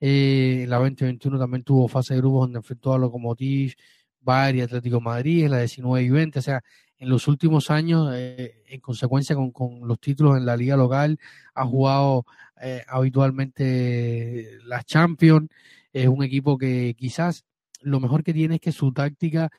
[0.00, 3.74] Eh, la 2021 también tuvo fase de grupos donde enfrentó a Lokomotiv,
[4.22, 5.44] Bayern y Atlético Madrid.
[5.44, 6.62] En la 19 y 20, o sea,
[6.98, 11.18] en los últimos años, eh, en consecuencia con, con, los títulos en la liga local,
[11.54, 12.26] ha jugado
[12.60, 15.48] eh, habitualmente la Champions.
[15.92, 17.44] Es un equipo que quizás
[17.80, 19.50] lo mejor que tiene es que su táctica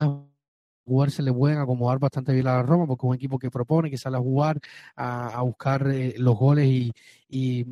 [0.84, 3.50] jugar se le pueden acomodar bastante bien a la Roma, porque es un equipo que
[3.50, 4.58] propone, que sale a jugar,
[4.96, 6.92] a, buscar eh, los goles y,
[7.28, 7.64] y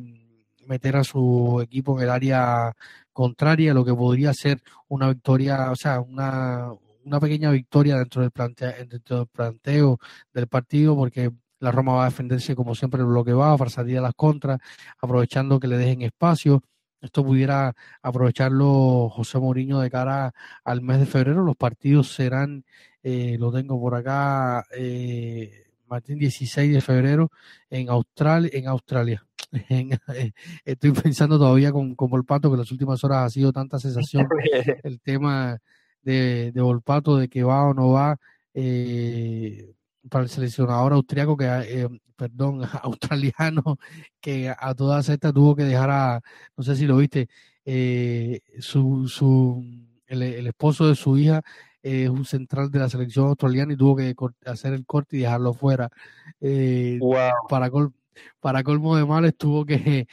[0.67, 2.73] meter a su equipo en el área
[3.13, 6.71] contraria, lo que podría ser una victoria, o sea, una,
[7.05, 9.99] una pequeña victoria dentro del, plantea, dentro del planteo
[10.33, 13.97] del partido, porque la Roma va a defenderse como siempre el bloque va, a salir
[13.99, 14.59] a las contras,
[14.99, 16.63] aprovechando que le dejen espacio.
[17.01, 20.33] esto pudiera aprovecharlo José Mourinho de cara
[20.63, 21.43] al mes de febrero.
[21.43, 22.65] Los partidos serán,
[23.03, 27.31] eh, lo tengo por acá, eh, Martín, 16 de febrero
[27.69, 28.49] en Australia.
[28.53, 29.25] En Australia.
[30.15, 30.31] Eh,
[30.63, 34.25] estoy pensando todavía con, con Volpato, que las últimas horas ha sido tanta sensación
[34.83, 35.59] el tema
[36.03, 38.17] de, de Volpato, de que va o no va.
[38.53, 39.73] Eh,
[40.09, 43.77] para el seleccionador austriaco que eh, perdón australiano
[44.19, 46.21] que a todas estas tuvo que dejar a
[46.57, 47.27] no sé si lo viste
[47.65, 49.63] eh, su, su
[50.07, 51.41] el, esposo de su hija
[51.81, 54.15] es un central de la selección australiana y tuvo que
[54.45, 55.89] hacer el corte y dejarlo fuera
[56.39, 56.99] eh,
[57.49, 57.69] para
[58.39, 60.07] para colmo de males tuvo que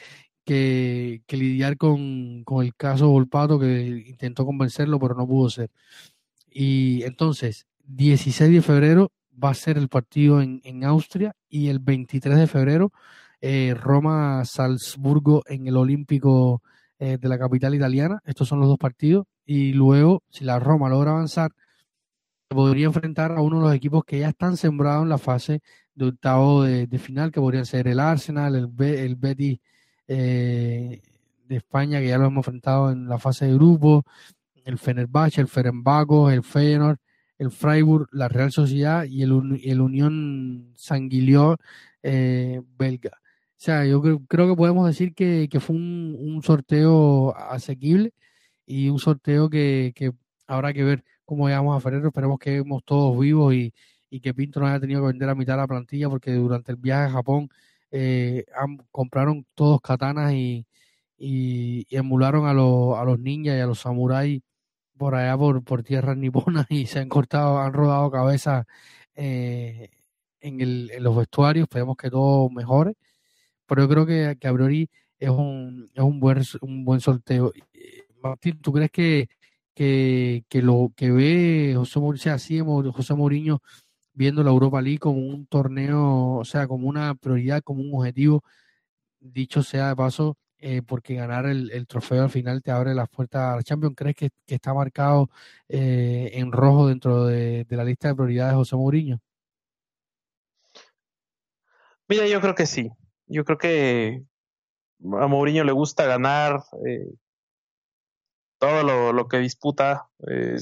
[0.53, 5.69] que, lidiar con, con el caso Volpato que intentó convencerlo pero no pudo ser
[6.51, 9.11] y entonces 16 de febrero
[9.41, 12.91] va a ser el partido en, en Austria y el 23 de febrero
[13.41, 16.61] eh, Roma-Salzburgo en el Olímpico
[16.99, 18.21] eh, de la capital italiana.
[18.25, 19.25] Estos son los dos partidos.
[19.45, 21.51] Y luego, si la Roma logra avanzar,
[22.47, 25.61] podría enfrentar a uno de los equipos que ya están sembrados en la fase
[25.95, 29.59] de octavo de, final, que podrían ser el Arsenal, el, el Betis
[30.09, 31.01] eh,
[31.47, 34.03] de España, que ya lo hemos enfrentado en la fase de grupo,
[34.65, 36.97] el Fenerbahce, el Ferenbago, el Feyenoord,
[37.37, 41.57] el Freiburg, la Real Sociedad y el, el Unión Sanguilió
[42.03, 43.11] eh, belga.
[43.59, 48.13] O sea, yo creo, que podemos decir que, fue un, sorteo asequible
[48.65, 49.93] y un sorteo que,
[50.47, 52.07] habrá que ver cómo llegamos a febrero.
[52.07, 53.73] Esperemos que estemos todos vivos y,
[54.21, 56.77] que Pinto no haya tenido que vender a mitad de la plantilla porque durante el
[56.77, 57.49] viaje a Japón
[57.91, 58.45] eh,
[58.91, 60.65] compraron todos katanas y,
[61.17, 64.41] y, emularon a, los a los ninjas y a los samuráis
[64.97, 68.65] por allá por, por tierras niponas y se han cortado, han rodado cabezas
[69.15, 69.89] eh,
[70.41, 71.63] en, el, en los vestuarios.
[71.65, 72.95] Esperemos que todo mejore.
[73.67, 74.89] Pero yo creo que, que Abrori
[75.19, 77.53] es un, es un buen un buen sorteo.
[78.21, 79.29] Martín, ¿tú crees que,
[79.73, 83.61] que, que lo que ve José Mourinho, así José Mourinho
[84.19, 88.43] viendo la Europa League como un torneo, o sea, como una prioridad, como un objetivo,
[89.21, 93.41] dicho sea de paso, eh, porque ganar el, trofeo al final te abre las puertas
[93.41, 93.95] a la Champions.
[93.95, 95.29] ¿Crees que, está marcado
[95.69, 99.21] eh, en rojo dentro de, la lista de prioridades de José Mourinho?
[102.09, 102.89] Mira, yo creo que sí.
[103.25, 104.21] Yo creo que
[105.13, 107.07] a Mourinho le gusta ganar eh,
[108.57, 110.09] todo lo, lo, que disputa.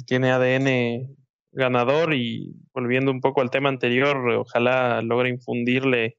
[0.05, 1.17] tiene ADN
[1.57, 6.17] ganador y volviendo un poco al tema anterior, ojalá logre infundirle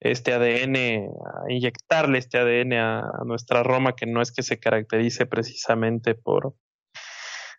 [0.00, 5.26] este ADN, a inyectarle este ADN a, nuestra Roma, que no es que se caracterice
[5.26, 6.54] precisamente por,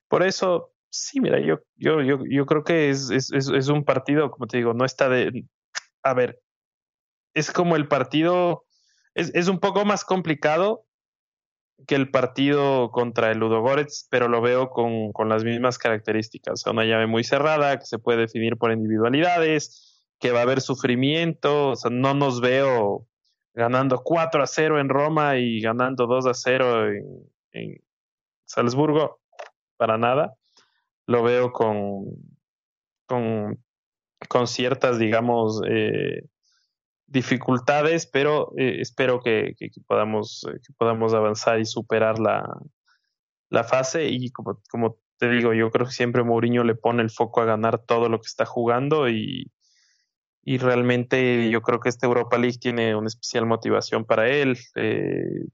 [0.08, 0.74] por eso.
[0.90, 4.58] Sí, mira, yo, yo, yo, yo creo que es, es, es un partido, como te
[4.58, 5.46] digo, no está de.
[6.02, 6.42] A ver,
[7.34, 8.64] es como el partido.
[9.14, 10.87] Es, es un poco más complicado
[11.86, 16.66] que el partido contra el Ludogorets, pero lo veo con, con las mismas características.
[16.66, 19.88] Una llave muy cerrada que se puede definir por individualidades
[20.20, 23.06] que va a haber sufrimiento, o sea, no nos veo
[23.54, 26.92] ganando 4 a 0 en Roma y ganando 2 a 0
[27.52, 27.82] en,
[28.46, 29.20] Salzburgo,
[29.78, 30.36] para nada.
[31.06, 32.06] Lo veo con,
[33.06, 33.64] con,
[34.30, 36.24] con ciertas, digamos, eh,
[37.08, 39.56] dificultades, pero eh, espero que,
[39.88, 42.46] podamos, eh, que podamos avanzar y superar la,
[43.50, 44.10] la fase.
[44.10, 47.46] Y como, como te digo, yo creo que siempre Mourinho le pone el foco a
[47.46, 49.52] ganar todo lo que está jugando y,
[50.44, 55.46] y realmente yo creo que esta Europa League tiene una especial motivación para él eh,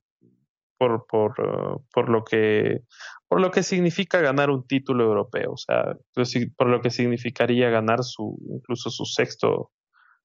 [0.77, 2.81] por, por, uh, por, lo que
[3.27, 7.69] por lo que significa ganar un título europeo, o sea, pues por lo que significaría
[7.69, 9.71] ganar su incluso su sexto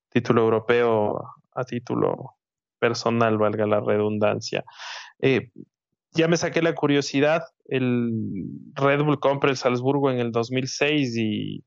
[0.09, 1.23] título europeo
[1.55, 2.37] a título
[2.79, 4.65] personal, valga la redundancia.
[5.21, 5.51] Eh,
[6.13, 8.11] ya me saqué la curiosidad, el
[8.75, 11.65] Red Bull compra el Salzburgo en el 2006 y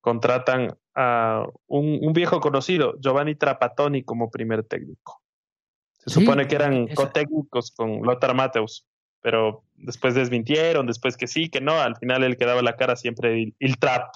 [0.00, 5.22] contratan a un, viejo conocido, Giovanni Trapattoni, como primer técnico.
[5.92, 8.86] Se supone que eran co-técnicos con Lothar Mateus,
[9.22, 13.54] pero después desmintieron, después que sí, que no, al final él quedaba la cara siempre
[13.58, 14.12] el, trap.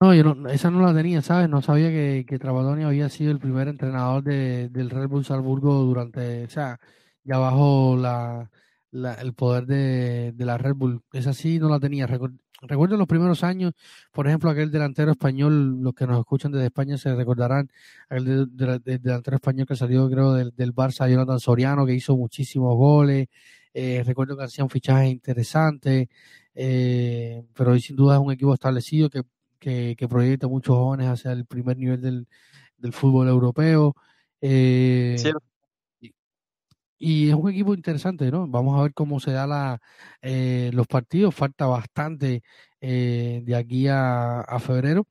[0.00, 1.50] No, yo no, esa no la tenía, ¿sabes?
[1.50, 5.74] No sabía que, que Trapattoni había sido el primer entrenador de, del Red Bull Salzburgo
[5.84, 6.80] durante, o sea,
[7.22, 8.50] ya bajo la,
[8.92, 11.02] el poder de, de, la Red Bull.
[11.12, 12.06] Esa sí no la tenía.
[12.06, 13.74] Recuerdo los primeros años,
[14.10, 17.70] por ejemplo, aquel delantero español, los que nos escuchan desde España se recordarán,
[18.08, 23.28] aquel delantero español que salió, creo, del, del Barça, Jonathan Soriano, que hizo muchísimos goles.
[23.74, 26.08] Eh, recuerdo que hacía un fichaje interesante,
[26.54, 29.22] eh, pero hoy sin duda es un equipo establecido que,
[29.60, 32.26] que, que, proyecta muchos jóvenes hacia el primer nivel del,
[32.78, 33.94] del fútbol europeo.
[34.40, 35.16] Eh,
[36.98, 38.46] y es un equipo interesante, ¿no?
[38.46, 39.80] Vamos a ver cómo se da la,
[40.20, 41.34] eh, los partidos.
[41.34, 42.42] Falta bastante
[42.80, 45.06] eh, de aquí a, a febrero.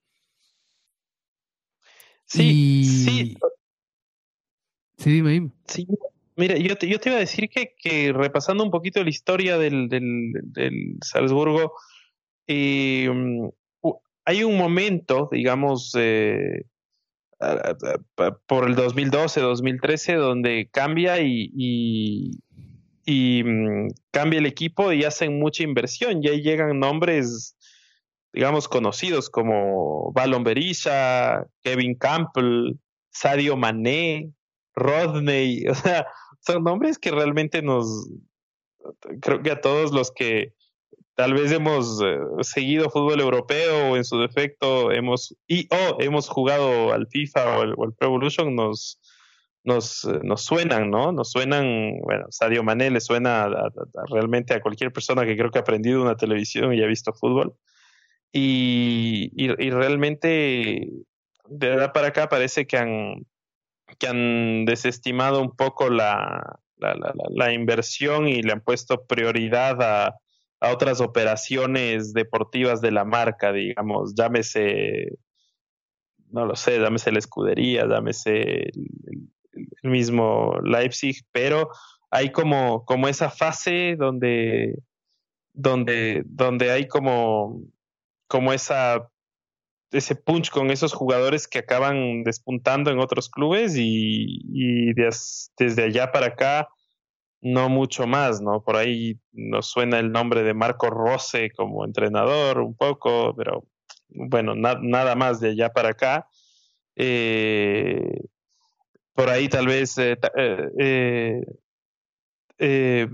[2.25, 3.37] Sí, sí.
[4.97, 5.51] Sí, dime, dime.
[5.65, 5.87] Sí,
[6.35, 9.57] mira, yo te, yo te iba a decir que, que repasando un poquito la historia
[9.57, 11.73] del, del, del Salzburgo,
[12.45, 13.09] eh,
[14.29, 16.61] hay un momento, digamos, eh,
[18.45, 22.31] por el 2012, 2013, donde cambia y, y,
[23.07, 26.23] y mm, cambia el equipo y hacen mucha inversión.
[26.23, 27.57] Y ahí llegan nombres,
[28.31, 32.75] digamos, conocidos como Balon Berisha, Kevin Campbell,
[33.09, 34.31] Sadio Mané,
[34.75, 36.05] Rodney, o sea,
[36.41, 38.07] son nombres que realmente nos,
[39.21, 40.53] creo que a todos los que
[41.19, 46.29] tal vez hemos eh, seguido fútbol europeo o en su defecto hemos y o hemos
[46.29, 49.01] jugado al FIFA o al, Pro Evolution nos
[49.65, 51.11] nos, eh, nos suenan, ¿no?
[51.11, 53.49] Nos suenan, bueno, Sadio Mané le suena
[54.09, 57.53] realmente a cualquier persona que creo que ha aprendido una televisión y ha visto fútbol.
[58.31, 60.89] Y, y, y realmente
[61.49, 63.25] de verdad para acá parece que han,
[63.97, 69.81] que han desestimado un poco la, la, la, la, inversión y le han puesto prioridad
[69.81, 70.15] a,
[70.59, 75.17] a, otras operaciones deportivas de la marca, digamos, llámese,
[76.31, 79.29] no lo sé, llámese la escudería, llámese el,
[79.83, 81.69] mismo Leipzig, pero
[82.11, 84.79] hay como, como esa fase donde,
[85.53, 87.61] donde, donde hay como,
[88.27, 89.09] como esa
[89.91, 96.11] ese punch con esos jugadores que acaban despuntando en otros clubes y, y desde allá
[96.11, 96.69] para acá
[97.41, 98.63] no mucho más, ¿no?
[98.63, 103.65] Por ahí nos suena el nombre de Marco Rose como entrenador un poco, pero
[104.09, 106.27] bueno, nada más de allá para acá.
[106.95, 108.21] Eh,
[109.13, 110.17] por ahí tal vez eh,
[112.57, 113.07] eh,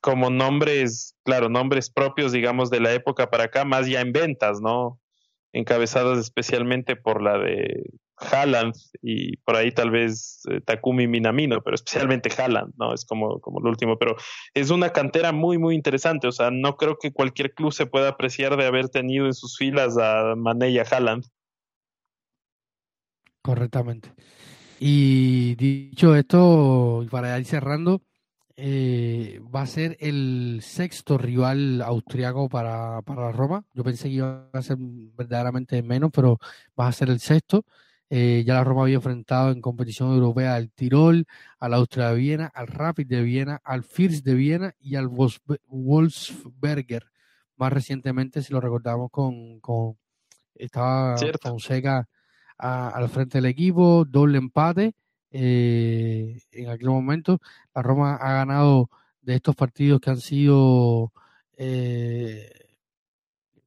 [0.00, 4.60] como nombres, claro, nombres propios, digamos, de la época para acá, más ya en ventas,
[4.60, 5.00] ¿no?
[5.52, 7.84] encabezadas especialmente por la de
[8.30, 12.94] Haaland y por ahí tal vez eh, Takumi Minamino, pero especialmente Haaland, ¿no?
[12.94, 14.16] Es como, como lo último, pero
[14.54, 18.08] es una cantera muy, muy interesante, o sea, no creo que cualquier club se pueda
[18.08, 20.78] apreciar de haber tenido en sus filas a Mané y.
[23.42, 24.12] Correctamente.
[24.78, 28.02] Y dicho esto, para ir cerrando,
[28.56, 33.64] eh, va a ser el sexto rival austriaco para, para Roma.
[33.74, 36.38] Yo pensé que iba a ser verdaderamente menos, pero
[36.78, 37.64] va a ser el sexto.
[38.14, 41.24] Eh, ya la Roma había enfrentado en competición europea al Tirol,
[41.58, 47.06] al Austria de Viena, al Rapid de Viena, al First de Viena y al Wolfsberger.
[47.56, 49.96] Más recientemente, si lo recordamos, con, con
[50.54, 52.06] estaba Fonseca
[52.58, 54.92] al frente del equipo, doble empate
[55.30, 57.40] eh, en aquel momento.
[57.74, 58.90] La Roma ha ganado
[59.22, 61.14] de estos partidos que han sido
[61.56, 62.61] eh,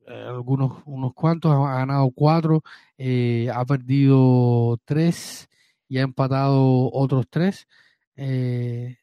[0.07, 2.63] algunos unos cuantos, ha ganado cuatro,
[2.97, 5.49] eh, ha perdido tres
[5.87, 7.67] y ha empatado otros tres.
[8.15, 8.97] Eh,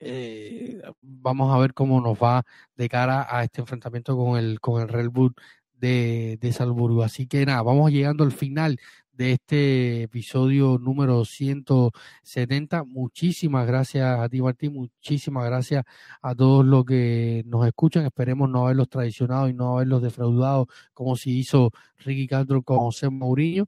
[0.00, 2.44] eh, vamos a ver cómo nos va
[2.76, 5.34] de cara a este enfrentamiento con el con el Red Bull
[5.74, 7.02] de, de Salzburgo.
[7.02, 8.78] Así que nada, vamos llegando al final
[9.18, 12.84] de este episodio número 170.
[12.84, 14.74] Muchísimas gracias a ti, Martín.
[14.74, 15.84] Muchísimas gracias
[16.22, 18.06] a todos los que nos escuchan.
[18.06, 23.10] Esperemos no haberlos traicionado y no haberlos defraudado como si hizo Ricky Castro con José
[23.10, 23.66] Mourinho.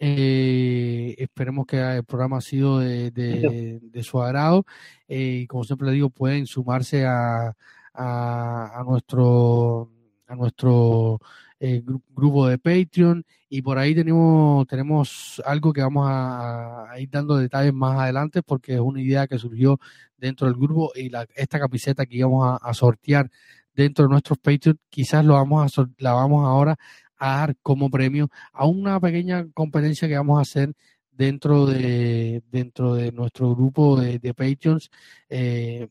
[0.00, 4.66] Eh, esperemos que el programa ha sido de, su agrado.
[5.06, 7.54] Eh, y como siempre le digo, pueden sumarse a,
[7.94, 9.88] a nuestro
[10.26, 11.20] a nuestro
[11.60, 17.36] eh, grupo de Patreon y por ahí tenemos, tenemos algo que vamos a, ir dando
[17.36, 19.78] detalles más adelante porque es una idea que surgió
[20.16, 23.30] dentro del grupo y la, esta camiseta que íbamos a, sortear
[23.74, 26.76] dentro de nuestros Patreon quizás lo vamos a, la vamos ahora
[27.18, 30.72] a dar como premio a una pequeña competencia que vamos a hacer
[31.12, 34.90] dentro de dentro de nuestro grupo de, de Patreons
[35.28, 35.88] eh,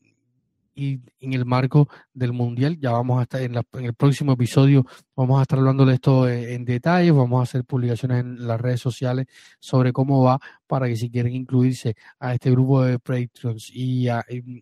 [0.74, 2.78] y en el marco del mundial.
[2.78, 4.84] Ya vamos a estar en, en el próximo episodio,
[5.16, 8.80] vamos a estar hablando de esto en, detalle, vamos a hacer publicaciones en las redes
[8.80, 9.26] sociales
[9.58, 14.06] sobre cómo va para que si quieren incluirse a este grupo de Patreons y,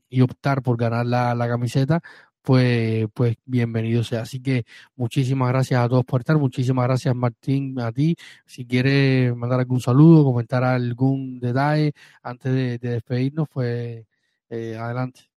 [0.08, 2.00] y, optar por ganar la, la camiseta,
[2.48, 4.22] pues, pues bienvenido sea.
[4.22, 4.64] Así que
[4.96, 8.16] muchísimas gracias a todos por estar, muchísimas gracias Martín a ti.
[8.46, 14.06] Si quieres mandar algún saludo, comentar algún detalle antes de, despedirnos, pues
[14.50, 15.28] eh, adelante.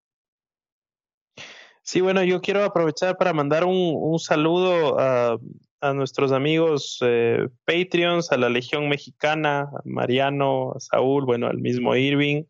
[1.92, 5.38] Sí, bueno, yo quiero aprovechar para mandar un, un saludo a,
[5.82, 11.58] a, nuestros amigos eh, Patreons, a la Legión Mexicana, a Mariano, a Saúl, bueno, al
[11.58, 12.46] mismo Irving,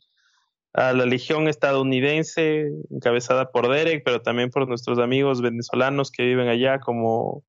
[0.73, 6.47] a la Legión estadounidense, encabezada por Derek, pero también por nuestros amigos venezolanos que viven
[6.47, 7.43] allá, como,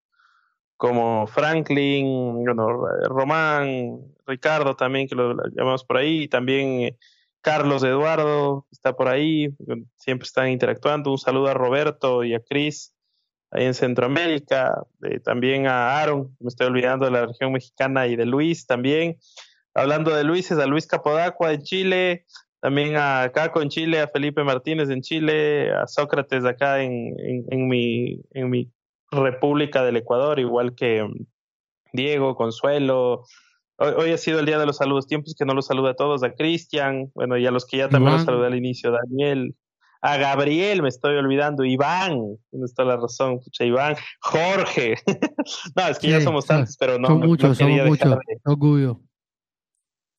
[0.79, 6.97] como Franklin, bueno, Román, Ricardo también, que lo llamamos por ahí, y también eh,
[7.43, 9.49] Carlos Eduardo está por ahí,
[9.97, 11.11] siempre están interactuando.
[11.11, 12.95] Un saludo a Roberto y a Cris
[13.51, 14.83] ahí en Centroamérica,
[15.25, 19.19] también a Aaron, me estoy olvidando de la región mexicana y de Luis también.
[19.75, 22.25] Hablando de Luis, es a Luis Capodacua en Chile,
[22.61, 27.15] también a Caco en Chile, a Felipe Martínez en Chile, a Sócrates acá en,
[27.51, 28.71] en, mi, en mi
[29.11, 31.27] República del Ecuador, igual que mm,
[31.93, 33.25] Diego, Consuelo.
[33.83, 36.23] Hoy, ha sido el día de los saludos, tiempos que no los saluda a todos,
[36.23, 39.57] a Cristian, bueno, y a los que ya también los saludé al inicio, Daniel,
[40.01, 44.95] a Gabriel, me estoy olvidando, Iván, tiene está la razón, pucha, Iván, Jorge.
[45.77, 49.01] no, es que ya somos tantos, pero no, son muchos, son muchos, orgullo.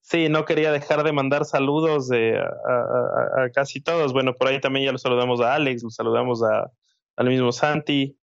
[0.02, 4.12] Sí, no quería dejar de mandar saludos de, a, casi todos.
[4.12, 6.70] Bueno, por ahí también ya los saludamos a Alex, los saludamos a,
[7.16, 8.18] al mismo Santi.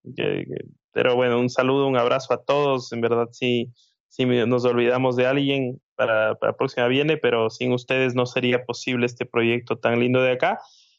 [0.93, 2.93] pero bueno, un saludo, un abrazo a todos.
[2.93, 3.73] En verdad, sí,
[4.11, 8.65] sí nos olvidamos de alguien para, para la próxima viene, pero sin ustedes no sería
[8.65, 10.59] posible este proyecto tan lindo de acá.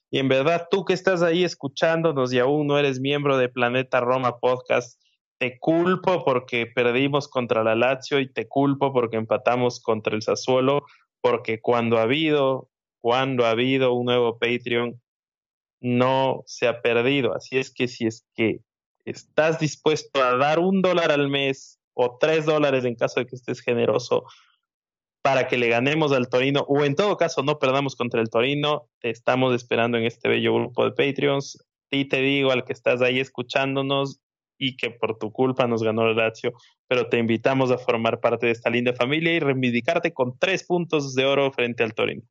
[0.09, 3.99] Y en verdad, tú que estás ahí escuchándonos y aún no eres miembro de Planeta
[3.99, 4.99] Roma Podcast,
[5.37, 10.83] te culpo porque perdimos contra la Lazio y te culpo porque empatamos contra el Sassuolo,
[11.21, 12.69] porque cuando ha habido,
[13.01, 15.01] cuando ha habido un nuevo Patreon,
[15.81, 17.35] no se ha perdido.
[17.35, 18.59] Así es que si es que
[19.03, 23.35] estás dispuesto a dar un dólar al mes o tres dólares en caso de que
[23.35, 24.25] estés generoso
[25.21, 28.89] para que le ganemos al Torino, o en todo caso no perdamos contra el Torino,
[28.99, 31.63] te estamos esperando en este bello grupo de Patreons.
[31.93, 34.21] Y te digo al que estás ahí escuchándonos,
[34.61, 36.53] y que por tu culpa nos ganó el Lazio,
[36.87, 41.15] pero te invitamos a formar parte de esta linda familia y reivindicarte con tres puntos
[41.15, 42.21] de oro frente al Torino.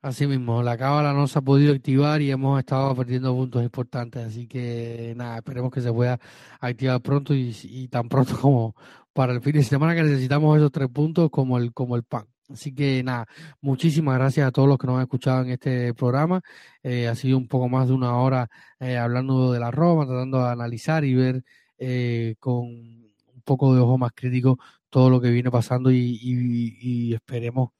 [0.00, 4.24] Así mismo, la cábala no se ha podido activar y hemos estado perdiendo puntos importantes,
[4.26, 6.20] así que nada, esperemos que se pueda
[6.60, 8.76] activar pronto y, tan pronto como
[9.12, 12.26] para el fin de semana que necesitamos esos tres puntos como el como el pan.
[12.48, 13.26] Así que nada,
[13.60, 16.40] muchísimas gracias a todos los que nos han escuchado en este programa.
[16.82, 18.48] Eh, ha sido un poco más de una hora
[18.80, 21.42] eh, hablando de la Roma, tratando de analizar y ver
[21.78, 24.58] eh, con un poco de ojo más crítico
[24.90, 27.70] todo lo que viene pasando y, esperemos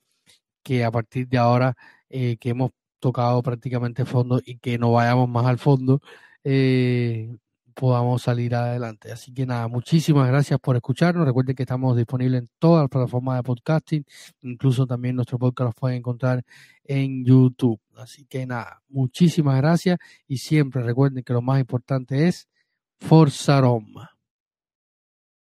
[0.62, 1.76] que a partir de ahora
[2.08, 6.00] que hemos tocado prácticamente fondo y que no vayamos más al fondo,
[7.74, 9.12] podamos salir adelante.
[9.12, 11.24] Así que nada, muchísimas gracias por escucharnos.
[11.24, 14.04] Recuerden que estamos disponibles en todas las plataformas de podcasting,
[14.42, 16.42] incluso también nuestro podcast los pueden encontrar
[16.84, 17.80] en YouTube.
[17.96, 22.48] Así que nada, muchísimas gracias y siempre recuerden que lo más importante es
[22.98, 23.62] Forza.